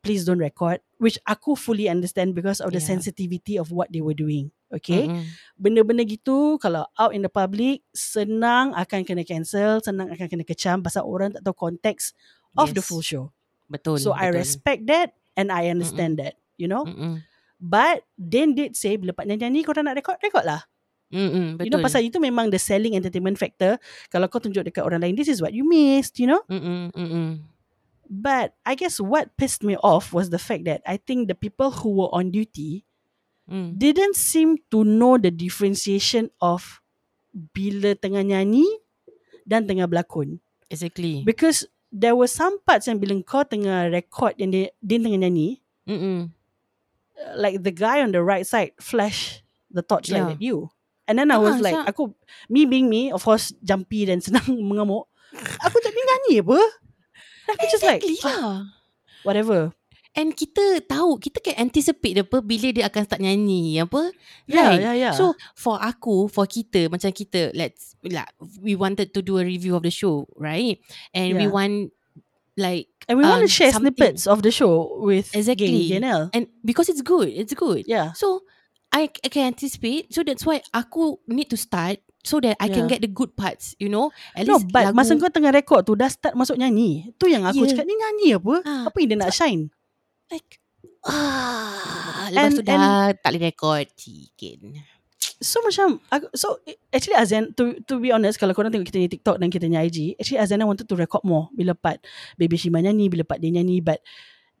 please 0.00 0.24
don't 0.24 0.40
record, 0.40 0.80
which 0.98 1.20
aku 1.28 1.52
fully 1.54 1.86
understand 1.86 2.32
because 2.32 2.58
of 2.58 2.72
the 2.72 2.80
Yeah. 2.80 2.90
sensitivity 2.96 3.54
of 3.60 3.68
what 3.70 3.92
they 3.92 4.00
were 4.00 4.16
doing. 4.16 4.48
Okay, 4.72 5.04
Mm-mm. 5.04 5.28
benda-benda 5.60 6.00
gitu 6.00 6.56
kalau 6.56 6.88
out 6.96 7.12
in 7.12 7.20
the 7.20 7.28
public 7.28 7.84
senang 7.92 8.72
akan 8.72 9.04
kena 9.04 9.20
cancel, 9.20 9.84
senang 9.84 10.08
akan 10.08 10.32
kena 10.32 10.48
kecam 10.48 10.80
pasal 10.80 11.04
orang 11.04 11.36
tak 11.36 11.44
tahu 11.44 11.68
konteks 11.68 12.16
of 12.56 12.72
the 12.72 12.80
Yes. 12.80 12.88
full 12.88 13.04
show. 13.04 13.24
Betul. 13.68 14.00
so 14.00 14.16
I 14.16 14.32
betul. 14.32 14.40
respect 14.40 14.88
that 14.88 15.12
and 15.36 15.52
I 15.52 15.68
understand 15.68 16.16
that, 16.20 16.40
you 16.56 16.68
know. 16.68 16.88
Mm-mm. 16.88 17.20
But 17.56 18.08
Dan 18.16 18.56
did 18.56 18.74
say 18.74 18.96
bila 18.96 19.12
Pak 19.12 19.28
nyanyi 19.28 19.60
korang 19.62 19.86
nak 19.86 19.96
record, 19.96 20.16
record 20.24 20.48
lah. 20.48 20.64
Mm-mm. 21.12 21.60
Betul. 21.60 21.64
You 21.68 21.70
know 21.70 21.84
pasal 21.84 22.02
itu 22.08 22.16
memang 22.16 22.48
the 22.48 22.58
selling 22.58 22.96
entertainment 22.96 23.36
factor. 23.36 23.76
Kalau 24.08 24.26
kau 24.32 24.40
tunjuk 24.40 24.64
dekat 24.64 24.80
orang 24.82 25.04
lain, 25.04 25.14
this 25.14 25.28
is 25.28 25.44
what 25.44 25.52
you 25.52 25.62
missed, 25.62 26.16
you 26.16 26.26
know. 26.26 26.40
Mm-mm. 26.48 26.88
Mm-mm. 26.96 27.44
But 28.08 28.56
I 28.64 28.74
guess 28.74 28.96
what 29.00 29.32
pissed 29.36 29.60
me 29.64 29.76
off 29.80 30.12
was 30.12 30.28
the 30.28 30.40
fact 30.40 30.64
that 30.68 30.80
I 30.84 30.96
think 30.96 31.28
the 31.28 31.36
people 31.36 31.70
who 31.72 32.02
were 32.02 32.10
on 32.12 32.32
duty 32.32 32.88
Mm. 33.42 33.74
didn't 33.74 34.14
seem 34.14 34.54
to 34.70 34.86
know 34.86 35.18
the 35.18 35.28
differentiation 35.28 36.30
of 36.38 36.78
bila 37.34 37.98
tengah 37.98 38.22
nyanyi 38.22 38.62
dan 39.42 39.66
tengah 39.66 39.90
berlakon. 39.90 40.38
Exactly. 40.70 41.26
Because 41.26 41.66
there 41.90 42.14
were 42.14 42.30
some 42.30 42.62
parts 42.62 42.86
yang 42.86 43.02
bila 43.02 43.18
kau 43.26 43.42
tengah 43.42 43.90
record 43.90 44.38
yang 44.38 44.54
dia, 44.54 44.70
dia 44.78 44.96
tengah 45.02 45.26
nyanyi, 45.26 45.58
Mm-mm. 45.90 46.30
uh, 47.18 47.34
like 47.34 47.60
the 47.66 47.74
guy 47.74 47.98
on 47.98 48.14
the 48.14 48.22
right 48.22 48.46
side 48.46 48.78
flash 48.78 49.42
the 49.74 49.82
torchlight 49.82 50.22
Yeah. 50.22 50.34
at 50.38 50.40
you. 50.40 50.70
And 51.06 51.18
then 51.18 51.30
I 51.30 51.38
was 51.38 51.58
Ah, 51.58 51.64
like, 51.64 51.74
siap. 51.74 51.88
aku, 51.90 52.02
me 52.46 52.62
being 52.64 52.86
me, 52.86 53.10
of 53.10 53.20
course, 53.20 53.50
jumpy 53.58 54.06
dan 54.06 54.22
senang 54.22 54.46
mengamuk. 54.70 55.10
Aku 55.64 55.76
tak 55.80 55.90
boleh 55.90 56.06
nyanyi 56.06 56.34
apa? 56.44 56.60
Aku 57.50 57.64
just 57.68 57.82
like, 57.82 58.02
ah, 58.22 58.28
lah. 58.28 58.58
whatever. 59.24 59.72
And 60.12 60.36
kita 60.36 60.84
tahu, 60.84 61.16
kita 61.16 61.40
can 61.40 61.56
anticipate 61.56 62.20
apa 62.20 62.44
bila 62.44 62.68
dia 62.68 62.84
akan 62.86 63.02
start 63.02 63.24
nyanyi 63.24 63.80
apa. 63.80 64.12
Yeah, 64.44 64.68
Right? 64.68 64.80
yeah, 64.84 64.94
yeah. 65.08 65.14
So 65.16 65.32
for 65.56 65.80
aku, 65.80 66.28
for 66.28 66.44
kita, 66.44 66.92
macam 66.92 67.08
kita, 67.10 67.48
let's 67.56 67.96
like 68.04 68.28
we 68.60 68.76
wanted 68.76 69.16
to 69.16 69.24
do 69.24 69.40
a 69.40 69.44
review 69.44 69.72
of 69.72 69.82
the 69.82 69.90
show, 69.90 70.28
right? 70.36 70.76
And 71.16 71.40
we 71.40 71.48
Yeah. 71.48 71.56
want 71.56 71.96
like 72.60 72.92
and 73.08 73.16
we 73.16 73.24
want 73.24 73.48
to 73.48 73.48
um, 73.48 73.56
share 73.56 73.72
something- 73.72 73.96
snippets 73.96 74.28
of 74.28 74.44
the 74.44 74.52
show 74.52 75.00
with 75.00 75.32
Exactly. 75.32 75.88
GNL. 75.88 76.28
and 76.36 76.44
because 76.60 76.92
it's 76.92 77.00
good, 77.00 77.32
it's 77.32 77.56
good. 77.56 77.88
Yeah. 77.88 78.12
So 78.12 78.44
I, 78.92 79.08
I 79.24 79.28
can 79.32 79.48
anticipate. 79.50 80.12
So 80.12 80.20
that's 80.20 80.44
why 80.44 80.60
aku 80.70 81.16
need 81.26 81.48
to 81.48 81.56
start 81.56 81.98
so 82.22 82.38
that 82.38 82.54
I 82.60 82.68
can 82.68 82.86
Yeah. 82.86 82.92
get 82.96 83.00
the 83.02 83.10
good 83.10 83.32
parts. 83.34 83.72
You 83.80 83.88
know, 83.88 84.12
at 84.36 84.44
No, 84.44 84.60
least 84.60 84.68
but 84.70 84.92
lagu, 84.92 84.94
masa 84.94 85.16
kau 85.16 85.32
tengah 85.32 85.50
record 85.50 85.88
tu 85.88 85.96
dah 85.96 86.12
start 86.12 86.36
masuk 86.36 86.60
nyanyi. 86.60 87.10
Tu 87.16 87.32
yang 87.32 87.42
aku 87.42 87.64
Yeah. 87.64 87.72
cakap 87.72 87.88
ni 87.88 87.96
nyanyi 87.96 88.28
apa? 88.36 88.54
Ah. 88.62 88.82
Apa 88.92 88.96
yang 89.00 89.08
dia 89.10 89.18
nak 89.18 89.32
shine? 89.32 89.72
like 90.32 90.56
ah, 91.04 92.28
lepas 92.32 92.52
And- 92.52 92.56
tu 92.56 92.62
dah 92.64 93.12
tak 93.12 93.30
boleh 93.32 93.42
record 93.52 93.86
chicken. 93.96 94.80
So 95.42 95.58
macam 95.62 95.98
aku, 96.06 96.30
so 96.34 96.58
actually 96.94 97.18
Azan 97.18 97.50
to 97.58 97.78
to 97.90 97.98
be 97.98 98.14
honest 98.14 98.38
kalau 98.38 98.54
korang 98.54 98.70
tengok 98.70 98.86
kita 98.90 98.98
ni 99.02 99.10
TikTok 99.10 99.42
dan 99.42 99.50
kita 99.50 99.66
ni 99.66 99.74
IG 99.74 100.14
actually 100.14 100.38
Azana 100.38 100.66
wanted 100.66 100.86
to 100.86 100.94
record 100.94 101.22
more 101.26 101.50
bila 101.50 101.74
part 101.74 101.98
Baby 102.38 102.54
Shima 102.58 102.78
nyanyi 102.78 103.10
bila 103.10 103.26
part 103.26 103.42
dia 103.42 103.50
nyanyi 103.50 103.82
but 103.82 103.98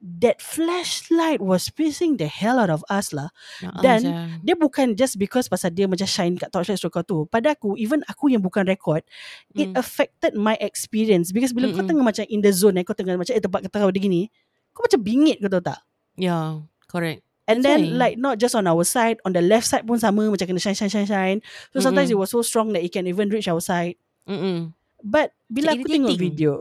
that 0.02 0.42
flashlight 0.42 1.38
was 1.38 1.70
pissing 1.70 2.18
the 2.18 2.26
hell 2.26 2.58
out 2.58 2.66
of 2.68 2.82
us 2.90 3.14
lah 3.14 3.30
Dan- 3.78 4.02
Macam, 4.02 4.42
dia 4.42 4.54
bukan 4.58 4.86
just 4.98 5.14
because 5.14 5.46
pasal 5.46 5.70
dia 5.70 5.86
macam 5.86 6.02
shine 6.04 6.34
kat 6.34 6.50
torchlight 6.50 6.82
stroke 6.82 6.98
kau 6.98 7.06
tu 7.06 7.18
pada 7.30 7.54
aku 7.54 7.78
even 7.78 8.02
aku 8.10 8.26
yang 8.26 8.42
bukan 8.42 8.66
record 8.66 9.06
it 9.54 9.70
Mm. 9.70 9.78
affected 9.78 10.34
my 10.34 10.58
experience 10.58 11.30
because 11.30 11.54
bila 11.54 11.70
kau 11.70 11.80
Mm-mm. 11.80 11.88
tengah 11.88 12.02
macam 12.02 12.24
in 12.26 12.42
the 12.42 12.50
zone 12.50 12.76
eh 12.76 12.84
kau 12.84 12.98
tengah 12.98 13.14
macam 13.14 13.30
eh 13.30 13.38
tempat 13.38 13.62
kau 13.70 13.94
dia 13.94 14.02
gini 14.02 14.26
kau 14.74 14.82
macam 14.82 14.98
bingit 14.98 15.38
kau 15.38 15.46
tahu 15.46 15.62
tak 15.62 15.78
yeah, 16.18 16.60
correct. 16.90 17.22
And 17.50 17.58
That's 17.58 17.74
then 17.74 17.80
why. 17.98 18.10
like 18.10 18.16
not 18.18 18.38
just 18.38 18.54
on 18.54 18.70
our 18.70 18.86
side, 18.86 19.18
on 19.26 19.34
the 19.34 19.42
left 19.42 19.66
side 19.66 19.82
pun 19.82 19.98
sama 19.98 20.30
macam 20.30 20.46
kena 20.46 20.62
shine 20.62 20.78
shine 20.78 20.86
shine 20.88 21.10
shine. 21.10 21.38
So 21.74 21.82
sometimes 21.82 22.06
Mm-mm. 22.06 22.14
it 22.14 22.22
was 22.22 22.30
so 22.30 22.38
strong 22.40 22.70
that 22.70 22.86
it 22.86 22.94
can 22.94 23.02
even 23.10 23.34
reach 23.34 23.50
our 23.50 23.58
side. 23.58 23.98
Mm-mm. 24.30 24.70
But 25.02 25.34
bila 25.50 25.74
Macam 25.74 25.82
aku 25.82 25.88
tengok 25.90 26.14
video, 26.14 26.52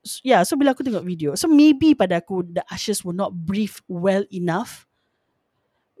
s- 0.00 0.20
yeah, 0.22 0.40
so 0.42 0.56
bila 0.56 0.72
aku 0.72 0.82
tengok 0.82 1.04
video, 1.04 1.32
so 1.34 1.46
maybe 1.46 1.92
pada 1.92 2.20
aku 2.20 2.42
the 2.44 2.64
ushers 2.68 3.00
will 3.02 3.16
not 3.16 3.32
brief 3.32 3.80
well 3.86 4.24
enough 4.30 4.84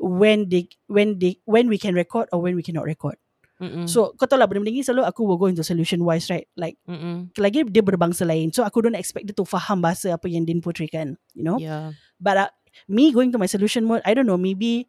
when 0.00 0.48
they 0.48 0.68
when 0.88 1.20
they 1.20 1.36
when 1.44 1.68
we 1.68 1.76
can 1.76 1.92
record 1.92 2.28
or 2.32 2.40
when 2.40 2.56
we 2.56 2.64
cannot 2.64 2.88
record. 2.88 3.20
Mm-mm. 3.60 3.84
So 3.84 4.16
kau 4.16 4.24
tahu 4.24 4.40
lah 4.40 4.48
benda-benda 4.48 4.72
ni 4.72 4.80
selalu 4.80 5.04
aku 5.04 5.20
will 5.28 5.36
go 5.36 5.44
into 5.44 5.60
solution 5.60 6.00
wise 6.00 6.32
right 6.32 6.48
like 6.56 6.80
Mm-mm. 6.88 7.28
lagi 7.36 7.60
dia 7.68 7.84
berbangsa 7.84 8.24
lain 8.24 8.48
so 8.48 8.64
aku 8.64 8.80
don't 8.80 8.96
expect 8.96 9.28
dia 9.28 9.36
to 9.36 9.44
faham 9.44 9.84
bahasa 9.84 10.16
apa 10.16 10.32
yang 10.32 10.48
Din 10.48 10.64
portraykan 10.64 11.20
you 11.36 11.44
know 11.44 11.60
Yeah. 11.60 11.92
But 12.16 12.36
uh, 12.40 12.50
me 12.88 13.12
going 13.12 13.28
to 13.32 13.40
my 13.40 13.44
solution 13.44 13.84
mode, 13.84 14.00
I 14.08 14.16
don't 14.16 14.24
know, 14.24 14.40
maybe 14.40 14.88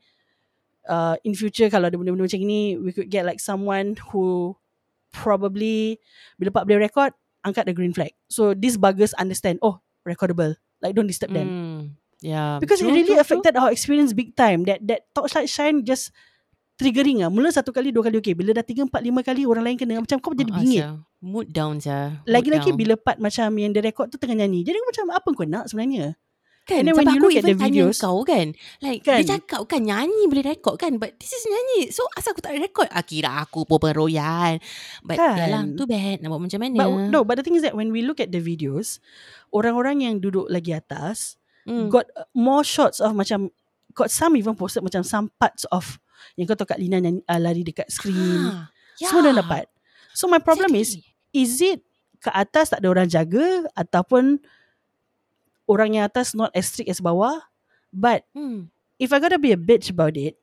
uh, 0.87 1.19
in 1.27 1.35
future 1.35 1.67
kalau 1.67 1.91
ada 1.91 1.99
benda-benda 1.99 2.23
macam 2.23 2.39
ni, 2.47 2.79
we 2.79 2.95
could 2.95 3.11
get 3.11 3.27
like 3.27 3.43
someone 3.43 3.99
who 4.15 4.55
probably 5.11 5.99
bila 6.39 6.55
Pak 6.55 6.63
boleh 6.63 6.87
record, 6.87 7.11
angkat 7.41 7.65
the 7.69 7.73
green 7.73 7.93
flag. 7.93 8.13
So 8.29 8.53
these 8.53 8.77
buggers 8.77 9.13
understand, 9.17 9.59
oh, 9.61 9.81
recordable. 10.05 10.55
Like 10.81 10.97
don't 10.97 11.05
disturb 11.09 11.33
them. 11.33 11.47
Mm. 11.47 11.81
Yeah. 12.21 12.57
Because 12.61 12.81
True, 12.81 12.89
it 12.89 13.01
really 13.01 13.05
true, 13.05 13.17
true. 13.17 13.25
affected 13.25 13.53
our 13.57 13.69
experience 13.73 14.13
big 14.13 14.37
time. 14.37 14.65
That 14.65 14.81
that 14.85 15.09
torchlight 15.13 15.49
shine 15.49 15.81
just 15.85 16.13
triggering 16.77 17.21
ah. 17.21 17.29
Mula 17.29 17.53
satu 17.53 17.69
kali, 17.73 17.93
dua 17.93 18.05
kali 18.05 18.17
okay. 18.21 18.33
Bila 18.33 18.53
dah 18.53 18.65
tiga, 18.65 18.85
empat, 18.85 19.01
lima 19.01 19.21
kali 19.21 19.45
orang 19.45 19.65
lain 19.65 19.77
kena 19.77 20.01
macam 20.01 20.17
kau 20.17 20.33
jadi 20.33 20.49
Ah, 20.53 20.57
bingit. 20.61 20.81
sia. 20.85 20.89
Mood 21.21 21.53
down 21.53 21.77
saja. 21.77 22.21
Lagi-lagi 22.25 22.73
bila 22.73 22.97
part 22.97 23.21
macam 23.21 23.53
yang 23.57 23.69
dia 23.73 23.85
record 23.85 24.09
tu 24.09 24.17
tengah 24.17 24.41
nyanyi. 24.41 24.65
Jadi 24.65 24.77
macam 24.81 25.05
apa 25.13 25.27
kau 25.33 25.45
nak 25.45 25.69
sebenarnya? 25.69 26.17
Kan 26.71 26.87
when 26.87 26.95
Sebab 26.95 27.03
you 27.03 27.19
aku 27.19 27.25
look 27.27 27.35
at 27.35 27.43
even 27.43 27.51
the 27.51 27.59
tanya 27.59 27.83
videos- 27.91 27.99
kau 27.99 28.17
kan 28.23 28.47
Like 28.79 29.03
Kan? 29.03 29.19
Dia 29.19 29.27
cakap 29.35 29.61
kan 29.67 29.81
Nyanyi 29.83 30.23
boleh 30.31 30.45
record 30.47 30.79
kan 30.79 30.95
But 30.95 31.19
this 31.19 31.35
is 31.35 31.43
nyanyi 31.43 31.91
So 31.91 32.07
asal 32.15 32.31
aku 32.31 32.39
tak 32.39 32.55
record 32.55 32.87
ah, 32.87 33.03
Kira 33.03 33.43
aku 33.43 33.67
pun 33.67 33.83
peroyan 33.83 34.63
But 35.03 35.19
Kan? 35.19 35.35
yalah 35.35 35.61
Too 35.75 35.83
bad 35.83 36.23
Nak 36.23 36.29
buat 36.31 36.41
macam 36.47 36.59
mana 36.63 36.79
But 36.79 36.89
no, 37.11 37.19
but 37.27 37.35
the 37.35 37.43
thing 37.43 37.59
is 37.59 37.67
that 37.67 37.75
when 37.75 37.91
we 37.91 37.99
look 38.07 38.23
at 38.23 38.31
the 38.31 38.39
videos, 38.39 39.03
orang-orang 39.51 40.07
yang 40.07 40.15
duduk 40.23 40.47
lagi 40.47 40.71
atas 40.71 41.35
mm. 41.67 41.91
got 41.91 42.07
more 42.31 42.63
shots 42.63 43.03
of 43.03 43.11
macam 43.11 43.51
got 43.91 44.07
some 44.07 44.39
even 44.39 44.55
posted 44.55 44.79
macam 44.79 45.03
some 45.03 45.27
parts 45.35 45.67
of 45.69 45.99
yang 46.39 46.47
kau 46.47 46.55
tahu 46.55 46.69
Kak 46.71 46.79
Lina 46.79 47.01
nyanyi, 47.01 47.19
uh, 47.27 47.39
lari 47.41 47.65
dekat 47.65 47.89
screen. 47.91 48.47
ah, 48.47 48.69
Semua 48.95 49.25
dah 49.33 49.41
dapat. 49.41 49.65
So 50.13 50.29
my 50.29 50.39
problem 50.39 50.71
is 50.77 50.95
exactly. 50.95 51.35
is 51.35 51.53
it 51.59 51.79
ke 52.21 52.29
atas 52.29 52.69
tak 52.69 52.85
ada 52.85 52.87
orang 52.93 53.09
jaga 53.09 53.65
ataupun 53.73 54.37
orang 55.71 55.95
yang 55.95 56.03
atas 56.03 56.35
not 56.35 56.51
as 56.51 56.67
strict 56.67 56.91
as 56.91 56.99
bawah? 56.99 57.39
But 57.89 58.27
hmm. 58.35 58.67
if 58.99 59.15
I 59.15 59.23
gotta 59.23 59.39
be 59.39 59.55
a 59.55 59.59
bitch 59.59 59.87
about 59.87 60.19
it, 60.19 60.35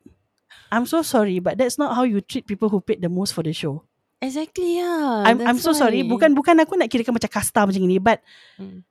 I'm 0.72 0.88
so 0.88 1.04
sorry 1.04 1.36
but 1.38 1.60
that's 1.60 1.76
not 1.76 1.92
how 1.92 2.08
you 2.08 2.24
treat 2.24 2.48
people 2.48 2.72
who 2.72 2.80
paid 2.80 3.04
the 3.04 3.12
most 3.12 3.36
for 3.36 3.44
the 3.44 3.52
show. 3.52 3.84
Exactly 4.18 4.82
yeah 4.82 5.22
I'm 5.28 5.38
I'm 5.44 5.54
That's 5.56 5.62
so 5.62 5.70
sorry. 5.70 6.02
why. 6.02 6.10
Bukan 6.10 6.34
bukan 6.34 6.58
aku 6.58 6.74
nak 6.74 6.90
kirakan 6.90 7.14
macam 7.14 7.30
kasta 7.30 7.62
macam 7.62 7.78
ni 7.84 8.02
but 8.02 8.18
Mm. 8.58 8.82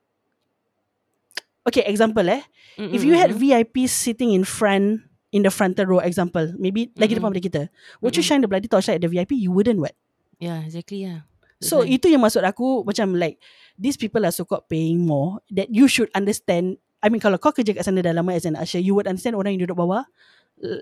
okay 1.67 1.83
example 1.87 2.23
eh 2.25 2.41
Mm, 2.77 2.93
if 2.93 3.01
you 3.01 3.17
had 3.17 3.33
VIPs 3.33 3.89
sitting 3.89 4.37
in 4.37 4.45
front 4.45 5.01
in 5.33 5.41
the 5.41 5.49
frontal 5.49 5.89
row 5.89 5.97
example 5.97 6.45
maybe 6.61 6.93
lagi 6.93 7.17
Mm-mm. 7.17 7.25
depan 7.25 7.29
pada 7.33 7.41
kita 7.41 7.61
would 7.99 8.13
you 8.13 8.21
Mm-mm. 8.21 8.37
shine 8.37 8.41
the 8.41 8.47
bloody 8.47 8.69
torchlight 8.69 9.01
at 9.01 9.03
the 9.03 9.09
VIP 9.09 9.33
you 9.33 9.49
wouldn't 9.49 9.81
what 9.81 9.97
Yeah 10.37 10.61
exactly 10.61 11.01
yeah 11.01 11.25
so 11.61 11.81
why. 11.81 11.89
itu 11.97 12.11
yang 12.11 12.21
maksud 12.21 12.45
aku 12.45 12.85
macam 12.85 13.17
like 13.17 13.41
these 13.77 13.97
people 13.97 14.21
are 14.25 14.33
so 14.33 14.45
called 14.45 14.65
paying 14.69 15.05
more 15.05 15.41
that 15.53 15.69
you 15.69 15.89
should 15.89 16.09
understand. 16.13 16.77
I 17.01 17.13
mean 17.13 17.21
kalau 17.21 17.37
kau 17.37 17.53
kerja 17.53 17.77
kat 17.77 17.85
sana 17.85 18.01
dah 18.01 18.13
lama 18.13 18.33
as 18.33 18.45
an 18.49 18.57
usher 18.57 18.81
you 18.81 18.97
would 18.97 19.05
understand 19.05 19.37
orang 19.37 19.57
yang 19.57 19.69
duduk 19.69 19.77
bawah 19.77 20.05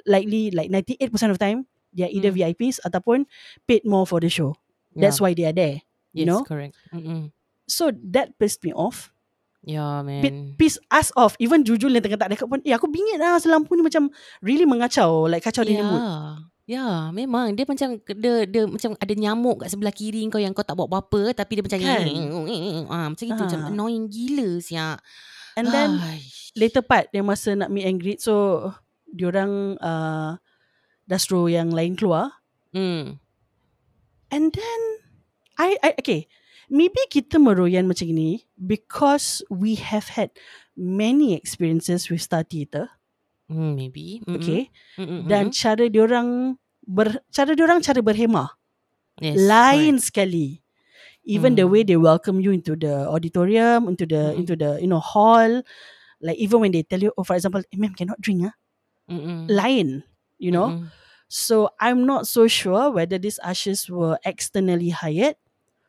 likely 0.07 0.47
like 0.55 0.71
98% 0.71 1.11
of 1.31 1.35
the 1.35 1.43
time 1.43 1.67
they 1.91 2.07
are 2.07 2.11
either 2.11 2.31
Mm. 2.31 2.55
VIPs 2.55 2.79
ataupun 2.83 3.27
paid 3.67 3.83
more 3.83 4.07
for 4.07 4.23
the 4.23 4.31
show. 4.31 4.55
That's 4.95 5.19
why 5.19 5.35
they 5.35 5.43
are 5.43 5.55
there 5.55 5.83
you 6.15 6.23
yes, 6.23 6.31
know? 6.31 6.41
correct. 6.47 6.79
Mm-mm. 6.95 7.35
so 7.67 7.91
that 8.15 8.31
pissed 8.39 8.63
me 8.63 8.71
off. 8.71 9.11
Yeah 9.65 10.05
man. 10.05 10.55
Piss 10.55 10.77
us 10.93 11.11
off. 11.17 11.35
Even 11.41 11.65
Jujul 11.65 11.91
yang 11.91 12.05
tengah 12.05 12.21
tak 12.21 12.31
dekat 12.31 12.47
pun 12.47 12.61
eh 12.63 12.71
aku 12.71 12.87
bingit 12.87 13.17
lah 13.17 13.41
selampu 13.41 13.73
ni 13.75 13.83
macam 13.83 14.07
really 14.39 14.63
mengacau 14.63 15.25
like 15.25 15.43
kacau 15.43 15.65
dia 15.65 15.81
yeah. 15.81 15.89
mood 15.89 16.03
Ya, 16.65 17.13
memang 17.13 17.53
dia 17.53 17.61
macam 17.61 17.93
dia 18.01 18.33
dia 18.49 18.65
macam 18.65 18.97
ada 18.97 19.13
nyamuk 19.13 19.61
kat 19.61 19.69
sebelah 19.69 19.93
kiri 19.93 20.25
kau 20.33 20.41
yang 20.41 20.49
kau 20.49 20.65
tak 20.65 20.73
buat 20.73 20.89
apa-apa 20.89 21.37
tapi 21.37 21.61
dia 21.61 21.63
macam 21.63 21.77
Kan? 21.77 22.01
ah 22.89 23.07
macam 23.13 23.21
gitu 23.21 23.37
macam 23.37 23.59
Ah. 23.61 23.69
annoying 23.69 24.09
gila 24.09 24.57
siap. 24.57 24.97
and 25.55 25.69
then 25.69 26.01
Aish. 26.01 26.49
later 26.57 26.81
part 26.81 27.07
yang 27.13 27.29
masa 27.29 27.53
nak 27.53 27.69
meet 27.69 27.85
and 27.85 28.01
greet 28.01 28.17
so 28.17 28.65
diorang 29.07 29.77
uh, 29.77 30.35
dastro 31.05 31.45
yang 31.45 31.69
lain 31.69 31.93
keluar 31.93 32.33
Hmm. 32.73 33.21
and 34.27 34.49
then 34.51 34.81
I, 35.55 35.77
I 35.79 35.95
okay 35.95 36.25
maybe 36.67 36.97
kita 37.07 37.37
meroyan 37.37 37.85
macam 37.85 38.09
ni 38.09 38.49
because 38.57 39.45
we 39.47 39.77
have 39.77 40.17
had 40.17 40.33
many 40.73 41.37
experiences 41.37 42.09
with 42.09 42.19
star 42.19 42.41
theatre. 42.41 42.89
Hmm, 43.45 43.77
maybe. 43.77 44.21
Mm-mm. 44.25 44.35
Okay. 44.41 44.61
Mm-mm, 44.97 45.29
Dan 45.29 45.49
mm-mm. 45.49 45.55
cara 45.55 45.85
diorang 45.89 46.57
ber, 46.85 47.21
cara 47.29 47.53
diorang 47.53 47.81
cara 47.83 48.01
berhemah 48.01 48.49
yes, 49.21 49.37
lain 49.37 50.01
sekali. 50.01 50.61
Even 51.25 51.57
the 51.57 51.65
Hmm. 51.65 51.73
way 51.73 51.81
they 51.85 51.97
welcome 51.97 52.37
you 52.41 52.53
into 52.53 52.77
the 52.77 53.05
auditorium, 53.09 53.89
into 53.89 54.05
the 54.05 54.33
Mm-mm. 54.33 54.39
into 54.45 54.53
the 54.57 54.77
you 54.81 54.89
know 54.89 55.01
hall, 55.01 55.61
like 56.21 56.37
even 56.37 56.61
when 56.61 56.69
they 56.73 56.81
tell 56.85 57.01
you, 57.01 57.09
oh 57.17 57.25
for 57.25 57.33
example, 57.37 57.61
eh, 57.65 57.77
ma'am 57.81 57.93
cannot 57.97 58.21
drink 58.21 58.45
ah, 58.49 58.53
lain, 59.49 60.05
you 60.37 60.49
know. 60.53 60.69
Mm-mm. 60.73 60.89
So 61.27 61.73
I'm 61.81 62.05
not 62.05 62.29
so 62.29 62.45
sure 62.45 62.93
whether 62.93 63.17
these 63.17 63.41
ushers 63.41 63.89
were 63.89 64.21
externally 64.21 64.93
hired 64.93 65.37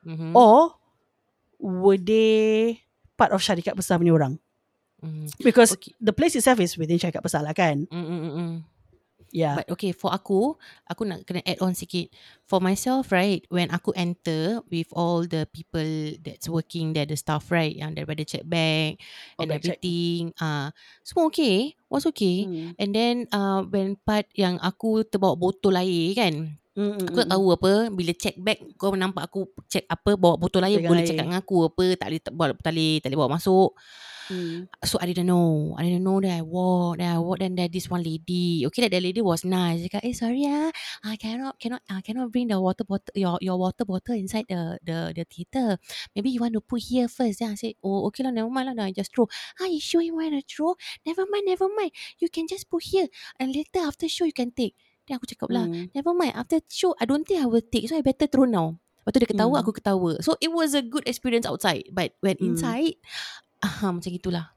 Mhm. 0.05 0.33
or 0.33 0.81
were 1.61 2.01
they 2.01 2.81
part 3.21 3.33
of 3.37 3.45
syarikat 3.45 3.77
besar 3.77 4.01
punya 4.01 4.17
orang. 4.17 4.41
Mm. 5.07 5.27
Because 5.41 5.79
Okay. 5.79 5.95
the 6.03 6.11
place 6.13 6.35
itself 6.35 6.59
is 6.59 6.75
within 6.75 6.99
syarikat 6.99 7.23
besar 7.23 7.47
lah 7.47 7.55
kan. 7.55 7.87
Mm-mm-mm. 7.87 8.67
Yeah. 9.35 9.59
But 9.59 9.69
okay, 9.77 9.91
for 9.93 10.15
aku, 10.15 10.55
aku 10.87 11.03
nak 11.05 11.27
kena 11.27 11.43
add 11.45 11.61
on 11.61 11.75
sikit. 11.75 12.09
For 12.47 12.63
myself, 12.63 13.11
right, 13.11 13.43
when 13.53 13.69
aku 13.75 13.91
enter 13.93 14.63
with 14.71 14.89
all 14.95 15.27
the 15.27 15.45
people 15.51 16.17
that's 16.23 16.49
working 16.49 16.95
there, 16.95 17.05
the 17.05 17.19
staff, 17.19 17.51
right, 17.51 17.75
yang 17.75 17.93
daripada 17.93 18.23
check 18.23 18.47
bag 18.47 18.97
Oh, 19.37 19.45
and 19.45 19.53
everything, 19.53 20.31
ah, 20.41 20.47
uh, 20.47 20.67
semua 21.03 21.29
okay, 21.29 21.75
was 21.91 22.07
okay. 22.07 22.47
Hmm. 22.47 22.71
And 22.81 22.91
then 22.95 23.15
uh, 23.29 23.67
when 23.67 23.99
part 23.99 24.31
yang 24.33 24.57
aku 24.63 25.05
terbawa 25.05 25.37
botol 25.37 25.77
air 25.77 26.17
kan, 26.17 26.57
Mm, 26.77 26.93
mm, 26.93 27.09
aku 27.09 27.19
tak 27.25 27.29
mm, 27.29 27.33
tahu 27.33 27.45
apa, 27.57 27.73
bila 27.89 28.13
check 28.13 28.37
bag, 28.37 28.61
kau 28.77 28.93
nampak 28.93 29.33
aku 29.33 29.49
check 29.65 29.89
apa, 29.89 30.13
bawa 30.13 30.37
botol 30.37 30.61
air, 30.61 30.77
boleh 30.85 31.01
air. 31.01 31.09
cakap 31.09 31.25
dengan 31.25 31.41
aku 31.41 31.73
apa, 31.73 31.85
tak 31.97 32.07
boleh, 32.13 32.21
tak, 32.21 32.35
boleh, 32.37 32.53
tak 32.53 32.69
boleh, 32.69 32.93
tak 33.01 33.09
boleh 33.09 33.19
bawa 33.25 33.31
masuk. 33.41 33.71
Mm. 34.31 34.69
So 34.85 34.99
I 35.01 35.07
didn't 35.11 35.27
know. 35.27 35.75
I 35.79 35.83
didn't 35.87 36.05
know 36.05 36.21
that 36.21 36.39
I 36.39 36.43
walk. 36.43 36.99
Then 36.99 37.11
I 37.11 37.19
walk. 37.19 37.39
Then 37.43 37.55
there 37.55 37.69
this 37.69 37.91
one 37.91 38.03
lady. 38.03 38.63
Okay, 38.67 38.83
that 38.87 38.93
the 38.95 39.01
lady 39.01 39.23
was 39.23 39.45
nice. 39.45 39.83
She 39.83 39.89
cakap, 39.89 40.05
eh 40.07 40.15
sorry 40.15 40.47
ah, 40.47 40.71
I 41.05 41.17
cannot 41.17 41.59
cannot 41.59 41.83
I 41.91 42.01
cannot 42.03 42.31
bring 42.31 42.49
the 42.49 42.61
water 42.61 42.85
bottle 42.85 43.11
your 43.15 43.39
your 43.43 43.59
water 43.59 43.85
bottle 43.85 44.15
inside 44.15 44.47
the 44.49 44.79
the 44.85 45.13
the 45.15 45.25
theater. 45.27 45.79
Maybe 46.15 46.31
you 46.31 46.41
want 46.41 46.55
to 46.55 46.63
put 46.63 46.83
here 46.87 47.09
first. 47.11 47.41
Then 47.43 47.53
I 47.53 47.59
said, 47.59 47.75
oh 47.83 48.07
okay 48.11 48.23
lah, 48.23 48.31
never 48.35 48.51
mind 48.51 48.71
lah. 48.71 48.75
Then 48.79 48.87
I 48.89 48.93
just 48.93 49.15
throw. 49.15 49.27
Ah, 49.59 49.67
you 49.67 49.81
sure 49.83 50.03
you 50.03 50.15
want 50.15 50.35
to 50.35 50.43
throw? 50.47 50.75
Never 51.07 51.27
mind, 51.27 51.47
never 51.47 51.67
mind. 51.71 51.91
You 52.19 52.29
can 52.31 52.47
just 52.47 52.69
put 52.71 52.87
here. 52.87 53.09
And 53.41 53.55
later 53.55 53.83
after 53.83 54.07
show 54.07 54.25
you 54.27 54.37
can 54.37 54.51
take. 54.55 54.75
Then 55.07 55.23
aku 55.23 55.31
cakap 55.31 55.55
lah, 55.55 55.71
Mm. 55.71 55.95
never 55.95 56.11
mind. 56.19 56.35
After 56.35 56.59
show, 56.67 56.99
I 56.99 57.07
don't 57.07 57.23
think 57.23 57.39
I 57.39 57.47
will 57.47 57.63
take. 57.63 57.87
So 57.87 57.95
I 57.95 58.03
better 58.03 58.27
throw 58.27 58.43
now. 58.43 58.83
Lepas 59.07 59.11
tu 59.15 59.19
dia 59.23 59.31
ketawa, 59.31 59.55
Mm. 59.55 59.63
aku 59.63 59.73
ketawa. 59.79 60.11
So 60.19 60.35
it 60.43 60.51
was 60.51 60.75
a 60.75 60.83
good 60.83 61.07
experience 61.07 61.47
outside. 61.47 61.87
But 61.95 62.19
when 62.27 62.35
Mm. 62.43 62.59
inside, 62.59 62.99
ah 63.63 63.89
macam 63.89 64.11
gitulah. 64.11 64.53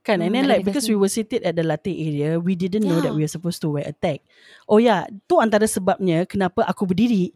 Kan 0.00 0.22
and 0.24 0.30
Hmm, 0.30 0.34
then 0.40 0.44
like 0.48 0.62
because 0.64 0.86
we 0.86 0.96
were 0.96 1.10
seated 1.10 1.44
at 1.44 1.52
the 1.52 1.64
latte 1.66 1.90
area 1.92 2.38
we 2.40 2.54
didn't 2.54 2.86
know 2.86 2.96
that 3.02 3.12
Yeah. 3.12 3.18
we 3.18 3.26
were 3.26 3.30
supposed 3.32 3.60
to 3.60 3.68
wear 3.68 3.84
a 3.84 3.92
tag 3.92 4.22
oh 4.64 4.80
yeah 4.80 5.04
tu 5.28 5.36
antara 5.36 5.66
sebabnya 5.68 6.24
kenapa 6.24 6.64
aku 6.64 6.88
berdiri 6.88 7.34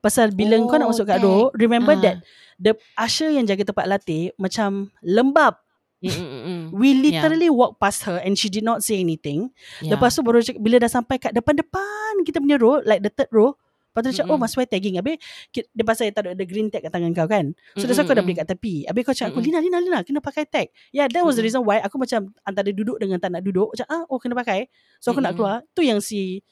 pasal 0.00 0.30
bila 0.32 0.56
kau 0.64 0.78
nak 0.78 0.86
Oh, 0.86 0.92
masuk 0.94 1.04
kat 1.04 1.18
door 1.20 1.50
remember 1.58 1.92
Ah. 1.92 2.00
that 2.00 2.16
the 2.56 2.72
usher 2.96 3.28
yang 3.28 3.44
jaga 3.44 3.68
tempat 3.68 3.84
latte 3.90 4.32
macam 4.38 4.88
lembab 5.02 5.60
Mm, 5.96 6.12
mm, 6.12 6.42
mm, 6.44 6.62
we 6.76 6.92
literally 6.92 7.48
walk 7.48 7.80
past 7.80 8.04
her 8.04 8.20
and 8.20 8.36
she 8.36 8.46
did 8.46 8.60
not 8.62 8.84
say 8.84 9.00
anything 9.00 9.48
Yeah. 9.80 9.96
lepas 9.96 10.12
tu 10.14 10.20
baru 10.20 10.44
bila 10.60 10.76
dah 10.78 10.92
sampai 10.92 11.16
kat 11.16 11.32
depan-depan 11.32 12.22
kita 12.22 12.36
punya 12.38 12.60
row 12.60 12.78
like 12.84 13.00
the 13.00 13.08
third 13.10 13.32
row 13.32 13.56
Lepas 13.96 14.04
tu 14.04 14.08
dia 14.12 14.20
cakap, 14.20 14.28
oh 14.28 14.36
must 14.36 14.60
wear 14.60 14.68
tagging. 14.68 15.00
Habis, 15.00 15.16
dia 15.48 15.84
pasal 15.88 16.12
taruh 16.12 16.36
ada 16.36 16.44
green 16.44 16.68
tag 16.68 16.84
kat 16.84 16.92
tangan 16.92 17.16
kau 17.16 17.24
kan. 17.24 17.56
So, 17.80 17.88
that's 17.88 17.96
why 17.96 18.04
kau 18.04 18.12
dah 18.12 18.20
beli 18.20 18.36
kat 18.36 18.44
tepi. 18.44 18.84
Habis 18.84 19.02
kau 19.08 19.16
cakap, 19.16 19.32
aku, 19.32 19.40
Mm-mm. 19.40 19.56
Lina, 19.56 19.64
Lina, 19.64 19.78
Lina, 19.80 19.98
kena 20.04 20.20
pakai 20.20 20.44
tag. 20.44 20.68
Yeah, 20.92 21.08
that 21.08 21.24
was 21.24 21.40
the 21.40 21.44
reason 21.48 21.64
why 21.64 21.80
aku 21.80 21.96
macam 21.96 22.28
antara 22.44 22.68
duduk 22.76 23.00
dengan 23.00 23.16
tak 23.16 23.32
nak 23.32 23.40
duduk. 23.40 23.72
Macam, 23.72 23.88
ah, 23.88 24.04
oh 24.12 24.20
kena 24.20 24.36
pakai. 24.36 24.68
So, 25.00 25.16
aku 25.16 25.24
nak 25.24 25.32
keluar. 25.32 25.64
Tu 25.72 25.88
yang 25.88 26.04
si 26.04 26.44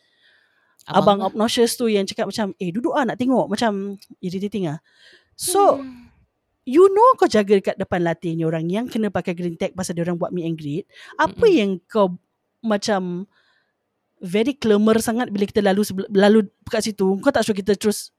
abang, 0.88 1.20
lah. 1.20 1.28
obnoxious 1.28 1.76
tu 1.76 1.84
yang 1.92 2.08
cakap 2.08 2.32
macam, 2.32 2.56
eh 2.56 2.72
duduk 2.72 2.96
ah 2.96 3.04
nak 3.04 3.20
tengok. 3.20 3.52
Macam 3.52 4.00
irritating 4.24 4.72
ah. 4.72 4.80
So, 5.36 5.84
Hmm. 5.84 6.08
you 6.64 6.88
know 6.96 7.12
kau 7.20 7.28
jaga 7.28 7.60
dekat 7.60 7.76
depan 7.76 8.00
latte 8.00 8.32
ni 8.32 8.40
orang 8.40 8.72
yang 8.72 8.88
kena 8.88 9.12
pakai 9.12 9.36
green 9.36 9.60
tag 9.60 9.76
pasal 9.76 9.92
dia 9.92 10.00
orang 10.00 10.16
buat 10.16 10.32
meet 10.32 10.48
and 10.48 10.56
greet. 10.56 10.84
Apa 11.20 11.44
Mm-mm. 11.44 11.58
yang 11.60 11.70
kau 11.84 12.16
macam 12.64 13.28
very 14.20 14.54
clamor 14.54 14.98
sangat 14.98 15.30
bila 15.30 15.44
kita 15.44 15.60
lalu 15.60 15.82
sebel- 15.82 16.10
lalu 16.10 16.46
kat 16.66 16.84
situ. 16.84 17.18
Kau 17.18 17.30
tak 17.30 17.42
suruh 17.42 17.56
kita 17.56 17.74
terus 17.74 18.10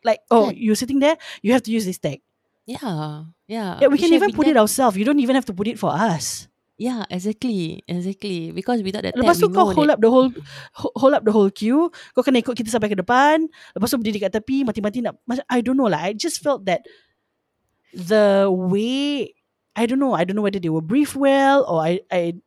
like 0.00 0.24
oh 0.28 0.48
Kan? 0.48 0.56
you 0.56 0.72
sitting 0.72 0.98
there 0.98 1.16
you 1.40 1.52
have 1.52 1.60
to 1.64 1.72
use 1.72 1.84
this 1.84 2.00
tag. 2.00 2.20
Yeah, 2.68 3.26
yeah. 3.50 3.82
Yeah, 3.82 3.88
we 3.90 3.98
It 3.98 4.06
can 4.06 4.14
even 4.14 4.30
put 4.30 4.46
been 4.46 4.54
it 4.54 4.60
ourselves. 4.60 4.94
You 4.94 5.02
don't 5.02 5.18
even 5.18 5.34
have 5.34 5.48
to 5.50 5.56
put 5.56 5.66
it 5.66 5.74
for 5.74 5.90
us. 5.90 6.46
Yeah, 6.80 7.02
exactly, 7.10 7.82
exactly. 7.84 8.54
Because 8.54 8.80
without 8.80 9.04
that 9.04 9.12
Lepas 9.12 9.36
tu 9.36 9.50
tag, 9.50 9.52
we 9.52 9.58
kau 9.58 9.66
hold 9.74 9.90
that. 9.90 9.98
up 9.98 10.00
the 10.00 10.08
whole 10.08 10.30
ho- 10.78 10.94
hold 10.96 11.12
up 11.12 11.24
the 11.26 11.34
whole 11.34 11.50
queue. 11.50 11.90
Kau 12.14 12.22
kena 12.22 12.40
ikut 12.40 12.54
kita 12.54 12.70
sampai 12.70 12.88
ke 12.88 12.96
depan. 12.96 13.44
Lepas 13.74 13.90
tu 13.90 13.98
berdiri 13.98 14.22
kat 14.22 14.32
tepi 14.32 14.62
mati-mati 14.62 15.02
nak 15.02 15.18
I 15.50 15.60
don't 15.60 15.76
know 15.76 15.90
lah. 15.90 16.00
I 16.00 16.14
just 16.14 16.40
felt 16.40 16.64
that 16.70 16.86
the 17.92 18.46
way 18.48 19.34
I 19.74 19.84
don't 19.84 19.98
know. 19.98 20.14
I 20.14 20.22
don't 20.24 20.38
know 20.38 20.46
whether 20.46 20.62
they 20.62 20.72
were 20.72 20.84
briefed 20.84 21.18
well 21.18 21.66
or 21.66 21.82
I 21.82 22.00
I 22.08 22.38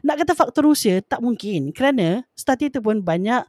nak 0.00 0.16
kata 0.18 0.32
faktor 0.32 0.64
usia 0.66 1.00
tak 1.00 1.20
mungkin 1.20 1.70
kerana 1.70 2.22
Star 2.32 2.54
Theatre 2.54 2.80
pun 2.80 3.00
banyak 3.00 3.44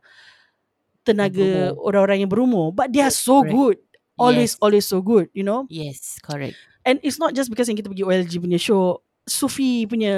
tenaga 1.02 1.74
berumur. 1.74 1.82
orang-orang 1.82 2.18
yang 2.22 2.32
berumur 2.32 2.68
but 2.70 2.88
they 2.90 3.02
are 3.02 3.10
so 3.10 3.42
Correct. 3.42 3.54
good. 3.54 3.78
Always 4.16 4.54
Yes. 4.54 4.62
always 4.62 4.86
so 4.86 5.02
good, 5.02 5.34
you 5.34 5.42
know. 5.42 5.66
Yes, 5.66 6.22
correct. 6.22 6.54
And 6.86 7.02
it's 7.02 7.18
not 7.18 7.34
just 7.34 7.50
because 7.50 7.66
yang 7.66 7.76
kita 7.76 7.90
pergi 7.90 8.06
OLG 8.06 8.38
punya 8.38 8.58
show, 8.58 9.02
Sufi 9.24 9.86
punya 9.86 10.14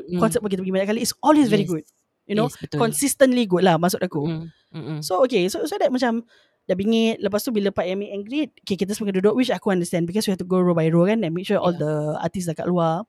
Mm. 0.00 0.18
konsert 0.18 0.38
pun 0.38 0.46
kita 0.46 0.62
pergi 0.62 0.74
banyak 0.74 0.88
kali. 0.88 1.00
It's 1.02 1.14
always 1.18 1.50
very 1.50 1.66
Yes. 1.66 1.72
good. 1.72 1.84
You 2.24 2.36
know, 2.36 2.46
yes, 2.46 2.60
betul. 2.60 2.78
consistently 2.78 3.44
good 3.44 3.64
lah 3.64 3.74
maksud 3.74 3.98
aku. 3.98 4.30
Mm. 4.70 5.00
So 5.02 5.24
okay, 5.24 5.48
so 5.48 5.64
so 5.64 5.74
that 5.74 5.90
macam 5.90 6.22
dah 6.68 6.76
bingit. 6.76 7.18
Lepas 7.18 7.42
tu 7.42 7.50
bila 7.50 7.72
Pak 7.72 7.88
Yami 7.88 8.12
and 8.12 8.22
greet, 8.22 8.52
okay, 8.62 8.76
kita 8.76 8.94
semua 8.94 9.10
kena 9.10 9.24
duduk, 9.24 9.34
which 9.34 9.50
aku 9.50 9.72
understand 9.72 10.04
because 10.04 10.28
we 10.28 10.30
have 10.30 10.38
to 10.38 10.46
go 10.46 10.60
row 10.60 10.76
by 10.76 10.86
row 10.86 11.02
kan 11.02 11.18
and 11.18 11.32
make 11.32 11.42
sure 11.42 11.58
all 11.58 11.72
Yeah. 11.72 11.82
the 11.82 11.92
artists 12.20 12.46
dah 12.46 12.54
kat 12.54 12.68
luar. 12.68 13.08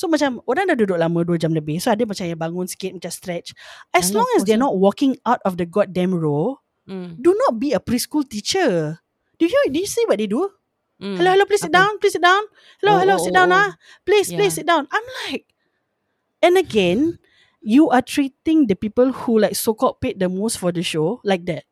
So 0.00 0.08
macam 0.08 0.40
orang 0.48 0.72
dah 0.72 0.76
duduk 0.80 0.96
lama 0.96 1.20
2 1.28 1.36
jam 1.36 1.52
lebih. 1.52 1.76
So 1.76 1.92
ada 1.92 2.08
macam 2.08 2.24
yang 2.24 2.40
bangun 2.40 2.64
sikit 2.64 2.96
macam 2.96 3.12
stretch. 3.12 3.52
As 3.92 4.08
Yalah, 4.08 4.16
long 4.24 4.28
as 4.32 4.48
they're 4.48 4.56
not 4.56 4.80
walking 4.80 5.20
out 5.28 5.44
of 5.44 5.60
the 5.60 5.68
goddamn 5.68 6.16
row, 6.16 6.56
Mm, 6.88 7.20
do 7.20 7.36
not 7.36 7.60
be 7.60 7.76
a 7.76 7.78
preschool 7.78 8.24
teacher. 8.24 8.96
Do 9.36 9.44
you 9.44 9.60
do 9.68 9.78
you 9.78 9.86
see 9.86 10.02
what 10.08 10.16
they 10.18 10.26
do? 10.26 10.48
mm. 10.98 11.20
Hello, 11.20 11.36
hello, 11.36 11.44
please 11.44 11.62
sit 11.62 11.70
down, 11.70 12.00
please 12.00 12.16
sit 12.16 12.24
down. 12.24 12.42
Hello, 12.80 12.96
Oh, 12.96 12.98
hello, 13.04 13.14
oh, 13.14 13.22
sit 13.22 13.30
oh, 13.30 13.38
down 13.44 13.52
oh. 13.52 13.60
ah. 13.62 13.70
Please, 14.02 14.32
please 14.32 14.56
Yeah. 14.56 14.64
sit 14.64 14.66
down. 14.66 14.88
I'm 14.90 15.04
like, 15.28 15.46
and 16.42 16.56
again, 16.58 17.20
you 17.60 17.92
are 17.92 18.02
treating 18.02 18.66
the 18.66 18.74
people 18.74 19.12
who 19.12 19.38
like 19.38 19.54
so-called 19.54 20.00
paid 20.00 20.18
the 20.18 20.26
most 20.32 20.56
for 20.58 20.72
the 20.72 20.82
show 20.82 21.20
like 21.22 21.44
that. 21.46 21.68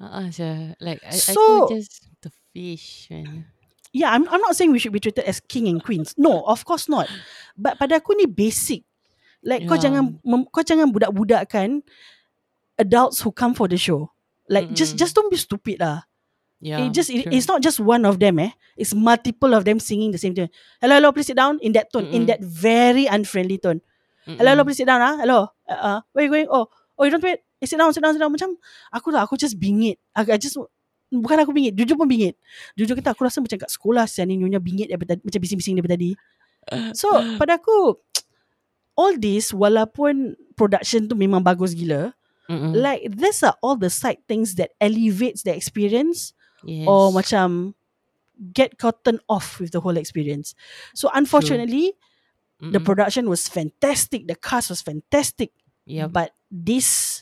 Uh-uh, 0.00 0.30
sia. 0.32 0.78
Like 0.80 1.02
I, 1.04 1.12
I 1.12 1.18
So- 1.18 1.68
could 1.68 1.82
just 1.82 2.08
the 2.24 2.30
fish 2.54 3.10
man. 3.12 3.52
Yeah, 3.92 4.08
I'm 4.10 4.24
I'm 4.32 4.40
not 4.40 4.56
saying 4.56 4.72
we 4.72 4.80
should 4.80 4.96
be 4.96 5.00
treated 5.04 5.28
as 5.28 5.38
king 5.38 5.68
and 5.68 5.84
queens. 5.84 6.16
No, 6.16 6.40
of 6.48 6.64
course 6.64 6.88
not. 6.88 7.12
But 7.56 7.76
pada 7.76 8.00
aku 8.00 8.16
ni 8.16 8.24
basic. 8.24 8.88
Like 9.44 9.68
kau 9.68 9.76
Yeah. 9.76 9.84
jangan 9.92 10.02
mem, 10.24 10.48
kau 10.48 10.64
jangan 10.64 10.88
budak-budakkan 10.88 11.84
adults 12.80 13.20
who 13.20 13.28
come 13.34 13.52
for 13.52 13.68
the 13.68 13.76
show. 13.76 14.08
Like 14.48 14.72
just 14.72 14.96
Mm-mm. 14.96 15.02
just 15.04 15.12
don't 15.12 15.28
be 15.28 15.36
stupid 15.36 15.84
lah. 15.84 16.08
Yeah. 16.62 16.78
it 16.86 16.94
just 16.94 17.10
it, 17.10 17.26
it's 17.34 17.50
not 17.50 17.58
just 17.58 17.82
one 17.82 18.06
of 18.06 18.22
them 18.22 18.38
eh. 18.38 18.54
It's 18.78 18.94
multiple 18.94 19.50
of 19.52 19.66
them 19.66 19.82
singing 19.82 20.14
the 20.14 20.20
same 20.22 20.32
tune. 20.32 20.48
Hello, 20.78 20.94
hello, 20.96 21.10
please 21.10 21.26
sit 21.28 21.36
down 21.36 21.58
in 21.60 21.74
that 21.74 21.90
tone, 21.92 22.06
in 22.08 22.24
Mm-mm. 22.24 22.30
that 22.30 22.40
very 22.40 23.10
unfriendly 23.10 23.58
tone. 23.58 23.82
Hello, 24.24 24.38
hello, 24.38 24.62
Mm-mm. 24.62 24.70
please 24.70 24.78
sit 24.78 24.86
down 24.86 25.02
ah. 25.02 25.18
Hello. 25.18 25.50
Uh, 25.66 25.74
uh, 25.74 25.98
where 26.14 26.24
you 26.24 26.30
going? 26.30 26.46
Oh, 26.48 26.70
oh 26.96 27.02
you 27.04 27.10
don't 27.10 27.20
wait. 27.20 27.42
Eh, 27.58 27.66
sit 27.66 27.76
down, 27.82 27.90
sit 27.90 27.98
down, 28.00 28.14
sit 28.14 28.22
down. 28.22 28.30
Macam 28.30 28.54
aku 28.94 29.10
lah, 29.10 29.26
aku 29.26 29.34
just 29.34 29.58
bingit. 29.58 29.98
Aku 30.14 30.30
I 30.30 30.38
just 30.38 30.54
bukan 31.12 31.44
aku 31.44 31.52
bingit, 31.52 31.76
jujur 31.76 32.00
pun 32.00 32.08
bingit. 32.08 32.40
Jujur 32.72 32.96
kata 32.96 33.12
aku 33.12 33.28
rasa 33.28 33.44
macam 33.44 33.60
kat 33.60 33.68
sekolah 33.68 34.08
sian 34.08 34.32
ni 34.32 34.40
nyonya 34.40 34.56
bingit 34.58 34.88
daripada 34.88 35.20
macam 35.20 35.40
bising-bising 35.44 35.76
daripada 35.76 36.00
tadi. 36.00 36.16
So, 36.96 37.12
pada 37.40 37.60
aku 37.60 38.00
all 38.96 39.14
this 39.20 39.52
walaupun 39.52 40.36
production 40.56 41.06
tu 41.06 41.14
memang 41.14 41.44
bagus 41.44 41.76
gila, 41.76 42.16
Mm-mm. 42.48 42.72
like 42.72 43.04
these 43.12 43.44
are 43.44 43.56
all 43.60 43.76
the 43.76 43.92
side 43.92 44.20
things 44.24 44.56
that 44.56 44.72
elevates 44.80 45.44
the 45.44 45.52
experience 45.52 46.32
yes. 46.64 46.88
or 46.88 47.12
macam 47.12 47.76
get 48.56 48.74
gotten 48.80 49.20
off 49.28 49.60
with 49.60 49.70
the 49.76 49.80
whole 49.80 49.96
experience. 50.00 50.56
So 50.96 51.12
unfortunately, 51.12 51.94
the 52.58 52.80
Mm-mm. 52.80 52.84
production 52.84 53.28
was 53.28 53.46
fantastic, 53.46 54.26
the 54.26 54.34
cast 54.36 54.72
was 54.72 54.80
fantastic, 54.80 55.52
Yep. 55.82 56.14
but 56.14 56.30
this 56.46 57.20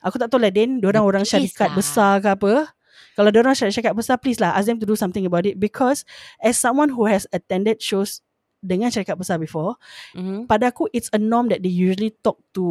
aku 0.00 0.20
tak 0.20 0.28
tahu 0.32 0.40
lah 0.40 0.52
Din, 0.52 0.80
diorang 0.80 1.04
orang 1.04 1.24
syarikat 1.24 1.72
lah. 1.72 1.76
besar 1.76 2.12
ke 2.20 2.28
apa. 2.32 2.73
Kalau 3.14 3.30
diorang 3.30 3.54
syarikat 3.54 3.94
besar, 3.94 4.18
please 4.18 4.38
lah 4.38 4.52
ask 4.52 4.66
them 4.66 4.78
to 4.78 4.86
do 4.86 4.94
something 4.94 5.22
about 5.22 5.46
it 5.46 5.56
because 5.56 6.02
as 6.38 6.58
someone 6.58 6.90
who 6.90 7.06
has 7.06 7.26
attended 7.30 7.78
shows 7.78 8.20
dengan 8.58 8.90
syarikat 8.90 9.14
besar 9.14 9.38
before, 9.38 9.76
Mhm. 10.12 10.46
pada 10.46 10.72
aku 10.72 10.90
it's 10.90 11.12
a 11.12 11.20
norm 11.20 11.46
that 11.46 11.62
they 11.62 11.70
usually 11.70 12.10
talk 12.20 12.40
to 12.50 12.64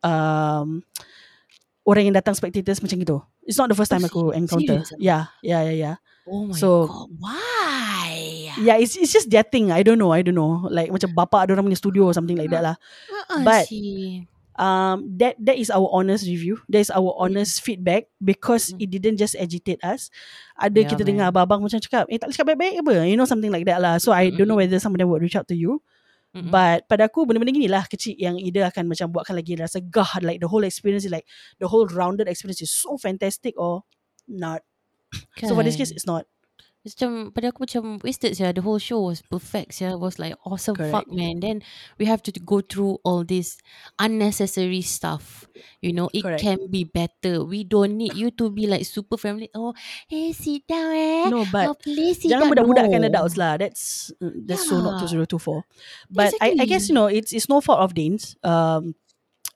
um 0.00 0.80
orang 1.84 2.08
yang 2.08 2.16
datang 2.16 2.36
spectators 2.36 2.78
macam 2.78 2.96
gitu. 3.00 3.18
It's 3.44 3.56
not 3.56 3.66
the 3.66 3.76
first 3.76 3.88
Oh, 3.90 3.96
time 3.96 4.04
aku 4.04 4.30
serious? 4.30 4.36
encounter. 4.38 4.76
Serious 4.84 4.92
ah? 4.92 5.00
Yeah, 5.00 5.22
yeah, 5.42 5.60
yeah, 5.64 5.76
yeah. 5.76 5.96
Oh 6.28 6.44
my 6.46 6.54
So- 6.54 6.84
god. 6.86 7.08
Why? 7.18 8.12
Yeah, 8.60 8.76
it's 8.76 8.94
it's 8.94 9.10
just 9.10 9.28
their 9.28 9.42
thing. 9.42 9.72
I 9.72 9.80
don't 9.80 9.96
know. 9.96 10.12
I 10.12 10.20
don't 10.20 10.36
know. 10.36 10.68
Like 10.68 10.92
macam 10.92 11.16
bapa 11.16 11.48
ada 11.48 11.56
orang 11.56 11.66
punya 11.66 11.80
studio 11.80 12.10
or 12.10 12.14
something 12.14 12.36
like 12.36 12.52
that 12.52 12.60
lah. 12.62 12.76
Uh-uh, 13.08 13.40
But- 13.42 13.66
see. 13.66 14.28
Um, 14.58 15.06
that 15.22 15.38
that 15.38 15.54
is 15.54 15.70
our 15.70 15.86
honest 15.94 16.26
review. 16.26 16.58
That 16.66 16.82
is 16.82 16.90
our 16.90 17.14
honest 17.14 17.62
feedback 17.62 18.10
because 18.18 18.74
Mm. 18.74 18.82
it 18.82 18.88
didn't 18.90 19.16
just 19.22 19.38
agitate 19.38 19.78
us. 19.86 20.10
Ada 20.58 20.82
Yeah, 20.82 20.90
kita 20.90 21.02
man. 21.06 21.08
dengar 21.14 21.24
abang-abang 21.30 21.62
macam 21.62 21.78
cakap, 21.78 22.10
eh 22.10 22.18
tak 22.18 22.34
cakap 22.34 22.58
baik-baik 22.58 22.82
apa? 22.82 23.06
You 23.06 23.14
know 23.14 23.22
something 23.22 23.54
like 23.54 23.70
that 23.70 23.78
lah. 23.78 24.02
So 24.02 24.10
I 24.10 24.34
don't 24.34 24.50
know 24.50 24.58
whether 24.58 24.82
some 24.82 24.90
of 24.94 24.98
them 24.98 25.14
would 25.14 25.22
reach 25.22 25.38
out 25.38 25.46
to 25.46 25.54
you. 25.54 25.78
Mm-mm. 26.34 26.50
But 26.50 26.90
pada 26.90 27.06
aku 27.06 27.22
benda-benda 27.24 27.54
gini 27.54 27.70
lah 27.70 27.86
kecil 27.86 28.18
yang 28.18 28.36
either 28.36 28.66
akan 28.66 28.90
macam 28.90 29.08
buatkan 29.14 29.38
lagi 29.38 29.54
rasa 29.56 29.78
gah 29.78 30.18
like 30.20 30.42
the 30.42 30.50
whole 30.50 30.66
experience 30.66 31.06
is 31.06 31.14
like 31.14 31.24
the 31.62 31.70
whole 31.70 31.86
rounded 31.88 32.26
experience 32.26 32.58
is 32.60 32.74
so 32.74 32.98
fantastic 32.98 33.54
or 33.56 33.86
not. 34.26 34.60
So 35.40 35.54
for 35.54 35.62
this 35.62 35.78
case 35.78 35.94
it's 35.94 36.04
not. 36.04 36.26
It's 36.86 36.94
macam 36.94 37.34
pada 37.34 37.50
aku 37.50 37.66
macam 37.66 37.98
wasted 38.06 38.38
sia 38.38 38.54
the 38.54 38.62
whole 38.62 38.78
show 38.78 39.02
was 39.02 39.18
perfect 39.20 39.74
sia 39.76 39.98
was 39.98 40.16
like 40.16 40.38
awesome 40.46 40.78
Correct. 40.78 40.94
fuck 40.94 41.06
man 41.10 41.42
then 41.42 41.58
we 41.98 42.06
have 42.06 42.22
to 42.22 42.30
go 42.38 42.62
through 42.62 43.02
all 43.02 43.26
this 43.26 43.58
unnecessary 43.98 44.80
stuff 44.80 45.44
you 45.82 45.90
know 45.90 46.06
it 46.14 46.22
Correct. 46.22 46.38
can 46.40 46.58
be 46.70 46.86
better 46.86 47.42
we 47.42 47.66
don't 47.66 47.98
need 47.98 48.14
you 48.14 48.30
to 48.30 48.46
be 48.48 48.70
like 48.70 48.86
super 48.86 49.18
family 49.18 49.50
oh 49.58 49.74
hey 50.06 50.30
sit 50.30 50.64
down 50.70 50.94
eh 50.94 51.26
No 51.28 51.44
but 51.50 51.66
oh 51.66 51.76
please 51.76 52.22
sit 52.22 52.30
Jangan 52.30 52.54
down 52.54 52.64
budak-budakkan 52.64 53.00
no. 53.04 53.08
adults 53.10 53.34
lah. 53.36 53.58
That's 53.58 54.14
uh, 54.22 54.32
that's 54.46 54.64
so 54.64 54.78
not 54.80 55.02
Yeah. 55.02 55.26
2024. 55.28 55.66
But 56.08 56.32
I, 56.40 56.62
I 56.62 56.64
guess 56.64 56.88
you 56.88 56.94
Exactly. 56.94 56.96
know 56.96 57.06
it's 57.10 57.30
it's 57.36 57.48
no 57.50 57.60
fault 57.60 57.82
of 57.84 57.92
Dane's. 57.92 58.38
Um, 58.40 58.94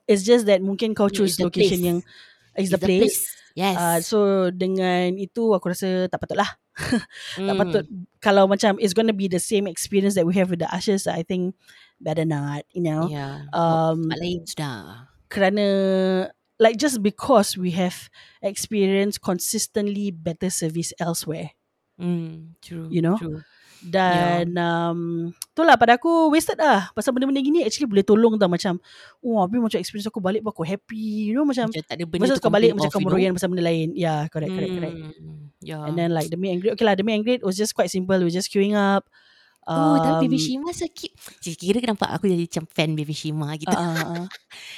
it's 0.05 0.21
just 0.27 0.45
that 0.51 0.61
mungkin 0.61 0.93
kau 0.93 1.07
choose 1.09 1.39
the 1.39 1.47
location 1.49 1.79
place. 1.81 1.87
yang 1.87 1.97
is 2.59 2.69
It's 2.69 2.71
the 2.75 2.81
place. 2.83 3.25
yes 3.57 3.77
Uh, 3.79 3.99
so 4.03 4.17
dengan 4.53 5.17
itu 5.17 5.53
aku 5.55 5.71
rasa 5.73 6.05
tak 6.11 6.21
patut 6.21 6.37
lah. 6.37 6.49
Tak 6.73 7.53
Mm. 7.53 7.59
patut 7.59 7.85
kalau 8.21 8.45
macam 8.49 8.77
it's 8.81 8.93
gonna 8.97 9.13
be 9.15 9.29
the 9.29 9.41
same 9.41 9.65
experience 9.69 10.13
that 10.17 10.25
we 10.25 10.33
have 10.37 10.49
with 10.49 10.61
the 10.61 10.69
ushers. 10.73 11.05
I 11.05 11.21
think 11.25 11.53
better 12.01 12.25
not. 12.25 12.65
You 12.73 12.83
know. 12.85 13.03
yeah 13.09 13.45
Um, 13.53 14.09
lain 14.09 14.45
sudah 14.45 15.09
kerana 15.33 15.65
like 16.61 16.77
just 16.77 17.01
because 17.01 17.57
we 17.57 17.73
have 17.73 18.09
experienced 18.41 19.21
consistently 19.21 20.13
better 20.13 20.49
service 20.49 20.93
elsewhere. 21.01 21.53
mm, 21.99 22.57
true 22.61 22.89
You 22.89 23.01
know? 23.01 23.17
true 23.17 23.41
Dan 23.83 24.55
um, 24.55 24.99
itulah 25.51 25.75
pada 25.75 25.99
aku 25.99 26.31
wasted 26.31 26.55
lah 26.55 26.87
Pasal 26.95 27.11
benda-benda 27.11 27.43
gini. 27.43 27.67
Actually 27.67 27.91
boleh 27.91 28.05
tolong 28.07 28.39
tau 28.39 28.47
Macam 28.47 28.79
Wah 29.19 29.43
tapi 29.43 29.59
macam 29.59 29.77
experience 29.77 30.07
aku 30.07 30.23
balik 30.23 30.39
aku 30.43 30.63
happy. 30.63 31.31
You 31.31 31.35
know 31.35 31.43
macam 31.43 31.67
macam 31.67 31.83
tak 31.83 31.99
ada 31.99 32.05
benda 32.07 32.23
Masa 32.23 32.39
tu 32.39 32.43
kau 32.47 32.53
balik 32.53 32.71
macam 32.71 32.89
kau 32.89 33.03
meroyan 33.03 33.35
pasal 33.35 33.51
benda 33.51 33.65
lain. 33.67 33.91
Yeah 33.91 34.31
correct 34.31 34.55
correct 34.55 34.73
correct. 34.79 34.97
Mm, 35.19 35.39
yeah 35.59 35.83
And 35.83 35.99
then 35.99 36.15
like 36.15 36.31
the 36.31 36.39
and 36.39 36.63
greet 36.63 36.73
Okay 36.79 36.85
lah 36.87 36.95
the 36.95 37.03
and 37.03 37.23
greet 37.27 37.43
was 37.43 37.59
just 37.59 37.75
quite 37.75 37.91
simple. 37.91 38.15
We 38.15 38.31
just 38.31 38.47
queuing 38.47 38.75
up 38.79 39.03
Oh, 39.63 39.95
tapi 39.95 40.27
Baby 40.27 40.39
Um, 40.39 40.43
Shima 40.43 40.69
so 40.75 40.87
cute. 40.91 41.15
Kira 41.55 41.79
ke 41.79 41.87
nampak 41.87 42.11
aku 42.11 42.27
jadi 42.27 42.43
macam 42.43 42.67
fan 42.67 42.99
Baby 42.99 43.15
Shima 43.15 43.55
gitu. 43.55 43.71
uh, 43.71 43.79
uh, 43.79 44.07
uh. 44.19 44.25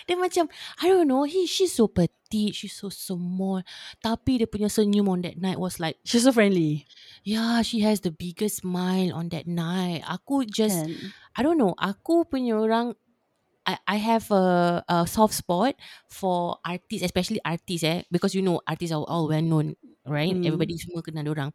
Dia 0.06 0.14
macam, 0.14 0.46
I 0.78 0.86
don't 0.94 1.10
know, 1.10 1.26
he 1.26 1.50
she's 1.50 1.74
so 1.74 1.90
petite, 1.90 2.54
she's 2.54 2.78
so 2.78 2.94
small. 2.94 3.66
Tapi 3.98 4.46
dia 4.46 4.48
punya 4.50 4.70
senyum 4.70 5.10
on 5.10 5.26
that 5.26 5.42
night 5.42 5.58
was 5.58 5.82
like, 5.82 5.98
She's 6.06 6.22
so 6.22 6.30
friendly 6.30 6.86
yeah, 7.26 7.66
she 7.66 7.82
has 7.82 8.00
the 8.06 8.14
biggest 8.14 8.62
smile 8.62 9.12
on 9.12 9.34
that 9.34 9.50
night. 9.50 10.06
Aku 10.06 10.46
just, 10.46 10.86
kan? 10.86 11.12
I 11.34 11.42
don't 11.42 11.58
know, 11.58 11.74
aku 11.76 12.24
punya 12.30 12.54
orang, 12.56 12.94
I, 13.66 13.82
I 13.90 13.98
have 13.98 14.30
a, 14.30 14.86
a 14.86 15.10
soft 15.10 15.34
spot 15.34 15.74
for 16.06 16.62
artists, 16.62 17.02
especially 17.02 17.42
artists 17.42 17.84
eh, 17.84 18.06
because 18.14 18.38
you 18.38 18.46
know 18.46 18.62
artists 18.70 18.94
are 18.94 19.02
all 19.02 19.26
well 19.26 19.42
known, 19.42 19.74
right? 20.06 20.30
Hmm. 20.30 20.46
Everybody 20.46 20.78
semua 20.78 21.02
kenal 21.02 21.26
orang. 21.34 21.50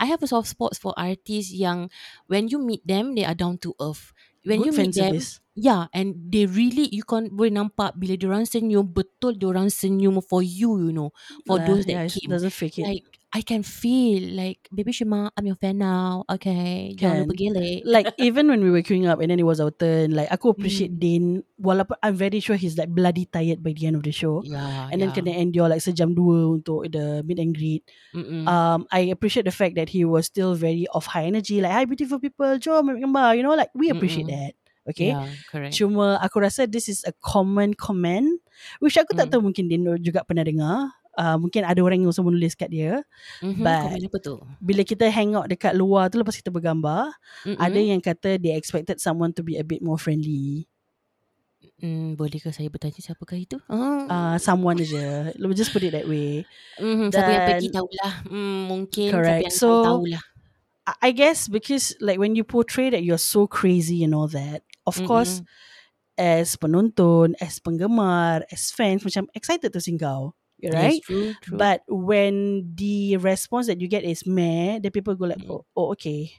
I 0.00 0.08
have 0.08 0.24
a 0.24 0.28
soft 0.32 0.48
spot 0.48 0.72
for 0.80 0.96
artists 0.96 1.52
yang 1.52 1.92
when 2.32 2.48
you 2.48 2.56
meet 2.64 2.80
them, 2.88 3.12
they 3.12 3.28
are 3.28 3.36
down 3.36 3.60
to 3.60 3.76
earth. 3.76 4.16
When 4.40 4.64
Good 4.64 4.72
you 4.72 4.72
meet 4.72 4.96
them, 4.96 5.20
service 5.20 5.44
yeah, 5.52 5.92
and 5.92 6.16
they 6.32 6.48
really 6.48 6.88
you 6.88 7.04
can 7.04 7.28
boleh 7.28 7.52
nampak 7.52 7.92
bila 8.00 8.16
diorang 8.16 8.48
senyum 8.48 8.88
betul 8.88 9.36
diorang 9.36 9.68
senyum 9.68 10.24
for 10.24 10.40
you, 10.40 10.80
you 10.80 10.96
know, 10.96 11.12
for 11.44 11.60
Lah, 11.60 11.68
those 11.68 11.84
yeah, 11.84 12.08
that 12.08 12.16
it 12.16 12.24
came. 12.24 12.32
Doesn't 12.32 12.56
fake 12.56 12.80
it 12.80 12.88
Like 12.88 13.19
I 13.30 13.46
can 13.46 13.62
feel 13.62 14.34
like 14.34 14.66
baby 14.74 14.90
Shima, 14.90 15.30
I'm 15.38 15.46
your 15.46 15.54
fan 15.54 15.78
now. 15.78 16.26
Okay, 16.26 16.98
jangan 16.98 17.30
lupa 17.30 17.38
gelek. 17.38 17.86
like 17.94 18.10
even 18.18 18.50
when 18.50 18.58
we 18.58 18.74
were 18.74 18.82
queuing 18.82 19.06
up 19.06 19.22
and 19.22 19.30
then 19.30 19.38
it 19.38 19.46
was 19.46 19.62
our 19.62 19.70
turn 19.70 20.10
like 20.18 20.26
aku 20.34 20.50
appreciate 20.50 20.98
Dane 20.98 21.46
walaupun 21.54 21.94
I'm 22.02 22.18
very 22.18 22.42
sure 22.42 22.58
he's 22.58 22.74
like 22.74 22.90
bloody 22.90 23.30
tired 23.30 23.62
by 23.62 23.70
the 23.70 23.86
end 23.86 23.94
of 23.94 24.02
the 24.02 24.10
show 24.10 24.42
yeah, 24.42 24.90
and 24.90 24.98
then 24.98 25.14
yeah. 25.14 25.22
kena 25.22 25.30
endure 25.38 25.70
like 25.70 25.78
sejam 25.78 26.10
dua 26.10 26.58
untuk 26.58 26.90
the 26.90 27.22
meet 27.22 27.38
and 27.38 27.54
greet 27.54 27.86
Mm-mm. 28.10 28.50
um 28.50 28.90
I 28.90 29.14
appreciate 29.14 29.46
the 29.46 29.54
fact 29.54 29.78
that 29.78 29.94
he 29.94 30.02
was 30.02 30.26
still 30.26 30.58
very 30.58 30.90
of 30.90 31.06
high 31.06 31.30
energy 31.30 31.62
like 31.62 31.70
hi 31.70 31.86
beautiful 31.86 32.18
people 32.18 32.58
jom 32.58 32.98
gambar 32.98 33.38
you 33.38 33.46
know 33.46 33.54
like 33.54 33.70
we 33.78 33.94
appreciate 33.94 34.26
Mm-mm. 34.26 34.50
that 34.50 34.58
okay 34.90 35.14
Yeah, 35.14 35.30
correct. 35.46 35.78
cuma 35.78 36.18
aku 36.18 36.42
rasa 36.42 36.66
this 36.66 36.90
is 36.90 37.06
a 37.06 37.14
common 37.22 37.78
comment 37.78 38.42
which 38.82 38.98
aku 38.98 39.14
tak 39.14 39.30
Mm. 39.30 39.32
tahu 39.38 39.40
mungkin 39.46 39.70
Dane 39.70 40.02
juga 40.02 40.26
pernah 40.26 40.42
dengar 40.42 40.98
uh, 41.20 41.36
mungkin 41.36 41.62
ada 41.62 41.76
orang 41.78 42.00
yang 42.00 42.08
semua 42.10 42.32
nulis 42.32 42.56
kat 42.56 42.72
dia 42.72 43.04
Mm-hmm. 43.44 43.60
but- 43.60 43.84
Komen 43.84 44.08
apa 44.08 44.18
tu? 44.18 44.34
bila 44.58 44.82
kita 44.82 45.04
hang 45.06 45.36
out 45.36 45.44
dekat 45.46 45.76
luar 45.76 46.08
tu 46.08 46.16
lepas 46.16 46.32
kita 46.32 46.48
bergambar 46.48 47.12
Mm-mm. 47.44 47.60
ada 47.60 47.76
yang 47.76 48.00
kata 48.00 48.40
they 48.40 48.56
expected 48.56 48.96
someone 48.96 49.30
to 49.30 49.44
be 49.44 49.54
a 49.54 49.62
bit 49.62 49.80
more 49.80 49.96
friendly 49.96 50.64
Mm, 51.80 52.12
bolehkah 52.12 52.52
saya 52.52 52.68
bertanya 52.68 53.00
siapakah 53.00 53.36
itu? 53.36 53.56
Oh. 53.64 54.04
uh, 54.04 54.36
someone 54.36 54.76
aja. 54.76 55.32
Let's 55.36 55.56
just 55.56 55.72
put 55.72 55.80
it 55.80 55.96
that 55.96 56.04
way. 56.04 56.44
mm, 56.76 57.08
siapa 57.08 57.30
yang 57.30 57.44
pergi 57.48 57.68
dan- 57.68 57.76
tahulah. 57.80 58.12
Mm, 58.28 58.60
mungkin 58.68 59.08
Correct. 59.08 59.24
siapa 59.24 59.44
yang 59.44 59.56
So- 59.56 59.68
tahu 59.80 59.84
tahulah. 60.04 60.24
I 61.00 61.10
guess 61.12 61.46
because 61.46 61.96
like 61.98 62.20
when 62.20 62.36
you 62.36 62.44
portray 62.44 62.90
that 62.90 63.00
you're 63.00 63.20
so 63.20 63.46
crazy 63.46 64.02
and 64.02 64.12
all 64.12 64.28
that, 64.28 64.60
of 64.84 65.00
course, 65.04 65.40
as 66.16 66.52
penonton, 66.52 67.32
as 67.40 67.56
penggemar, 67.56 68.44
as 68.50 68.68
fans, 68.68 69.00
macam 69.00 69.24
excited 69.32 69.70
to 69.70 69.80
see 69.80 69.96
kau. 69.96 70.36
Yes, 70.62 70.74
Right? 70.74 71.00
true, 71.00 71.34
true. 71.40 71.58
But 71.58 71.82
when 71.88 72.64
the 72.76 73.16
response 73.18 73.66
that 73.68 73.80
you 73.80 73.88
get 73.88 74.04
is 74.04 74.26
meh, 74.26 74.78
then 74.80 74.92
people 74.92 75.14
go 75.16 75.26
like, 75.26 75.40
Mm. 75.40 75.48
oh, 75.48 75.64
oh 75.76 75.92
okay, 75.96 76.36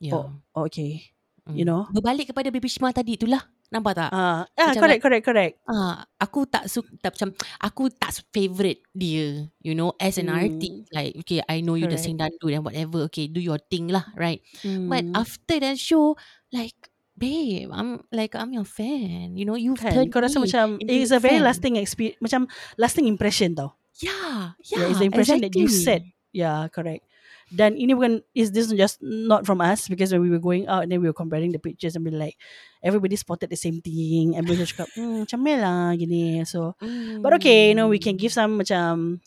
yeah. 0.00 0.14
oh, 0.14 0.30
oh, 0.54 0.64
okay. 0.68 1.12
Mm. 1.48 1.56
you 1.58 1.64
know. 1.64 1.86
Berbalik 1.90 2.30
kepada 2.30 2.52
Baby 2.52 2.68
Shima 2.70 2.92
tadi 2.94 3.16
itulah. 3.18 3.42
Nampak 3.72 3.94
tak? 3.96 4.10
Ah, 4.12 4.44
ah, 4.60 4.76
Macam 4.76 4.82
correct, 4.84 5.00
correct, 5.02 5.24
correct. 5.24 5.54
Ah, 5.64 6.04
aku 6.20 6.44
tak 6.44 6.66
suka 6.68 6.90
tak 7.00 7.14
macam 7.16 7.30
aku 7.62 7.86
tak 7.94 8.10
favorite 8.34 8.82
dia, 8.92 9.46
you 9.62 9.72
know, 9.78 9.94
as 10.02 10.18
an 10.18 10.28
Hmm. 10.28 10.34
artist. 10.34 10.90
Like, 10.92 11.14
okay, 11.22 11.40
I 11.48 11.62
know 11.62 11.78
you 11.78 11.86
the 11.88 11.96
Correct. 11.96 12.02
sing 12.02 12.18
dandu 12.20 12.50
and 12.52 12.66
whatever. 12.66 13.06
Okay, 13.08 13.30
do 13.30 13.38
your 13.40 13.62
thing 13.70 13.88
lah, 13.88 14.04
right? 14.18 14.42
But 14.84 15.06
Hmm. 15.06 15.14
after 15.14 15.56
that 15.62 15.78
show, 15.80 16.18
like, 16.52 16.76
babe, 17.16 17.70
I'm 17.72 18.02
like 18.10 18.34
I'm 18.34 18.52
your 18.52 18.64
fan. 18.66 19.36
You 19.36 19.44
know, 19.44 19.56
you've 19.56 19.78
kan, 19.78 19.92
turned 19.92 20.10
kau 20.12 20.20
rasa 20.22 20.40
me 20.40 20.48
macam 20.48 20.80
into 20.80 20.92
it's 20.92 21.12
a 21.12 21.20
very 21.20 21.38
fan. 21.38 21.46
lasting 21.46 21.74
experience, 21.76 22.18
macam 22.20 22.48
lasting 22.76 23.06
impression 23.06 23.54
tau. 23.54 23.74
Yeah, 24.00 24.56
Yeah, 24.64 24.78
yeah. 24.82 24.88
it's 24.90 24.98
the 24.98 25.06
impression 25.08 25.40
that 25.44 25.54
you 25.54 25.68
exactly. 25.68 25.84
set. 25.84 26.02
Yeah, 26.32 26.66
correct. 26.72 27.04
Dan 27.52 27.76
ini 27.76 27.92
bukan 27.92 28.24
is 28.32 28.48
this 28.56 28.72
just 28.72 28.96
not 29.04 29.44
from 29.44 29.60
us 29.60 29.84
because 29.84 30.08
when 30.08 30.24
we 30.24 30.32
were 30.32 30.40
going 30.40 30.64
out 30.64 30.88
and 30.88 30.90
then 30.90 31.04
we 31.04 31.08
were 31.12 31.16
comparing 31.16 31.52
the 31.52 31.60
pictures 31.60 31.92
and 31.92 32.00
be 32.00 32.08
like 32.08 32.40
everybody 32.80 33.12
spotted 33.20 33.52
the 33.52 33.60
same 33.60 33.84
thing. 33.84 34.32
Everybody 34.32 34.64
cakap, 34.64 34.88
hmm, 34.96 35.28
macam 35.28 35.44
lah 35.60 35.92
gini. 35.92 36.48
So, 36.48 36.72
but 37.20 37.36
okay, 37.36 37.68
you 37.70 37.76
know, 37.76 37.92
we 37.92 38.00
can 38.00 38.16
give 38.16 38.32
some 38.32 38.56
macam 38.56 39.20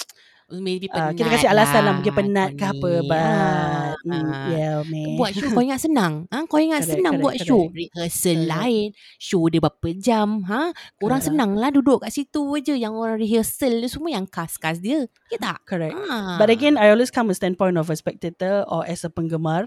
Maybe 0.45 0.85
uh, 0.93 1.09
penat 1.09 1.17
kita 1.17 1.29
kasih 1.33 1.49
alasan 1.49 1.81
lah 1.81 1.93
mungkin 1.97 2.13
kau 2.13 2.19
penat 2.21 2.49
ke 2.53 2.65
apa, 2.69 2.91
but 3.01 3.97
mm, 4.05 4.13
Ah. 4.13 4.45
yeah, 4.53 4.77
meh. 4.85 5.17
Buat 5.17 5.33
show 5.33 5.49
kau 5.49 5.65
ingat 5.65 5.81
senang 5.81 6.29
ha? 6.29 6.45
Kau 6.45 6.61
ingat 6.61 6.85
Correct, 6.85 6.93
senang 7.01 7.13
correct, 7.17 7.25
buat 7.25 7.35
show 7.41 7.61
correct. 7.65 7.73
Rehearsal 7.73 8.37
Correct. 8.37 8.51
lain 8.53 8.87
Show 9.17 9.41
dia 9.49 9.57
berapa 9.57 9.89
jam 9.97 10.29
ha? 10.45 10.69
Korang 11.01 11.17
Correct. 11.17 11.33
senang 11.33 11.51
lah 11.57 11.73
duduk 11.73 12.05
kat 12.05 12.13
situ 12.13 12.45
je 12.61 12.77
Yang 12.77 12.93
orang 12.93 13.17
rehearsal 13.17 13.73
dia 13.81 13.89
semua 13.89 14.13
Yang 14.13 14.25
cast-cast 14.29 14.79
dia 14.85 15.09
Ya 15.33 15.37
tak? 15.41 15.65
Correct. 15.65 15.97
Ha. 15.97 16.37
But 16.37 16.53
again, 16.53 16.77
I 16.77 16.93
always 16.93 17.09
come 17.09 17.33
a 17.33 17.35
standpoint 17.35 17.81
of 17.81 17.89
a 17.89 17.97
spectator 17.97 18.61
or 18.69 18.85
as 18.85 19.01
a 19.01 19.09
penggemar. 19.09 19.65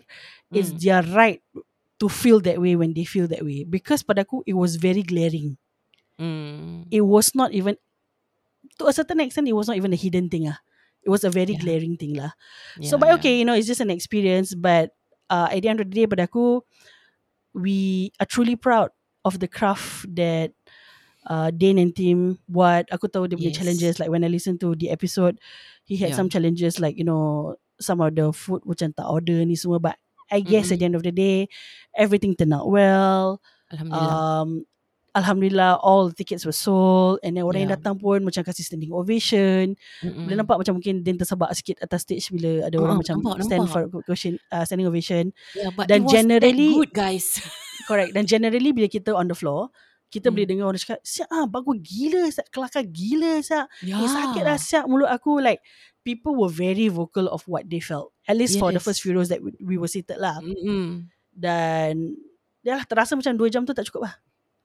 It's 0.54 0.70
Mm. 0.70 0.78
their 0.78 1.02
right 1.10 1.42
to 1.98 2.06
feel 2.06 2.38
that 2.46 2.62
way 2.62 2.78
when 2.78 2.94
they 2.94 3.02
feel 3.02 3.26
that 3.26 3.42
way. 3.42 3.66
Because 3.66 4.06
pada 4.06 4.22
aku, 4.22 4.46
it 4.46 4.54
was 4.54 4.78
very 4.78 5.02
glaring. 5.02 5.58
mm. 6.14 6.86
It 6.88 7.02
was 7.02 7.34
not 7.34 7.50
even, 7.50 7.74
to 8.78 8.86
a 8.86 8.94
certain 8.94 9.20
extent, 9.20 9.48
it 9.48 9.56
was 9.58 9.68
not 9.68 9.76
even 9.76 9.92
a 9.92 10.00
hidden 10.00 10.28
thing. 10.30 10.48
Ah, 10.48 10.58
It 11.02 11.10
was 11.10 11.24
a 11.24 11.30
very 11.32 11.54
Yeah. 11.54 11.62
glaring 11.62 11.96
thing 11.96 12.14
lah. 12.18 12.32
yeah, 12.76 12.88
so, 12.90 12.98
but 12.98 13.08
yeah. 13.08 13.14
okay, 13.20 13.38
you 13.38 13.44
know, 13.46 13.54
it's 13.54 13.66
just 13.70 13.80
an 13.80 13.90
experience. 13.90 14.52
But 14.54 14.92
uh, 15.30 15.48
at 15.50 15.62
the 15.62 15.68
end 15.70 15.80
of 15.80 15.88
the 15.90 15.94
day, 15.94 16.06
pada 16.06 16.28
aku, 16.28 16.62
we 17.54 18.10
are 18.20 18.26
truly 18.28 18.56
proud 18.56 18.90
of 19.24 19.40
the 19.40 19.48
craft 19.48 20.06
that 20.16 20.52
uh, 21.26 21.50
Dane 21.50 21.78
and 21.78 21.94
team 21.94 22.38
buat. 22.50 22.86
Aku 22.92 23.08
tahu 23.08 23.28
dia 23.28 23.36
punya 23.38 23.52
Yes. 23.52 23.58
challenges. 23.58 23.94
Like 23.98 24.10
when 24.12 24.24
I 24.24 24.30
listen 24.30 24.58
to 24.62 24.74
the 24.76 24.90
episode, 24.90 25.40
he 25.84 25.96
had 25.96 26.12
Yeah. 26.12 26.18
some 26.18 26.28
challenges 26.28 26.78
like, 26.80 26.96
you 26.98 27.04
know, 27.04 27.56
some 27.80 28.00
of 28.02 28.14
the 28.14 28.32
food 28.34 28.62
macam 28.66 28.94
tak 28.94 29.06
order 29.08 29.42
ni 29.44 29.54
semua. 29.56 29.78
But 29.80 29.96
I 30.28 30.40
guess 30.44 30.68
at 30.68 30.76
Mm-mm. 30.76 30.78
the 30.80 30.86
end 30.92 30.96
of 30.98 31.04
the 31.06 31.14
day, 31.14 31.48
everything 31.96 32.36
turned 32.36 32.52
out 32.52 32.68
well. 32.68 33.40
Alhamdulillah 33.72 34.20
Um, 34.20 34.48
Alhamdulillah 35.16 35.80
all 35.80 36.12
the 36.12 36.16
tickets 36.16 36.44
were 36.44 36.54
sold 36.54 37.18
and 37.24 37.34
then 37.34 37.42
orang 37.42 37.64
yang 37.64 37.72
Yeah. 37.72 37.80
datang 37.80 37.96
pun 37.96 38.20
macam 38.22 38.44
kasih 38.44 38.62
standing 38.62 38.92
ovation. 38.92 39.72
Mm-mm. 40.00 40.24
Boleh 40.28 40.36
nampak 40.36 40.56
macam 40.60 40.76
mungkin 40.76 41.00
Din 41.00 41.16
tersebak 41.16 41.48
sikit 41.54 41.80
atas 41.80 42.04
stage 42.04 42.28
bila 42.28 42.68
ada 42.68 42.76
orang 42.76 42.96
Ah, 42.96 43.00
macam 43.00 43.14
nampak, 43.18 43.36
stand 43.42 43.60
nampak. 43.64 43.72
for 43.88 44.02
ovation, 44.04 44.32
uh, 44.48 44.62
standing 44.62 44.86
ovation. 44.86 45.24
Yeah, 45.56 45.72
but 45.72 45.88
Dan 45.88 46.02
it 46.02 46.04
was 46.04 46.12
generally- 46.12 46.72
that 46.76 46.80
good 46.84 46.94
guys. 46.94 47.26
Correct. 47.88 48.12
Dan 48.12 48.28
generally 48.28 48.70
bila 48.70 48.86
kita 48.86 49.16
on 49.16 49.26
the 49.26 49.34
floor, 49.34 49.72
kita 50.08 50.28
Hmm. 50.28 50.34
boleh 50.36 50.46
dengar 50.48 50.64
orang 50.68 50.80
cakap, 50.80 51.00
siap 51.02 51.28
ah, 51.28 51.44
bagus 51.44 51.76
gila, 51.80 52.22
siap, 52.28 52.46
kelakar 52.48 52.84
gila, 52.84 53.40
siap. 53.40 53.66
yeah. 53.80 54.00
Eh, 54.00 54.08
sakit 54.08 54.42
lah, 54.42 54.56
siap 54.56 54.84
mulut 54.84 55.08
aku. 55.08 55.36
Like, 55.36 55.60
people 56.00 56.32
were 56.32 56.48
very 56.48 56.88
vocal 56.88 57.28
of 57.28 57.44
what 57.44 57.64
they 57.64 57.80
felt. 57.80 58.12
At 58.24 58.36
least 58.36 58.56
for 58.56 58.72
the 58.72 58.80
Yes. 58.80 58.84
first 58.84 59.00
few 59.00 59.12
rows 59.12 59.28
that 59.28 59.40
we, 59.40 59.52
we 59.58 59.76
were 59.76 59.88
seated 59.88 60.16
lah. 60.16 60.40
Mm-mm. 60.40 61.08
Dan, 61.28 62.16
ya 62.60 62.76
lah, 62.76 62.84
terasa 62.84 63.14
macam 63.14 63.36
2 63.36 63.48
jam 63.48 63.64
tu 63.64 63.72
tak 63.72 63.84
cukup 63.84 64.08
lah. 64.08 64.14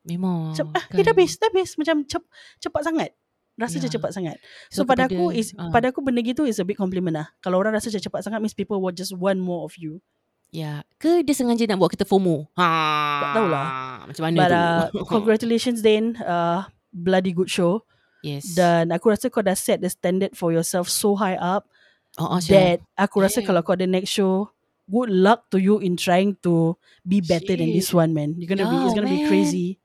Memang. 0.03 0.51
Macam, 0.51 0.67
ah, 0.71 0.83
kan. 0.83 0.95
eh, 0.95 1.03
dah 1.03 1.11
habis, 1.11 1.31
dah 1.35 1.47
habis. 1.47 1.69
Macam 1.75 2.03
cep, 2.03 2.23
cepat 2.59 2.81
sangat. 2.83 3.09
Rasa 3.53 3.77
je 3.77 3.85
Ya. 3.85 3.93
cepat 3.93 4.11
sangat. 4.11 4.37
So, 4.67 4.81
So, 4.81 4.89
pada 4.89 5.05
aku, 5.05 5.29
is, 5.29 5.53
ah. 5.55 5.69
pada 5.69 5.89
aku 5.89 6.01
benda 6.01 6.19
gitu 6.19 6.43
is 6.43 6.57
a 6.57 6.65
big 6.65 6.75
compliment 6.75 7.13
lah. 7.13 7.27
Kalau 7.39 7.55
orang 7.55 7.71
rasa 7.71 7.87
macam 7.87 8.01
cepat 8.01 8.21
sangat, 8.23 8.39
means 8.41 8.51
people 8.51 8.81
will 8.81 8.91
just 8.91 9.13
want 9.13 9.37
more 9.37 9.63
of 9.63 9.77
you. 9.77 10.01
Ya. 10.49 10.81
Ke 10.97 11.21
dia 11.21 11.33
sengaja 11.33 11.65
nak 11.65 11.77
buat 11.77 11.89
kita 11.89 12.03
FOMO? 12.03 12.45
Ha. 12.57 12.67
Tak 13.21 13.29
tahulah. 13.37 13.67
Macam 14.05 14.23
mana 14.23 14.37
But 14.37 14.49
tu? 14.49 14.57
uh, 14.57 15.05
congratulations 15.13 15.79
then, 15.81 16.17
uh, 16.19 16.65
bloody 16.89 17.31
good 17.31 17.49
show. 17.49 17.85
yes. 18.21 18.53
Dan 18.53 18.89
aku 18.89 19.09
rasa 19.09 19.29
kau 19.29 19.41
dah 19.41 19.57
set 19.57 19.81
the 19.81 19.89
standard 19.89 20.33
for 20.33 20.49
yourself 20.49 20.87
so 20.87 21.13
high 21.13 21.35
up 21.35 21.65
oh, 22.15 22.37
oh, 22.37 22.41
that 22.47 22.79
aku 22.95 23.19
rasa 23.19 23.41
Yeah. 23.41 23.47
kalau 23.49 23.61
kau 23.61 23.73
ada 23.73 23.85
next 23.85 24.13
show, 24.13 24.49
good 24.85 25.09
luck 25.09 25.49
to 25.49 25.57
you 25.57 25.77
in 25.77 25.93
trying 25.93 26.37
to 26.41 26.73
be 27.01 27.17
better 27.19 27.53
than 27.53 27.69
this 27.69 27.89
Shit. 27.89 27.97
one, 27.97 28.11
man. 28.13 28.33
You're 28.37 28.49
gonna 28.49 28.65
be, 28.65 28.77
it's 28.81 28.93
Yeah, 28.93 28.97
gonna 28.97 29.09
be 29.09 29.25
man. 29.25 29.29
crazy. 29.29 29.77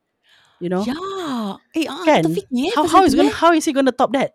You 0.58 0.68
know? 0.68 0.82
Ya. 0.82 0.94
Eh, 1.72 1.86
ah, 1.86 2.02
Kan? 2.02 2.22
kita 2.26 2.30
fikir. 2.34 2.70
How 2.74 2.84
how 2.84 3.02
is 3.02 3.14
gonna 3.14 3.30
how 3.30 3.50
is 3.52 3.62
he 3.62 3.70
gonna 3.70 3.94
top 3.94 4.10
that? 4.12 4.34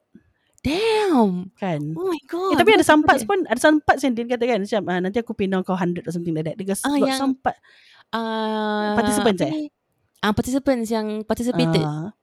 Damn. 0.63 1.51
Kan? 1.59 1.91
Oh 1.99 2.07
my 2.07 2.21
god. 2.23 2.55
Eh, 2.55 2.57
tapi 2.57 2.69
ada 2.79 2.85
some 2.87 3.03
parts 3.03 3.27
pun 3.27 3.43
ada 3.43 3.59
some 3.59 3.83
parts 3.83 3.99
yang 4.01 4.15
dia 4.15 4.23
kata 4.23 4.47
kan 4.47 4.59
macam 4.63 4.81
ah, 4.87 4.99
nanti 5.03 5.19
aku 5.19 5.35
pindah 5.35 5.59
kau 5.61 5.75
100 5.75 6.07
or 6.07 6.11
something 6.15 6.31
like 6.31 6.47
that. 6.47 6.55
Because 6.55 6.79
Ah, 6.87 6.95
yang- 6.95 7.19
some 7.19 7.35
part 7.35 7.59
Ah, 8.13 8.93
Participants 8.95 9.41
eh? 9.41 9.67
Ah, 10.21 10.31
participants 10.31 10.87
yang 10.87 11.25
participated. 11.25 11.83
Ah, 11.83 12.13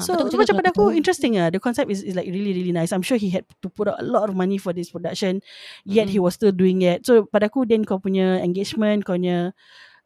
So 0.00 0.16
betul-betul 0.16 0.40
macam 0.40 0.54
betul, 0.56 0.60
pada 0.60 0.68
aku 0.72 0.84
betul. 0.88 0.98
interesting 0.98 1.32
ah. 1.36 1.48
The 1.48 1.60
concept 1.60 1.88
is, 1.88 2.00
is 2.00 2.16
like 2.16 2.26
really 2.26 2.52
really 2.52 2.72
nice. 2.72 2.92
I'm 2.92 3.04
sure 3.04 3.16
he 3.16 3.28
had 3.28 3.44
to 3.60 3.68
put 3.68 3.86
out 3.86 4.00
a 4.00 4.04
lot 4.04 4.26
of 4.26 4.34
money 4.34 4.56
for 4.56 4.72
this 4.72 4.88
production. 4.88 5.40
Yet 5.84 6.08
he 6.08 6.16
Mm. 6.16 6.24
was 6.24 6.32
still 6.34 6.50
doing 6.50 6.80
it. 6.80 7.04
So 7.04 7.28
pada 7.28 7.48
aku 7.48 7.64
then 7.64 7.84
kau 7.84 7.96
punya 7.96 8.40
engagement, 8.40 9.04
kau 9.04 9.16
punya 9.16 9.52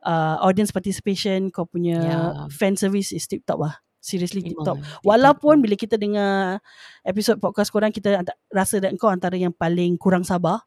uh, 0.03 0.37
audience 0.41 0.71
participation, 0.71 1.49
kau 1.53 1.65
punya 1.65 1.99
Yeah. 2.01 2.47
fan 2.53 2.75
service 2.77 3.13
is 3.13 3.25
tip 3.27 3.45
top 3.45 3.61
lah. 3.61 3.75
Seriously 4.01 4.41
tip 4.41 4.57
top. 4.65 4.81
Memang, 4.81 4.85
tip 4.85 4.97
top. 4.97 5.05
Walaupun 5.05 5.55
bila 5.61 5.77
kita 5.77 6.01
dengar 6.01 6.61
episod 7.05 7.37
podcast 7.37 7.69
korang 7.69 7.93
kita 7.93 8.25
anta- 8.25 8.39
rasa 8.49 8.81
that 8.81 8.97
kau 8.97 9.13
antara 9.13 9.37
yang 9.37 9.53
paling 9.53 10.01
kurang 10.01 10.25
sabar. 10.25 10.65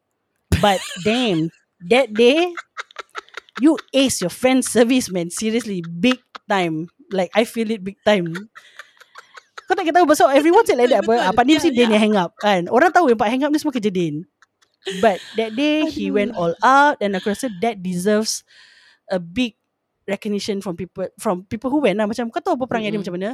But 0.62 0.78
damn, 1.06 1.50
that 1.90 2.14
day 2.14 2.46
you 3.58 3.74
ace 3.90 4.22
your 4.22 4.30
fan 4.30 4.62
service 4.62 5.10
man. 5.10 5.30
Seriously, 5.34 5.82
big 5.82 6.22
time. 6.46 6.86
Like 7.10 7.34
I 7.34 7.42
feel 7.42 7.70
it 7.70 7.82
big 7.82 7.98
time. 8.06 8.30
Kau 9.64 9.72
tak 9.72 9.88
tahu 9.90 10.04
pasal 10.04 10.28
everyone 10.36 10.62
say 10.68 10.76
like 10.76 10.92
that 10.92 11.02
apa. 11.02 11.32
Apa 11.32 11.40
ni 11.42 11.56
mesti 11.56 11.72
Din 11.72 11.88
yang 11.90 12.02
hang 12.12 12.16
up 12.20 12.36
kan. 12.36 12.68
Orang 12.68 12.92
tahu 12.92 13.08
yang 13.10 13.18
part 13.18 13.32
hang 13.32 13.42
up 13.42 13.50
ni 13.50 13.58
semua 13.58 13.72
kerja 13.72 13.88
Din. 13.88 14.22
But 15.00 15.16
that 15.40 15.56
day 15.56 15.88
he 15.88 16.12
went 16.12 16.36
all 16.36 16.52
out 16.60 17.00
and 17.00 17.16
aku 17.16 17.32
rasa 17.32 17.48
that 17.64 17.80
deserves 17.80 18.44
a 19.08 19.18
big 19.18 19.56
recognition 20.04 20.60
from 20.60 20.76
people 20.76 21.08
from 21.16 21.48
people 21.48 21.72
who 21.72 21.80
went 21.80 21.96
lah 21.96 22.04
macam 22.04 22.28
kau 22.28 22.40
tahu 22.40 22.60
apa 22.60 22.68
perangai 22.68 22.92
dia 22.92 23.00
Mm-mm. 23.00 23.08
macam 23.08 23.16
mana 23.16 23.30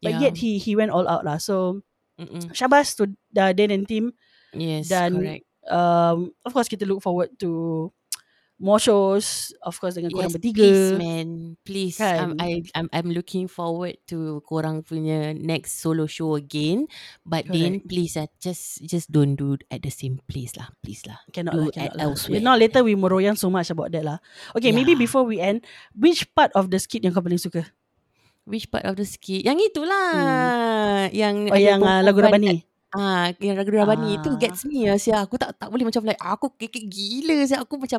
but 0.00 0.12
Yeah. 0.16 0.22
yet 0.28 0.34
he 0.40 0.56
he 0.56 0.72
went 0.72 0.88
all 0.88 1.04
out 1.04 1.20
lah 1.20 1.36
so 1.36 1.84
Mm-mm. 2.16 2.48
syabas 2.52 2.96
to 2.96 3.08
uh, 3.36 3.52
Dan 3.52 3.72
and 3.72 3.84
team 3.84 4.12
Yes, 4.54 4.86
Dan- 4.86 5.18
correct. 5.18 5.44
um, 5.66 6.30
of 6.46 6.54
course 6.54 6.70
kita 6.70 6.86
look 6.86 7.02
forward 7.02 7.34
to 7.42 7.90
more 8.58 8.78
shows 8.78 9.50
of 9.66 9.74
course 9.76 9.98
dengan 9.98 10.14
korang 10.14 10.30
bertiga 10.30 10.62
please 10.62 10.90
man. 10.94 11.28
Please. 11.66 11.96
Kan? 11.98 12.18
I'm, 12.18 12.32
I, 12.38 12.50
I'm, 12.74 12.88
I'm 12.94 13.08
looking 13.10 13.50
forward 13.50 13.98
to 14.08 14.40
korang 14.46 14.86
punya 14.86 15.34
next 15.34 15.82
solo 15.82 16.06
show 16.06 16.38
again. 16.38 16.86
But 17.26 17.50
then 17.50 17.82
please 17.82 18.14
uh, 18.16 18.30
just 18.38 18.84
just 18.86 19.10
don't 19.10 19.34
do 19.34 19.58
at 19.68 19.82
the 19.82 19.90
same 19.90 20.22
place 20.30 20.54
lah. 20.54 20.70
Please 20.80 21.02
lah. 21.04 21.18
cannot 21.34 21.54
do 21.56 21.68
lah, 21.68 21.74
cannot 21.74 21.90
at 21.90 21.92
lah. 21.98 22.04
elsewhere. 22.10 22.40
Now 22.40 22.54
later 22.54 22.86
we 22.86 22.94
meroyan 22.94 23.34
so 23.34 23.50
much 23.50 23.70
about 23.74 23.90
that 23.92 24.04
lah 24.04 24.18
okay 24.54 24.70
maybe 24.70 24.94
Yeah. 24.94 25.02
before 25.10 25.24
we 25.26 25.42
end 25.42 25.66
which 25.96 26.28
part 26.36 26.54
of 26.54 26.70
the 26.70 26.78
skit 26.78 27.02
yang 27.02 27.12
kau 27.12 27.24
paling 27.24 27.40
suka 27.40 27.66
Which 28.44 28.68
part 28.68 28.84
of 28.84 29.00
the 29.00 29.08
skit? 29.08 29.40
Yang 29.40 29.72
itulah. 29.72 31.08
Yang 31.08 31.48
oh 31.48 31.56
yang 31.56 31.80
uh, 31.80 32.04
lagu 32.04 32.20
Rabani 32.20 32.60
Ah, 32.94 33.34
yang 33.42 33.58
lagu 33.58 33.74
Rabani 33.74 34.16
itu 34.16 34.30
Ah. 34.30 34.38
gets 34.38 34.62
me 34.62 34.86
lah 34.86 34.94
sia. 34.96 35.18
Aku 35.20 35.34
tak 35.34 35.58
tak 35.58 35.66
boleh 35.66 35.82
macam 35.82 36.06
like 36.06 36.18
aku 36.18 36.54
kekek 36.54 36.86
gila 36.86 37.42
sia. 37.42 37.58
Aku 37.60 37.74
macam 37.74 37.98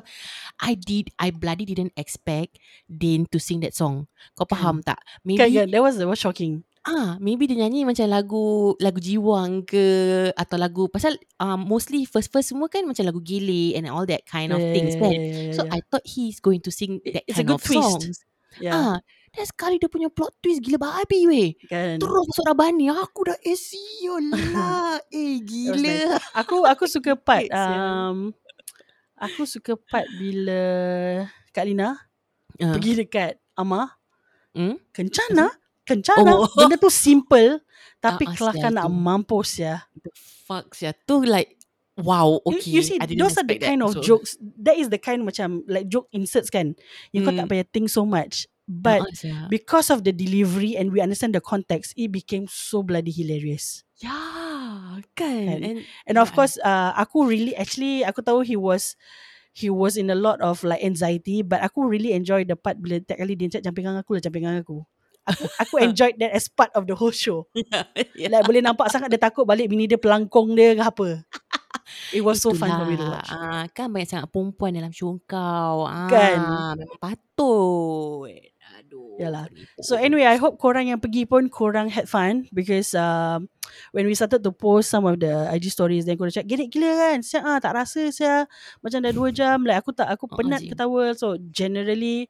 I 0.63 0.79
did 0.79 1.11
I 1.19 1.35
bloody 1.35 1.67
didn't 1.67 1.91
expect 1.95 2.57
Din 2.87 3.27
to 3.27 3.37
sing 3.37 3.59
that 3.61 3.75
song. 3.75 4.07
Kau 4.33 4.47
faham 4.47 4.79
tak? 4.79 5.03
Maybe 5.21 5.39
kan 5.43 5.49
kan 5.51 5.67
that 5.67 5.81
was 5.83 5.99
that 5.99 6.07
was 6.07 6.17
shocking 6.17 6.63
Ah, 6.85 7.17
maybe 7.17 7.49
dia 7.49 7.65
nyanyi 7.65 7.81
macam 7.81 8.05
lagu 8.05 8.77
lagu 8.77 9.01
jiwang 9.01 9.65
ke 9.65 9.81
atau 10.37 10.53
lagu 10.53 10.85
pasal 10.85 11.17
um, 11.41 11.65
mostly 11.65 12.05
first 12.05 12.29
first 12.29 12.53
semua 12.53 12.69
kan 12.69 12.85
macam 12.85 13.09
lagu 13.09 13.25
gile 13.25 13.73
and 13.73 13.89
all 13.89 14.05
that 14.05 14.21
kind 14.29 14.53
of 14.53 14.61
Yeah, 14.61 14.69
things 14.69 14.93
yeah, 14.93 15.01
kan. 15.01 15.11
yeah, 15.17 15.25
yeah, 15.49 15.53
So 15.57 15.61
yeah. 15.65 15.75
I 15.75 15.79
thought 15.89 16.05
he's 16.05 16.37
going 16.37 16.61
to 16.61 16.69
sing 16.69 17.01
It- 17.01 17.17
that 17.17 17.23
it's 17.25 17.35
a 17.35 17.43
kind 17.43 17.57
good 17.57 17.57
of 17.57 17.65
twist. 17.65 17.81
songs. 17.81 18.17
yeah 18.61 18.71
Ah, 18.71 18.95
dan 19.35 19.45
sekali 19.45 19.75
dia 19.75 19.85
punya 19.85 20.07
plot 20.07 20.31
twist 20.39 20.59
gila 20.59 20.79
babi 20.79 21.27
weh. 21.27 21.49
kan 21.67 21.99
Terus 21.99 22.23
masuk 22.25 22.45
Rabani. 22.47 22.87
Aku 22.89 23.19
dah 23.23 23.37
eh 23.37 23.53
sialah. 23.53 24.97
eh 25.11 25.33
gila. 25.39 26.15
aku 26.33 26.63
aku 26.63 26.83
suka 26.87 27.13
part 27.27 27.51
um 27.51 28.31
aku 29.15 29.43
suka 29.43 29.75
part 29.75 30.07
bila 30.13 30.61
Kak 31.51 31.65
Lina 31.65 31.99
Ah, 32.55 32.71
pergi 32.71 32.95
dekat 32.95 33.35
Ama 33.53 33.91
hmm? 34.55 34.79
kencana 34.95 35.51
kencana 35.83 36.31
Oh. 36.39 36.47
benda 36.55 36.79
tu 36.79 36.87
simple 36.87 37.59
tapi 37.99 38.23
ah, 38.23 38.31
kelakar 38.31 38.71
nak 38.71 38.87
tu. 38.87 38.95
mampus 38.95 39.59
ya 39.59 39.83
The 39.99 40.11
fuck 40.47 40.71
sia. 40.71 40.95
Tu 40.95 41.19
like 41.27 41.59
wow, 41.95 42.39
You- 42.47 42.55
okay. 42.55 42.71
you, 42.71 42.81
see 42.83 42.95
I 42.95 43.07
those 43.11 43.35
are 43.35 43.43
the 43.43 43.55
kind 43.55 43.79
that. 43.79 43.87
of 43.87 43.99
So, 43.99 44.03
jokes 44.03 44.35
that 44.63 44.75
is 44.75 44.87
the 44.87 44.99
kind 44.99 45.23
macam 45.23 45.67
like 45.67 45.87
joke 45.87 46.07
inserts 46.11 46.47
kan 46.47 46.75
yang 47.11 47.23
kau 47.23 47.31
tak 47.31 47.43
Hmm. 47.43 47.51
payah 47.51 47.67
think 47.67 47.91
so 47.91 48.07
much 48.07 48.47
but 48.67 49.01
sia. 49.13 49.45
because 49.49 49.89
of 49.93 50.03
the 50.03 50.11
delivery 50.11 50.73
and 50.75 50.89
we 50.91 51.01
understand 51.01 51.33
the 51.33 51.41
context 51.43 51.93
it 51.97 52.09
became 52.11 52.49
so 52.49 52.81
bloody 52.81 53.11
hilarious 53.13 53.83
Yeah, 53.95 54.99
kan. 55.15 55.63
Kan? 55.63 55.63
And, 55.63 55.79
And 56.03 56.17
of 56.19 56.29
Yeah. 56.29 56.35
course, 56.35 56.55
uh, 56.59 56.91
aku 56.99 57.23
really 57.31 57.55
actually 57.55 58.03
aku 58.03 58.19
tahu 58.19 58.43
he 58.43 58.59
was 58.59 58.99
he 59.55 59.71
was 59.71 59.95
in 59.95 60.11
a 60.11 60.17
lot 60.19 60.43
of 60.43 60.67
like 60.67 60.83
anxiety, 60.83 61.39
but 61.47 61.63
aku 61.63 61.87
really 61.87 62.11
enjoy 62.11 62.43
the 62.43 62.59
part 62.59 62.75
bila 62.83 62.99
tiap 62.99 63.23
kali 63.23 63.39
dia 63.39 63.47
cakap 63.47 63.71
jampingan 63.71 63.95
aku 63.95 64.19
lah 64.19 64.21
jampingan 64.23 64.59
aku. 64.59 64.83
Aku 65.25 65.47
aku 65.63 65.75
enjoyed 65.79 66.19
that 66.19 66.35
as 66.35 66.51
part 66.51 66.69
of 66.75 66.85
the 66.85 66.95
whole 66.99 67.15
show. 67.15 67.47
yeah, 67.55 67.87
yeah. 68.19 68.27
Like 68.29 68.43
boleh 68.43 68.61
nampak 68.61 68.91
sangat 68.91 69.07
dia 69.07 69.21
takut 69.21 69.47
balik 69.47 69.71
bini 69.71 69.87
dia 69.87 69.95
pelangkong 69.95 70.51
dia 70.53 70.75
ke 70.75 70.83
apa. 70.83 71.07
It 72.11 72.21
was 72.23 72.41
so 72.41 72.51
fun 72.53 72.75
for 72.75 72.85
me 72.85 72.95
to 72.97 73.05
Itulah. 73.05 73.15
watch. 73.15 73.29
Ah, 73.31 73.65
kan 73.73 73.89
banyak 73.91 74.09
sangat 74.09 74.27
perempuan 74.31 74.73
dalam 74.75 74.91
show 74.93 75.15
kau. 75.29 75.85
Ah, 75.87 76.07
Kan? 76.09 76.39
Memang 76.77 76.99
patut. 77.01 78.29
Aduh. 78.95 79.19
Yalah. 79.19 79.45
So 79.79 79.95
anyway, 79.95 80.23
I 80.23 80.39
hope 80.39 80.55
korang 80.55 80.87
yang 80.87 80.99
pergi 80.99 81.27
pun 81.27 81.51
korang 81.51 81.91
had 81.91 82.07
fun 82.07 82.47
because 82.51 82.95
um, 82.95 83.47
when 83.91 84.07
we 84.07 84.15
started 84.15 84.39
to 84.39 84.51
post 84.51 84.87
some 84.87 85.03
of 85.03 85.19
the 85.19 85.51
IG 85.51 85.67
stories 85.67 86.03
then 86.03 86.15
korang 86.15 86.31
cakap 86.31 86.47
gerik 86.47 86.71
gila 86.71 86.91
kan 86.95 87.19
siap 87.19 87.43
ah 87.43 87.59
tak 87.59 87.75
rasa 87.75 88.07
siap 88.07 88.47
macam 88.79 89.03
dah 89.03 89.11
2 89.11 89.31
jam 89.31 89.63
like 89.63 89.79
aku 89.79 89.91
tak 89.91 90.07
aku 90.07 90.31
Ah, 90.31 90.35
penat 90.39 90.61
Ji. 90.63 90.71
ketawa 90.71 91.11
so 91.11 91.35
generally 91.51 92.27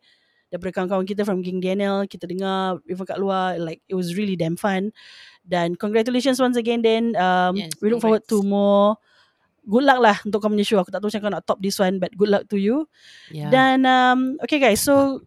daripada 0.50 0.78
kawan-kawan 0.78 1.06
kita 1.06 1.22
from 1.22 1.42
King 1.42 1.58
Daniel 1.58 2.06
kita 2.06 2.26
dengar 2.26 2.82
even 2.86 3.06
kat 3.06 3.18
luar 3.18 3.58
like 3.58 3.82
it 3.86 3.94
was 3.94 4.14
really 4.14 4.34
damn 4.34 4.54
fun 4.56 4.94
dan 5.42 5.74
congratulations 5.78 6.38
once 6.42 6.58
again 6.58 6.82
then 6.82 7.14
um, 7.18 7.58
Yes, 7.58 7.74
we 7.78 7.90
look 7.90 8.02
forward 8.02 8.26
to 8.26 8.42
congrats. 8.42 8.50
more 8.50 8.86
good 9.66 9.86
luck 9.86 10.00
lah 10.00 10.18
untuk 10.22 10.38
kau 10.40 10.50
punya 10.50 10.62
show 10.62 10.78
aku 10.78 10.94
tak 10.94 11.02
tahu 11.02 11.10
macam 11.10 11.22
kau 11.22 11.34
nak 11.34 11.46
top 11.46 11.58
this 11.60 11.78
one 11.78 11.98
but 11.98 12.14
good 12.14 12.30
luck 12.30 12.46
to 12.46 12.62
you 12.62 12.86
Yeah. 13.34 13.50
dan 13.50 13.84
um, 13.84 14.38
okay 14.40 14.62
guys, 14.62 14.86
so 14.86 15.26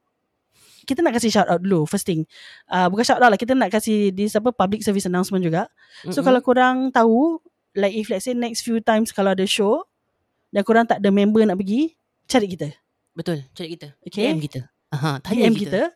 kita 0.89 1.05
nak 1.05 1.13
kasih 1.21 1.29
shout 1.29 1.45
out 1.53 1.61
dulu 1.61 1.85
first 1.85 2.09
thing. 2.09 2.25
Uh, 2.65 2.89
bukan 2.89 3.05
shout 3.05 3.21
out 3.21 3.29
lah, 3.29 3.37
kita 3.37 3.53
nak 3.53 3.69
kasih 3.69 4.09
this 4.17 4.33
apa 4.33 4.49
public 4.49 4.81
service 4.81 5.05
announcement 5.05 5.45
juga. 5.45 5.69
So 6.09 6.19
Mm-mm. 6.19 6.25
kalau 6.25 6.41
korang 6.41 6.77
tahu 6.89 7.45
like 7.77 7.93
if 7.93 8.09
let's 8.09 8.25
say 8.25 8.33
next 8.33 8.65
few 8.65 8.81
times 8.81 9.13
kalau 9.13 9.37
ada 9.37 9.45
show 9.45 9.85
dan 10.49 10.65
korang 10.65 10.89
tak 10.89 11.05
ada 11.05 11.13
member 11.13 11.45
nak 11.45 11.61
pergi, 11.61 11.93
cari 12.25 12.49
kita. 12.49 12.73
Betul, 13.13 13.45
cari 13.53 13.69
kita. 13.77 13.93
Okay. 14.09 14.33
DM 14.33 14.41
kita. 14.41 14.61
Aha, 14.89 15.21
tanya 15.21 15.45
DM 15.45 15.55
kita. 15.55 15.93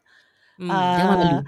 Hmm, 0.61 0.69
Ah, 0.69 0.95
jangan 1.01 1.17
malu. 1.17 1.39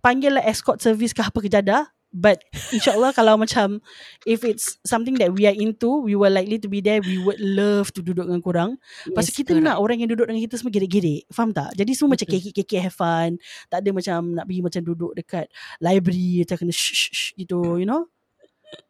Panggil 0.00 0.32
lah 0.32 0.44
escort 0.48 0.80
service 0.80 1.12
ke 1.12 1.20
apa 1.20 1.38
ke 1.44 1.52
jadah. 1.52 1.84
But 2.10 2.42
insyaAllah 2.74 3.14
kalau 3.14 3.38
macam 3.38 3.78
If 4.26 4.42
it's 4.42 4.82
something 4.82 5.14
that 5.22 5.30
we 5.30 5.46
are 5.46 5.54
into 5.54 6.02
We 6.02 6.18
were 6.18 6.30
likely 6.30 6.58
to 6.58 6.66
be 6.66 6.82
there 6.82 6.98
We 6.98 7.22
would 7.22 7.38
love 7.38 7.94
to 7.94 8.02
duduk 8.02 8.26
dengan 8.26 8.42
korang. 8.42 8.70
Pasal 9.14 9.30
kita 9.30 9.54
nak 9.62 9.78
orang 9.78 10.02
yang 10.02 10.10
duduk 10.10 10.26
dengan 10.26 10.42
kita 10.42 10.58
Semua 10.58 10.74
gerik-gerik 10.74 11.30
Faham 11.30 11.54
tak? 11.54 11.70
Jadi 11.78 11.94
semua 11.94 12.18
macam 12.18 12.26
Betul. 12.26 12.42
kekek-kekek 12.50 12.80
have 12.82 12.96
fun. 12.98 13.38
Tak 13.70 13.86
ada 13.86 13.90
macam 13.94 14.18
Nak 14.34 14.44
pergi 14.50 14.60
macam 14.66 14.82
duduk 14.82 15.12
dekat 15.14 15.46
Library 15.78 16.42
Macam 16.42 16.56
kena 16.66 16.72
shh, 16.74 16.90
shh, 16.90 17.10
shh 17.14 17.30
gitu 17.38 17.78
You 17.78 17.86
know? 17.86 18.10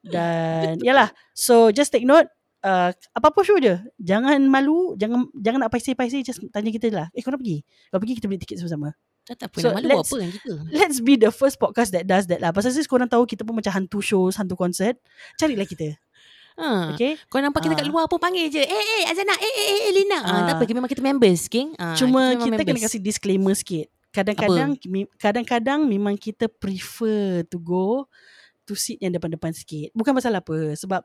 Dan 0.00 0.80
Yalah. 0.88 1.12
So 1.36 1.68
just 1.76 1.92
take 1.92 2.08
note 2.08 2.32
uh, 2.64 2.96
Apa-apa 3.12 3.44
show 3.44 3.60
je. 3.60 3.76
Jangan 4.00 4.40
malu 4.48 4.96
Jangan 4.96 5.28
jangan 5.36 5.68
nak 5.68 5.70
paisi-paisi 5.76 6.24
Just 6.24 6.40
tanya 6.56 6.72
kita 6.72 6.88
lah. 6.88 7.12
Eh 7.12 7.20
kau 7.20 7.28
nak 7.28 7.44
pergi? 7.44 7.60
Kalau 7.92 8.00
pergi 8.00 8.16
kita 8.16 8.26
beli 8.32 8.40
tiket 8.40 8.64
sama-sama 8.64 8.96
Tak, 9.30 9.36
tak 9.36 9.48
apa 9.48 9.58
So, 9.60 9.68
malu 9.70 9.86
buat 9.86 10.02
let's- 10.02 10.10
apa 10.10 10.16
kan 10.18 10.30
kita. 10.34 10.52
Let's 10.74 10.98
be 10.98 11.14
the 11.14 11.30
first 11.30 11.56
podcast 11.56 11.94
that 11.94 12.02
does 12.02 12.26
that 12.26 12.42
lah 12.42 12.50
Pasal 12.50 12.74
sis 12.74 12.84
korang 12.84 13.06
tahu 13.06 13.22
Kita 13.24 13.46
pun 13.46 13.54
macam 13.54 13.70
hantu 13.70 14.02
shows 14.02 14.34
Hantu 14.34 14.58
konsert 14.58 14.98
Carilah 15.38 15.64
kita 15.64 15.94
Ha. 16.58 16.92
Okay 16.92 17.14
Kau 17.24 17.38
nampak 17.38 17.62
kita 17.62 17.72
kat 17.72 17.86
Ah. 17.86 17.88
luar 17.88 18.04
pun 18.04 18.18
panggil 18.18 18.50
je. 18.50 18.60
Eh 18.60 18.68
eh 18.68 19.08
Azana, 19.08 19.32
eh 19.32 19.48
eh 19.48 19.66
eh, 19.70 19.80
eh 19.80 19.92
Lina. 19.94 20.18
Ah, 20.18 20.28
Ah. 20.28 20.42
tak 20.44 20.54
apa, 20.60 20.68
memang 20.68 20.90
kita 20.90 21.00
members, 21.00 21.48
geng. 21.48 21.72
Ah, 21.78 21.96
Cuma 21.96 22.36
memang 22.36 22.52
kita 22.52 22.62
kena 22.66 22.80
kasih 22.84 23.00
disclaimer 23.00 23.54
sikit. 23.54 23.88
Kadang-kadang 24.12 24.76
mi- 24.84 25.08
kadang-kadang 25.16 25.88
memang 25.88 26.20
kita 26.20 26.52
prefer 26.52 27.48
to 27.48 27.56
go 27.56 28.04
to 28.62 28.74
seat 28.74 29.00
yang 29.00 29.08
depan-depan 29.08 29.56
sikit. 29.56 29.88
Bukan 29.92 30.12
pasal 30.12 30.36
apa. 30.36 30.76
Sebab 30.76 31.00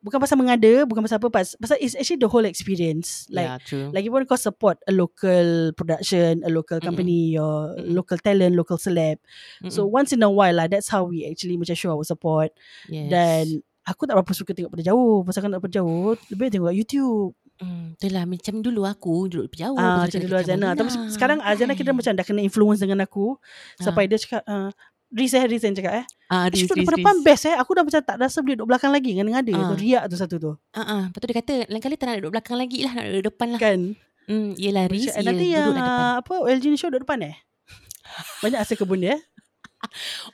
bukan 0.00 0.18
pasal 0.18 0.36
mengada, 0.36 0.84
bukan 0.84 1.00
pasal 1.00 1.16
apa. 1.16 1.28
pas- 1.30 1.56
Pasal 1.56 1.76
it's 1.78 1.92
actually 1.92 2.18
the 2.18 2.26
whole 2.26 2.44
experience. 2.44 3.24
Like 3.28 3.46
yeah, 3.46 3.58
true. 3.60 3.88
Lagipun 3.90 4.24
kau 4.24 4.36
support 4.36 4.80
a 4.84 4.92
local 4.92 5.72
production, 5.72 6.42
a 6.42 6.50
local 6.50 6.76
Mm-mm. 6.76 6.86
company, 6.86 7.36
or 7.36 7.74
Mm-mm. 7.74 7.92
local 7.92 8.16
talent, 8.16 8.54
local 8.54 8.76
celeb. 8.76 9.20
So 9.66 9.84
Mm-mm. 9.84 9.96
once 9.96 10.10
in 10.10 10.20
a 10.20 10.30
while 10.30 10.54
lah, 10.54 10.66
that's 10.66 10.88
how 10.88 11.04
we 11.04 11.24
actually 11.24 11.56
macam 11.56 11.74
show 11.74 11.92
our 11.92 12.02
support. 12.02 12.52
yes. 12.86 13.08
Dan 13.08 13.44
aku 13.82 14.04
tak 14.04 14.18
berapa 14.18 14.32
suka 14.32 14.50
tengok 14.50 14.72
pada 14.72 14.84
jauh. 14.84 15.22
Pasal 15.22 15.40
kalau 15.42 15.52
nak 15.54 15.62
pada 15.62 15.78
jauh, 15.78 16.18
lebih 16.28 16.50
tengok 16.50 16.68
kat 16.70 16.76
YouTube. 16.76 17.30
Hmm, 17.56 17.96
itulah 17.96 18.28
macam 18.28 18.60
dulu 18.60 18.84
aku 18.84 19.32
duduk 19.32 19.48
lebih 19.48 19.64
jauh. 19.64 19.80
Ah, 19.80 20.04
macam 20.04 20.20
dulu 20.20 20.36
Azana. 20.36 20.76
Tapi 20.76 20.92
Jamalina. 20.92 21.08
sekarang 21.08 21.38
Azana 21.40 21.72
kita 21.72 21.88
Kan. 21.88 21.96
macam 21.96 22.12
dah 22.12 22.24
kena 22.26 22.40
influence 22.44 22.84
dengan 22.84 23.00
aku. 23.00 23.40
Sampai 23.80 24.04
dia 24.06 24.20
cakap, 24.20 24.44
uh, 24.44 24.68
Riz 25.08 25.32
eh, 25.32 25.44
Riz 25.44 25.62
yang 25.62 25.72
cakap 25.72 25.92
eh. 26.00 26.04
ah, 26.28 26.50
Riz, 26.50 26.66
Riz, 26.66 26.70
depan 26.74 26.94
depan 26.98 27.14
Riz. 27.14 27.24
best 27.24 27.44
eh. 27.46 27.54
Aku 27.54 27.70
dah 27.72 27.82
macam 27.82 28.00
tak 28.00 28.16
rasa 28.16 28.38
boleh 28.40 28.54
duduk 28.54 28.68
belakang 28.68 28.90
lagi. 28.90 29.10
Dengan 29.14 29.38
ada 29.38 29.52
Ah. 29.52 29.66
tu. 29.70 29.76
Riak 29.78 30.02
tu 30.06 30.16
satu 30.16 30.36
tu. 30.36 30.52
Ah, 30.72 30.80
ah. 30.80 31.02
Lepas 31.06 31.18
tu 31.18 31.26
dia 31.26 31.36
kata, 31.38 31.54
lain 31.66 31.80
kali 31.80 31.94
tak 31.94 32.06
nak 32.06 32.16
duduk 32.18 32.32
belakang 32.34 32.56
lagi 32.56 32.78
lah, 32.82 32.92
nak 32.92 33.04
duduk 33.08 33.24
depan 33.30 33.48
lah. 33.54 33.60
Kan? 33.60 33.80
Hmm, 34.26 34.50
yelah 34.58 34.84
Riz, 34.86 35.06
Macam, 35.06 35.14
eh, 35.14 35.22
ya, 35.22 35.24
nanti 35.24 35.46
yang 35.48 35.70
depan. 35.70 35.86
uh, 35.86 36.14
apa 36.18 36.34
LG 36.50 36.64
ni 36.66 36.76
show 36.76 36.90
duduk 36.90 37.06
depan 37.06 37.18
eh. 37.22 37.34
Banyak 38.42 38.58
hasil 38.58 38.76
kebun 38.76 38.98
dia 38.98 39.14
eh. 39.14 39.22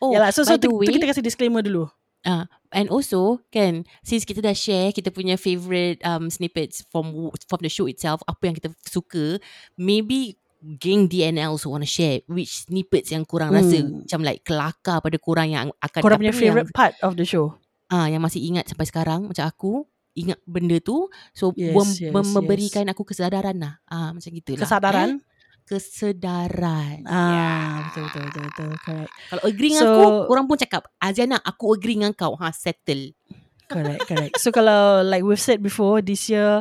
Oh, 0.00 0.16
Yalah, 0.16 0.32
so, 0.32 0.42
so 0.42 0.56
tu, 0.56 0.70
tu 0.70 0.80
way, 0.80 0.88
kita 0.88 1.04
kasih 1.04 1.20
disclaimer 1.20 1.60
dulu. 1.60 1.90
Ah, 2.22 2.46
and 2.70 2.86
also 2.86 3.42
kan 3.50 3.82
since 4.00 4.22
kita 4.22 4.38
dah 4.38 4.54
share 4.54 4.94
kita 4.94 5.10
punya 5.10 5.34
favorite 5.34 5.98
um 6.06 6.30
snippets 6.30 6.86
from 6.86 7.10
from 7.42 7.58
the 7.58 7.66
show 7.66 7.84
itself 7.84 8.22
apa 8.24 8.46
yang 8.46 8.54
kita 8.54 8.70
suka 8.80 9.42
maybe 9.74 10.38
geng 10.62 11.04
DNL 11.04 11.50
also 11.50 11.68
want 11.68 11.82
to 11.82 11.90
share 11.90 12.22
which 12.26 12.62
snippets 12.62 13.10
yang 13.10 13.22
kurang 13.22 13.50
Hmm. 13.50 13.58
rasa 13.58 13.82
macam 13.82 14.20
like 14.22 14.40
kelakar 14.40 14.98
pada 14.98 15.18
korang 15.18 15.48
yang 15.48 15.66
akan 15.76 16.00
Korang 16.00 16.18
punya 16.18 16.30
apa 16.30 16.38
favourite 16.38 16.68
yang, 16.68 16.76
part 16.76 16.94
of 17.00 17.14
the 17.14 17.24
show. 17.24 17.58
ah 17.88 18.06
yang 18.06 18.18
masih 18.18 18.38
ingat 18.40 18.64
sampai 18.66 18.86
sekarang 18.86 19.26
macam 19.26 19.42
aku 19.42 19.82
ingat 20.12 20.38
benda 20.44 20.78
tu 20.78 21.08
so 21.30 21.50
Yes, 21.52 21.72
mem- 21.72 21.96
yes, 21.98 22.10
mem- 22.10 22.22
yes. 22.22 22.32
memberikan 22.32 22.84
aku 22.86 23.02
kesedaran 23.02 23.56
lah 23.56 23.82
ah 23.84 24.10
macam 24.10 24.30
gitulah 24.30 24.62
Kesadaran. 24.62 25.10
eh? 25.10 25.30
kesedaran 25.64 27.02
Ah, 27.04 27.88
betul, 27.88 28.04
betul, 28.06 28.22
betul, 28.22 28.42
betul. 28.44 28.70
Correct. 28.78 29.12
kalau 29.28 29.42
agree 29.44 29.70
dengan 29.70 29.84
So- 29.84 29.92
aku 29.92 30.06
orang 30.28 30.44
pun 30.46 30.56
cakap 30.56 30.82
Aziana 30.96 31.36
aku 31.38 31.64
agree 31.72 31.96
dengan 31.96 32.12
kau 32.12 32.34
ha 32.34 32.50
settle 32.50 33.14
Correct, 33.64 34.04
correct. 34.04 34.36
So 34.36 34.52
kalau 34.52 35.00
like 35.00 35.24
we've 35.24 35.40
said 35.40 35.58
before, 35.58 35.98
this 35.98 36.28
year 36.28 36.60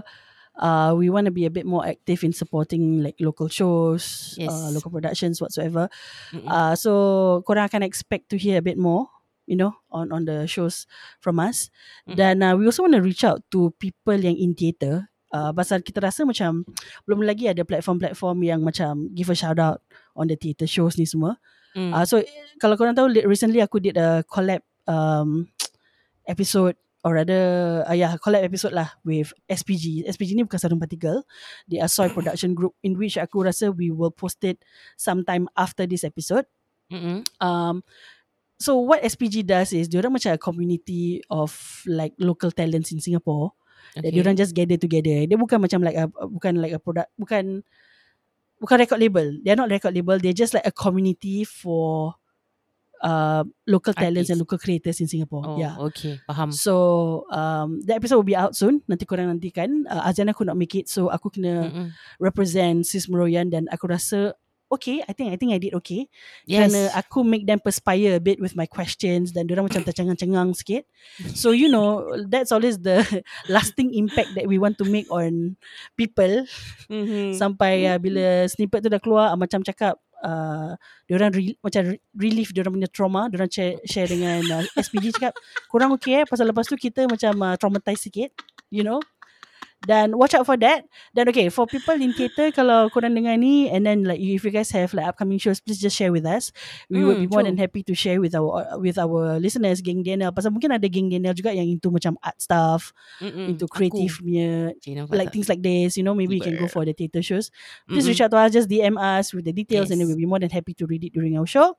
uh, 0.61 0.93
we 0.95 1.09
want 1.09 1.25
to 1.25 1.33
be 1.33 1.49
a 1.49 1.51
bit 1.51 1.65
more 1.65 1.83
active 1.83 2.23
in 2.23 2.31
supporting 2.31 3.01
like 3.01 3.17
local 3.19 3.49
shows, 3.49 4.37
Yes. 4.37 4.53
uh, 4.53 4.69
local 4.71 4.93
productions, 4.93 5.41
whatsoever. 5.41 5.89
Mm-mm. 6.31 6.45
Uh, 6.47 6.77
so 6.77 7.41
korang 7.49 7.67
akan 7.67 7.81
expect 7.83 8.29
to 8.29 8.37
hear 8.37 8.61
a 8.61 8.63
bit 8.63 8.77
more, 8.77 9.09
you 9.49 9.57
know, 9.57 9.73
on 9.89 10.13
on 10.13 10.29
the 10.29 10.45
shows 10.45 10.85
from 11.19 11.41
us. 11.41 11.73
Mm. 12.05 12.15
Dan 12.15 12.35
uh, 12.45 12.53
we 12.55 12.69
also 12.69 12.85
want 12.85 12.93
to 12.95 13.03
reach 13.03 13.25
out 13.25 13.41
to 13.51 13.73
people 13.81 14.15
yang 14.15 14.37
in 14.37 14.53
theatre. 14.53 15.09
Uh, 15.31 15.55
pasal 15.55 15.79
kita 15.79 16.03
rasa 16.03 16.27
macam 16.27 16.67
belum 17.07 17.23
lagi 17.23 17.47
ada 17.47 17.63
platform-platform 17.63 18.43
yang 18.43 18.59
macam 18.67 19.07
give 19.15 19.31
a 19.31 19.35
shout 19.35 19.55
out 19.63 19.79
on 20.11 20.27
the 20.27 20.35
theatre 20.35 20.67
shows 20.67 20.99
ni 20.99 21.07
semua. 21.07 21.39
Mm. 21.71 21.91
Uh, 21.95 22.03
so 22.03 22.19
kalau 22.59 22.75
korang 22.75 22.93
tahu 22.93 23.07
recently 23.23 23.63
aku 23.63 23.79
did 23.79 23.95
a 23.95 24.27
collab 24.27 24.59
um, 24.91 25.47
episode 26.27 26.75
or 27.01 27.17
rather 27.17 27.81
uh, 27.89 27.97
yeah 27.97 28.13
collab 28.21 28.45
episode 28.45 28.73
lah 28.73 28.93
with 29.01 29.33
SPG. 29.49 30.05
SPG 30.05 30.37
ni 30.37 30.45
bukan 30.45 30.61
Sarung 30.61 30.81
Particle. 30.81 31.25
They 31.65 31.81
are 31.81 31.89
Soy 31.89 32.13
Production 32.13 32.53
Group 32.53 32.77
in 32.85 32.97
which 32.97 33.17
aku 33.17 33.41
rasa 33.45 33.73
we 33.73 33.89
will 33.89 34.13
post 34.13 34.41
it 34.45 34.61
sometime 34.97 35.49
after 35.57 35.89
this 35.89 36.05
episode. 36.05 36.45
Mm-mm. 36.93 37.25
Um, 37.41 37.81
so 38.61 38.77
what 38.77 39.01
SPG 39.01 39.47
does 39.47 39.73
is 39.73 39.89
diorang 39.89 40.13
macam 40.13 40.37
a 40.37 40.39
community 40.41 41.25
of 41.33 41.51
like 41.89 42.13
local 42.21 42.53
talents 42.53 42.93
in 42.93 43.01
Singapore. 43.01 43.57
Okay. 43.97 44.07
Okay. 44.07 44.11
Diorang 44.13 44.37
just 44.37 44.53
gather 44.53 44.77
together. 44.77 45.25
Dia 45.25 45.37
bukan 45.39 45.57
macam 45.57 45.81
like 45.81 45.97
a 45.97 46.05
bukan 46.07 46.61
like 46.61 46.77
a 46.77 46.79
product 46.79 47.09
bukan 47.17 47.65
bukan 48.61 48.77
record 48.77 49.01
label. 49.01 49.27
They're 49.41 49.57
not 49.57 49.73
record 49.73 49.97
label. 49.97 50.21
They're 50.21 50.37
just 50.37 50.53
like 50.53 50.69
a 50.69 50.71
community 50.71 51.41
for 51.43 52.13
uh, 53.01 53.43
local 53.67 53.93
talents 53.93 54.29
and 54.29 54.37
Artists. 54.37 54.43
local 54.45 54.59
creators 54.61 54.97
in 55.01 55.07
Singapore. 55.09 55.43
Oh, 55.45 55.57
yeah. 55.59 55.75
okay. 55.91 56.21
Faham. 56.29 56.53
So 56.53 57.25
um, 57.33 57.81
the 57.81 57.97
episode 57.97 58.21
will 58.21 58.31
be 58.31 58.37
out 58.37 58.55
soon. 58.55 58.81
Nanti 58.85 59.03
korang 59.03 59.27
nantikan. 59.27 59.89
Uh, 59.89 60.07
Azan 60.07 60.29
aku 60.29 60.45
nak 60.45 60.55
make 60.55 60.77
it. 60.77 60.87
So 60.87 61.09
aku 61.09 61.33
kena 61.33 61.67
Mm-mm. 61.67 61.87
represent 62.21 62.85
Sis 62.85 63.09
Meroyan 63.09 63.49
dan 63.49 63.65
aku 63.73 63.89
rasa 63.89 64.37
okay. 64.71 65.03
I 65.03 65.11
think 65.11 65.33
I 65.33 65.35
think 65.35 65.51
I 65.51 65.59
did 65.59 65.75
okay. 65.83 66.07
Yes. 66.47 66.71
Kerana 66.71 66.81
aku 66.95 67.27
make 67.27 67.43
them 67.43 67.59
perspire 67.59 68.15
a 68.15 68.23
bit 68.23 68.39
with 68.39 68.55
my 68.55 68.65
questions 68.65 69.35
dan 69.35 69.45
diorang 69.45 69.67
macam 69.67 69.83
tercengang-cengang 69.83 70.55
sikit. 70.55 70.87
So 71.35 71.51
you 71.51 71.67
know, 71.67 72.07
that's 72.31 72.55
always 72.55 72.79
the 72.79 73.03
lasting 73.51 73.91
impact 73.93 74.37
that 74.39 74.47
we 74.47 74.55
want 74.55 74.79
to 74.79 74.87
make 74.87 75.11
on 75.11 75.59
people 75.99 76.47
mm-hmm. 76.87 77.35
sampai 77.35 77.91
uh, 77.91 77.99
bila 77.99 78.47
snippet 78.47 78.87
tu 78.87 78.89
dah 78.89 79.01
keluar 79.03 79.35
uh, 79.35 79.37
macam 79.37 79.59
cakap 79.61 79.99
uh, 80.21 80.73
diorang 81.09 81.33
re, 81.33 81.57
macam 81.59 81.93
re- 81.93 82.01
relief 82.15 82.53
diorang 82.55 82.73
punya 82.77 82.89
trauma, 82.89 83.27
diorang 83.27 83.49
share, 83.49 83.77
share 83.83 84.09
dengan 84.09 84.41
uh, 84.49 84.63
SPG 84.77 85.17
cakap 85.17 85.33
kurang 85.67 85.93
okay 85.93 86.21
eh 86.21 86.25
pasal 86.25 86.49
lepas 86.49 86.65
tu 86.65 86.77
kita 86.77 87.05
macam 87.09 87.33
uh, 87.41 87.55
traumatized 87.57 88.07
sikit, 88.09 88.29
you 88.69 88.85
know. 88.85 89.01
Dan 89.81 90.13
watch 90.13 90.37
out 90.37 90.45
for 90.45 90.53
that. 90.61 90.85
Dan 91.09 91.25
okay, 91.33 91.49
for 91.49 91.65
people 91.65 91.97
in 91.97 92.13
theatre, 92.13 92.53
kalau 92.53 92.93
korang 92.93 93.17
dengar 93.17 93.33
ni, 93.41 93.65
and 93.65 93.81
then 93.81 94.05
like 94.05 94.21
if 94.21 94.45
you 94.45 94.53
guys 94.53 94.69
have 94.69 94.93
like 94.93 95.09
upcoming 95.09 95.41
shows, 95.41 95.57
please 95.57 95.81
just 95.81 95.97
share 95.97 96.13
with 96.13 96.21
us. 96.21 96.53
We 96.85 97.01
would 97.01 97.17
be 97.17 97.25
more 97.25 97.41
true. 97.41 97.49
than 97.49 97.57
happy 97.57 97.81
to 97.89 97.97
share 97.97 98.21
with 98.21 98.37
our 98.37 98.77
with 98.77 99.01
our 99.01 99.41
listeners, 99.41 99.81
geng 99.81 100.05
DNL. 100.05 100.29
Pasal 100.37 100.53
mungkin 100.53 100.69
ada 100.77 100.85
geng 100.85 101.09
DNL 101.09 101.33
juga 101.33 101.49
yang 101.49 101.65
into 101.65 101.89
macam 101.89 102.13
art 102.21 102.37
stuff, 102.37 102.93
Mm-mm. 103.17 103.57
into 103.57 103.65
creative 103.65 104.21
punya, 104.21 104.77
Aku. 104.77 104.93
Nampak 104.93 105.17
like 105.17 105.29
tak? 105.29 105.33
things 105.33 105.49
like 105.49 105.65
this. 105.65 105.97
You 105.97 106.05
know, 106.05 106.13
maybe 106.13 106.37
you 106.37 106.45
can 106.45 106.61
go 106.61 106.69
for 106.69 106.85
the 106.85 106.93
theatre 106.93 107.25
shows. 107.25 107.49
Please 107.89 108.05
Mm-mm. 108.05 108.13
reach 108.13 108.21
out 108.21 108.31
to 108.31 108.37
us, 108.37 108.53
just 108.53 108.69
DM 108.69 109.01
us 109.01 109.33
with 109.33 109.49
the 109.49 109.53
details, 109.55 109.89
and 109.89 109.97
then 109.97 110.05
Yes. 110.05 110.13
we'll 110.13 110.21
be 110.21 110.29
more 110.29 110.37
than 110.41 110.53
happy 110.53 110.77
to 110.77 110.85
read 110.85 111.01
it 111.01 111.13
during 111.17 111.33
our 111.41 111.49
show. 111.49 111.73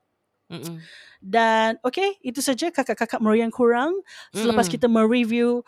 Mm-mm. 0.53 0.77
Dan 1.17 1.79
okay, 1.81 2.19
itu 2.19 2.37
saja 2.37 2.67
kakak-kakak 2.67 3.17
Meriang 3.17 3.47
kurang. 3.47 3.95
Selepas 4.29 4.67
Mm-mm. 4.67 4.75
kita 4.75 4.87
mereview 4.87 5.63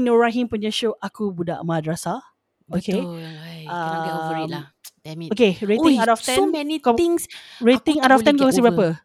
Nur 0.00 0.16
Rahim 0.18 0.48
punya 0.48 0.68
show 0.68 0.96
Aku 0.98 1.28
Budak 1.28 1.60
Madrasah. 1.60 2.24
Okay. 2.66 2.96
Betul. 2.96 3.20
Ay, 3.20 3.68
cannot 3.68 4.00
get 4.00 4.14
over 4.14 4.34
it 4.34 4.42
Um, 4.42 4.50
lah. 4.50 4.66
Damn 5.04 5.20
it. 5.20 5.30
Okay, 5.30 5.52
rating 5.60 5.84
Ui, 5.84 6.00
out 6.00 6.08
of 6.08 6.18
10. 6.18 6.32
So 6.32 6.48
many 6.48 6.80
kau- 6.80 6.96
things. 6.96 7.28
rating 7.60 8.00
out 8.00 8.08
of 8.10 8.24
tak 8.24 8.32
10 8.32 8.40
kau 8.40 8.48
kasi 8.48 8.64
berapa? 8.64 8.96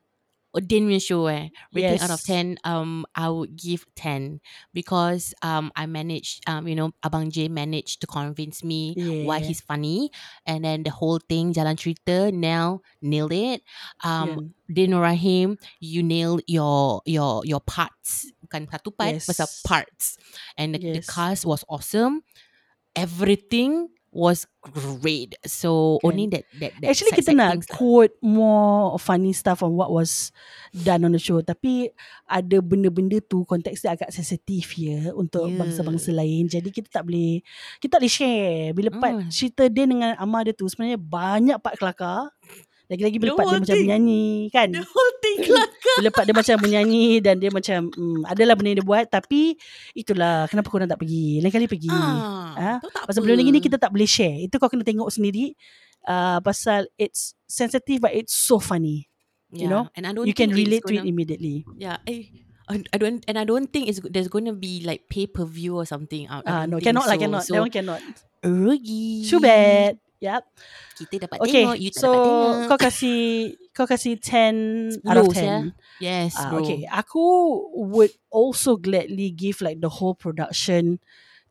Din 0.58 0.90
punya 0.90 0.98
show 0.98 1.30
eh. 1.30 1.54
Rating 1.78 2.02
out 2.02 2.10
of 2.10 2.22
Yes. 2.22 2.26
10, 2.26 2.58
um, 2.66 3.06
I 3.14 3.30
would 3.30 3.54
give 3.54 3.86
10 3.94 4.42
because 4.74 5.34
um, 5.46 5.70
I 5.78 5.86
managed, 5.86 6.42
um, 6.50 6.66
you 6.68 6.74
know, 6.74 6.90
Abang 7.06 7.30
J 7.30 7.48
managed 7.48 8.02
to 8.02 8.08
convince 8.10 8.64
me 8.66 8.98
why 9.22 9.38
Yeah. 9.38 9.46
he's 9.46 9.62
funny, 9.62 10.10
and 10.50 10.66
then 10.66 10.82
the 10.84 10.90
whole 10.90 11.20
thing 11.22 11.54
jalan 11.54 11.78
cerita 11.78 12.34
Nell 12.34 12.82
nailed 13.02 13.34
it. 13.34 13.62
Um, 14.04 14.56
Din 14.66 14.96
Rahim, 14.98 15.58
you 15.80 16.02
nailed 16.02 16.42
your 16.48 17.02
your 17.06 17.46
your 17.46 17.62
parts, 17.62 18.34
bukan 18.42 18.66
satu 18.74 18.90
part, 18.90 19.18
Yes. 19.18 19.28
pasal 19.30 19.50
parts, 19.62 20.18
and 20.58 20.74
the, 20.74 20.82
the 20.90 21.02
Yes. 21.02 21.06
cast 21.06 21.46
was 21.46 21.62
awesome. 21.70 22.26
Everything 22.96 23.90
was 24.12 24.50
great. 24.60 25.38
So 25.44 25.98
Kan. 26.00 26.06
only 26.08 26.26
that 26.30 26.44
that, 26.58 26.72
that 26.78 26.88
Actually 26.90 27.14
side- 27.14 27.20
kita 27.20 27.32
side 27.32 27.38
nak 27.38 27.52
things 27.54 27.68
lah. 27.68 27.76
quote 27.76 28.16
more 28.20 28.98
funny 28.98 29.32
stuff 29.32 29.62
on 29.62 29.74
what 29.74 29.90
was 29.90 30.34
done 30.74 31.02
on 31.04 31.12
the 31.12 31.22
show 31.22 31.40
tapi 31.40 31.94
ada 32.26 32.58
benda-benda 32.60 33.22
tu 33.22 33.42
konteks 33.44 33.80
dia 33.80 33.94
agak 33.94 34.10
sensitif 34.10 34.74
ya 34.76 35.14
untuk 35.14 35.46
Ya. 35.46 35.56
bangsa-bangsa 35.56 36.10
lain 36.12 36.46
jadi 36.46 36.66
kita 36.66 36.90
tak 36.92 37.06
boleh 37.06 37.42
kita 37.78 37.96
tak 37.96 38.02
boleh 38.02 38.12
share 38.12 38.74
bila 38.74 38.90
part 38.92 39.14
Hmm. 39.16 39.30
cerita 39.30 39.66
dia 39.66 39.86
dengan 39.86 40.14
Amar 40.16 40.44
dia 40.44 40.54
tu 40.54 40.66
sebenarnya 40.66 40.98
banyak 40.98 41.58
part 41.58 41.76
kelakar 41.76 42.34
Lagi-lagi 42.90 43.18
bila 43.22 43.38
part 43.38 43.46
dia 43.46 43.54
whole 43.54 43.62
macam 43.62 43.76
thing. 43.78 43.86
menyanyi 43.86 44.26
kan. 44.50 44.70
The 44.74 44.82
whole 44.82 45.14
thing 45.22 45.38
kelakar. 45.46 45.96
Bila 46.02 46.10
part 46.10 46.26
dia 46.26 46.36
macam 46.36 46.56
menyanyi 46.58 47.06
dan 47.22 47.36
dia 47.38 47.52
macam 47.54 47.80
hmm, 47.94 48.22
adalah 48.26 48.54
benda 48.58 48.70
yang 48.74 48.80
dia 48.82 48.88
buat 48.90 49.06
tapi 49.06 49.42
itulah 49.94 50.50
kenapa 50.50 50.68
korang 50.74 50.90
tak 50.90 50.98
pergi. 50.98 51.38
Lain 51.38 51.54
kali 51.54 51.70
pergi. 51.70 51.90
Ah, 51.94 52.82
tak 52.82 53.06
Pasal 53.06 53.22
benda 53.22 53.46
ni 53.46 53.62
kita 53.62 53.78
tak 53.78 53.94
boleh 53.94 54.10
share. 54.10 54.42
Itu 54.42 54.58
kau 54.58 54.68
kena 54.68 54.82
tengok 54.82 55.14
sendiri. 55.14 55.54
Uh, 56.10 56.42
pasal 56.42 56.90
it's 56.98 57.38
sensitive 57.46 58.02
but 58.02 58.10
it's 58.16 58.34
so 58.34 58.58
funny. 58.58 59.06
you 59.52 59.68
know, 59.68 59.90
and 59.98 60.06
I 60.06 60.14
don't 60.14 60.30
You 60.30 60.34
can 60.38 60.54
relate 60.54 60.86
to 60.86 60.94
it 60.94 61.02
gonna- 61.02 61.10
immediately. 61.10 61.66
Yeah, 61.78 61.98
eh, 62.06 62.30
I 62.70 62.86
I 62.94 62.98
don't 63.02 63.26
and 63.26 63.36
I 63.38 63.46
don't 63.50 63.66
think 63.66 63.90
it's 63.90 63.98
there's 64.06 64.30
going 64.30 64.46
to 64.46 64.54
be 64.54 64.86
like 64.86 65.10
pay 65.10 65.26
per 65.26 65.42
view 65.46 65.82
or 65.82 65.86
something 65.90 66.30
out. 66.30 66.46
Ah 66.46 66.70
don't 66.70 66.78
no, 66.78 66.86
cannot 66.86 67.10
lah, 67.10 67.18
so. 67.18 67.22
cannot. 67.22 67.42
So, 67.46 67.54
That 67.58 67.66
one 67.66 67.74
cannot. 67.74 68.02
rugi. 68.46 69.26
Too 69.26 69.42
bad. 69.42 69.98
Yep. 70.20 70.44
Kita 71.00 71.16
dapat 71.26 71.38
Okay, 71.40 71.64
tengok, 71.64 71.78
you 71.80 71.92
tak 71.96 72.02
so 72.04 72.12
dapat 72.12 72.20
tengok. 72.28 72.56
kau 72.68 72.80
kasih 72.80 73.20
kau 73.72 73.88
kasih 73.88 74.14
10 74.20 75.00
out 75.08 75.18
of 75.18 75.32
10 75.32 75.40
ya? 75.40 75.58
10. 75.72 76.04
Yes, 76.04 76.34
Ah, 76.36 76.52
bro. 76.52 76.60
okay, 76.60 76.84
aku 76.86 77.24
would 77.88 78.12
also 78.28 78.76
gladly 78.76 79.32
give 79.32 79.64
like 79.64 79.80
the 79.80 79.88
whole 79.88 80.12
production, 80.12 81.00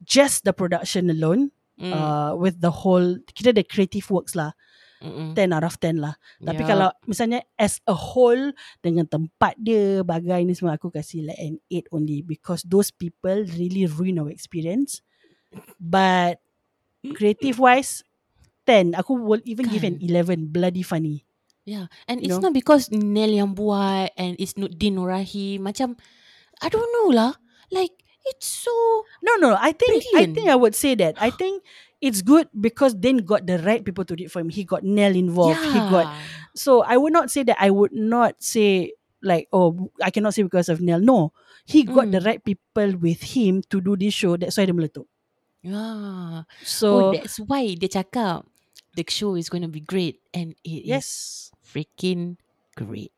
just 0.05 0.45
the 0.45 0.53
production 0.53 1.09
alone, 1.09 1.49
Mm, 1.79 1.95
uh, 1.95 2.35
with 2.35 2.59
the 2.59 2.83
whole 2.83 3.16
kita 3.33 3.55
the 3.55 3.62
creative 3.62 4.03
works 4.11 4.35
lah, 4.35 4.51
mm-mm. 4.99 5.31
10 5.33 5.55
out 5.55 5.62
of 5.62 5.79
10 5.79 6.03
lah. 6.03 6.19
Tapi 6.43 6.61
Yeah. 6.61 6.69
kalau 6.69 6.89
misalnya 7.07 7.47
as 7.55 7.79
a 7.87 7.95
whole 7.95 8.51
dengan 8.83 9.07
tempat 9.07 9.55
dia, 9.57 10.03
bagai 10.03 10.43
ni 10.43 10.59
semua 10.59 10.75
aku 10.75 10.91
kasih 10.91 11.23
like 11.25 11.39
an 11.39 11.62
8 11.71 11.87
only 11.95 12.21
because 12.21 12.66
those 12.66 12.91
people 12.91 13.47
really 13.55 13.87
ruin 13.87 14.19
our 14.19 14.29
experience. 14.29 15.01
But 15.79 16.43
creative 17.14 17.62
wise 17.62 18.03
10. 18.69 18.93
Aku 18.95 19.16
will 19.16 19.41
even 19.49 19.73
give 19.73 19.81
an 19.83 19.97
Kan. 19.97 20.45
11 20.45 20.53
bloody 20.53 20.85
funny. 20.85 21.25
Yeah, 21.64 21.89
and 22.05 22.21
You 22.21 22.29
it's 22.29 22.37
know? 22.37 22.49
not 22.49 22.57
because 22.57 22.89
Nel 22.89 23.29
yang 23.29 23.53
buat 23.53 24.12
and 24.16 24.37
it's 24.37 24.57
not 24.57 24.77
Din 24.77 24.97
Nurahim. 24.97 25.64
Macam, 25.64 25.97
I 26.61 26.69
don't 26.69 26.89
know 26.93 27.09
lah. 27.12 27.33
Like, 27.69 27.93
it's 28.25 28.49
so... 28.49 28.73
No, 29.21 29.37
no. 29.37 29.53
I 29.53 29.73
think 29.73 30.01
I 30.16 30.25
Brilliant. 30.25 30.33
think 30.33 30.49
I 30.49 30.57
would 30.57 30.73
say 30.73 30.97
that. 30.97 31.16
I 31.21 31.29
think 31.41 31.61
it's 32.01 32.25
good 32.25 32.49
because 32.57 32.97
then 32.97 33.21
got 33.21 33.45
the 33.45 33.61
right 33.61 33.85
people 33.85 34.05
to 34.09 34.16
read 34.16 34.33
for 34.33 34.41
him. 34.41 34.49
He 34.49 34.64
got 34.64 34.81
Nell 34.81 35.12
involved. 35.12 35.61
He 35.61 35.81
got 35.93 36.09
so 36.57 36.81
I 36.87 36.97
would 36.97 37.12
not 37.12 37.29
say 37.29 37.43
that 37.45 37.59
I 37.61 37.69
would 37.69 37.93
not 37.93 38.39
say 38.41 38.97
like 39.21 39.51
oh 39.53 39.91
I 40.01 40.09
cannot 40.14 40.33
say 40.33 40.47
because 40.47 40.71
of 40.71 40.81
Nell. 40.81 41.03
No, 41.03 41.35
he 41.66 41.83
got 41.83 42.07
Mm. 42.09 42.12
the 42.16 42.21
right 42.23 42.39
people 42.41 42.97
with 43.03 43.35
him 43.35 43.61
to 43.69 43.83
do 43.83 43.93
this 43.99 44.14
show. 44.14 44.39
That's 44.39 44.57
why 44.57 44.64
dia 44.64 44.73
meletup. 44.73 45.11
Yeah. 45.61 46.47
So 46.62 46.64
So, 46.64 46.89
oh, 46.89 47.12
that's 47.19 47.43
why 47.43 47.75
dia 47.75 47.91
cakap 47.91 48.47
the 48.99 49.07
show 49.07 49.38
is 49.38 49.46
going 49.46 49.62
to 49.62 49.70
be 49.70 49.78
great 49.78 50.18
and 50.34 50.59
it 50.66 50.82
is 50.82 50.90
yes, 50.90 51.07
freaking 51.62 52.34
great. 52.74 53.14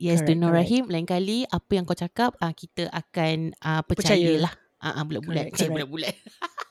Yes, 0.00 0.24
Correct, 0.24 0.32
Din 0.34 0.40
Nurahim, 0.42 0.90
lain 0.90 1.06
kali 1.06 1.46
apa 1.46 1.70
yang 1.76 1.84
kau 1.86 1.94
cakap, 1.94 2.34
ah 2.42 2.50
kita 2.50 2.90
akan 2.90 3.54
uh, 3.62 3.84
Percaya. 3.86 4.18
percayalah. 4.18 4.52
Ah, 4.80 4.96
ah, 4.98 5.04
bulat-bulat. 5.04 5.52
Correct, 5.52 5.56
correct. 5.60 5.72
bulat-bulat. 5.76 6.14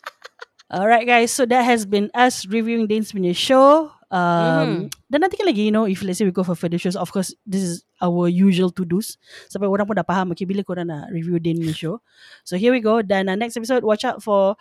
alright 0.74 1.06
guys. 1.06 1.30
So 1.32 1.46
that 1.46 1.62
has 1.62 1.86
been 1.86 2.10
us 2.12 2.44
reviewing 2.50 2.90
Dane's 2.90 3.14
punya 3.14 3.32
show. 3.38 3.94
Um, 4.10 4.90
Mhm. 4.90 4.98
Dan 5.06 5.22
nanti 5.22 5.38
kan 5.38 5.46
lagi, 5.46 5.70
you 5.70 5.74
know, 5.74 5.86
if 5.86 6.02
let's 6.02 6.18
say 6.18 6.26
we 6.26 6.34
go 6.34 6.42
for 6.42 6.58
further 6.58 6.82
shows, 6.82 6.98
of 6.98 7.14
course, 7.14 7.30
this 7.46 7.62
is 7.62 7.86
our 8.02 8.26
usual 8.26 8.74
to 8.74 8.82
dos. 8.82 9.22
Sampai 9.46 9.70
orang 9.70 9.86
pun 9.86 9.94
dah 9.94 10.06
faham, 10.06 10.34
okay, 10.34 10.50
bila 10.50 10.66
korang 10.66 10.90
nak 10.90 11.14
review 11.14 11.38
Dane 11.38 11.62
punya 11.62 11.78
show. 11.78 12.02
So 12.42 12.58
here 12.58 12.74
we 12.74 12.82
go. 12.82 13.06
Dan 13.06 13.30
uh, 13.30 13.38
next 13.38 13.54
episode, 13.54 13.86
watch 13.86 14.02
out 14.02 14.26
for 14.26 14.58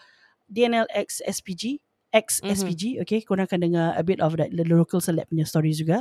DNL 0.53 0.85
X 0.93 1.25
SPG. 1.25 1.81
X 2.09 2.41
Mhm. 2.41 2.51
SPG, 2.57 2.83
okay. 3.05 3.21
Korang 3.21 3.45
akan 3.45 3.61
dengar 3.69 3.87
a 3.93 4.03
bit 4.03 4.19
of 4.19 4.37
that 4.41 4.49
the 4.49 4.65
local 4.65 4.99
celeb 4.99 5.29
punya 5.29 5.45
stories 5.45 5.77
juga. 5.77 6.01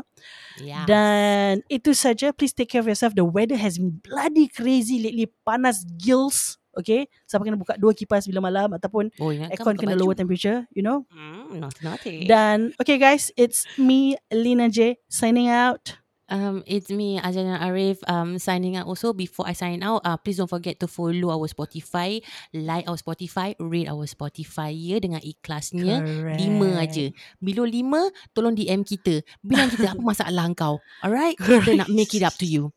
Yeah. 0.57 0.87
Dan 0.87 1.67
itu 1.67 1.91
saja. 1.91 2.31
Please 2.31 2.55
take 2.55 2.71
care 2.71 2.79
of 2.79 2.87
yourself. 2.87 3.11
The 3.11 3.27
weather 3.27 3.59
has 3.59 3.75
been 3.75 3.99
bloody 3.99 4.47
crazy 4.47 5.03
lately. 5.03 5.27
Panas 5.43 5.83
gills. 5.99 6.55
Okay. 6.77 7.09
Sampai 7.25 7.49
kena 7.49 7.57
buka 7.57 7.73
dua 7.75 7.91
kipas 7.91 8.29
bila 8.29 8.39
malam 8.39 8.69
ataupun 8.69 9.09
oh, 9.17 9.33
aircon 9.33 9.73
pakai 9.75 9.81
kena 9.81 9.97
baju. 9.97 10.01
lower 10.05 10.15
temperature, 10.15 10.63
you 10.71 10.85
know. 10.85 11.09
Hmm, 11.09 11.57
naughty, 11.57 11.81
naughty. 11.81 12.15
Dan 12.29 12.71
okay 12.77 13.01
guys, 13.01 13.33
it's 13.33 13.65
me, 13.81 14.13
Lina 14.29 14.69
J, 14.69 15.01
signing 15.09 15.49
out. 15.49 15.97
Um, 16.27 16.63
it's 16.67 16.91
me, 16.91 17.19
Azana 17.19 17.59
Arif, 17.63 18.03
um, 18.07 18.35
signing 18.37 18.75
out 18.75 18.87
also. 18.87 19.15
Before 19.15 19.47
I 19.47 19.55
sign 19.55 19.79
out, 19.83 20.03
uh, 20.03 20.19
please 20.19 20.37
don't 20.37 20.51
forget 20.51 20.79
to 20.83 20.87
follow 20.87 21.31
our 21.31 21.47
Spotify, 21.47 22.19
like 22.51 22.83
our 22.87 22.99
Spotify, 22.99 23.55
rate 23.59 23.87
our 23.87 24.03
Spotify 24.03 24.75
ya 24.75 24.99
dengan 24.99 25.23
ikhlasnya. 25.23 26.03
Correct. 26.03 26.39
Lima 26.43 26.69
aja. 26.83 27.05
Bila 27.39 27.63
lima, 27.63 28.11
tolong 28.35 28.59
DM 28.59 28.83
kita. 28.83 29.23
Bilang 29.39 29.71
kita 29.71 29.95
apa 29.95 30.03
masalah 30.03 30.51
kau. 30.51 30.83
Alright? 30.99 31.39
Kita 31.39 31.79
nak 31.79 31.87
make 31.87 32.11
it 32.11 32.27
up 32.27 32.35
to 32.35 32.45
you. 32.47 32.71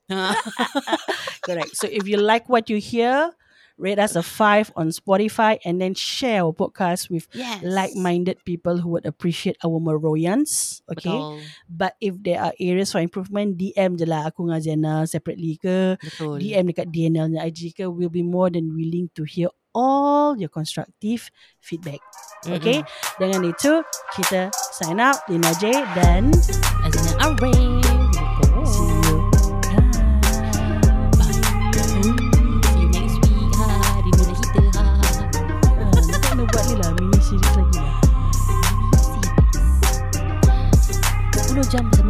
Correct. 1.42 1.74
So 1.80 1.88
if 1.88 2.04
you 2.04 2.20
like 2.20 2.50
what 2.52 2.68
you 2.68 2.76
hear, 2.76 3.32
rate 3.80 3.98
us 3.98 4.14
a 4.14 4.22
five 4.22 4.68
on 4.76 4.92
Spotify 4.92 5.56
and 5.64 5.80
then 5.80 5.96
share 5.96 6.44
our 6.44 6.52
podcast 6.52 7.08
with 7.08 7.26
yes. 7.32 7.64
like-minded 7.64 8.44
people 8.44 8.78
who 8.78 8.92
would 8.92 9.08
appreciate 9.08 9.56
our 9.64 9.80
Maroyans. 9.80 10.84
Okay. 10.92 11.08
Betul. 11.08 11.40
But 11.66 11.96
if 11.98 12.14
there 12.20 12.40
are 12.44 12.52
areas 12.60 12.92
for 12.92 13.00
improvement, 13.00 13.56
DM 13.56 13.96
je 13.96 14.04
lah 14.04 14.28
aku 14.28 14.44
dengan 14.44 14.60
Ziana 14.60 14.94
separately 15.08 15.56
ke. 15.56 15.96
Betul. 15.96 16.44
DM 16.44 16.70
dekat 16.70 16.92
DNL 16.92 17.26
nya 17.32 17.48
IG 17.48 17.72
ke. 17.72 17.88
We'll 17.88 18.12
be 18.12 18.22
more 18.22 18.52
than 18.52 18.76
willing 18.76 19.08
to 19.16 19.24
hear 19.24 19.48
all 19.72 20.36
your 20.36 20.52
constructive 20.52 21.30
feedback. 21.58 22.04
Okay. 22.44 22.84
Dengan 23.20 23.48
itu, 23.48 23.84
kita 24.16 24.52
sign 24.76 25.00
out. 25.00 25.20
Lina 25.28 25.52
J 25.60 25.84
dan 25.96 26.32
Azana 26.84 27.12
Arif. 27.20 27.79
jump 41.70 42.09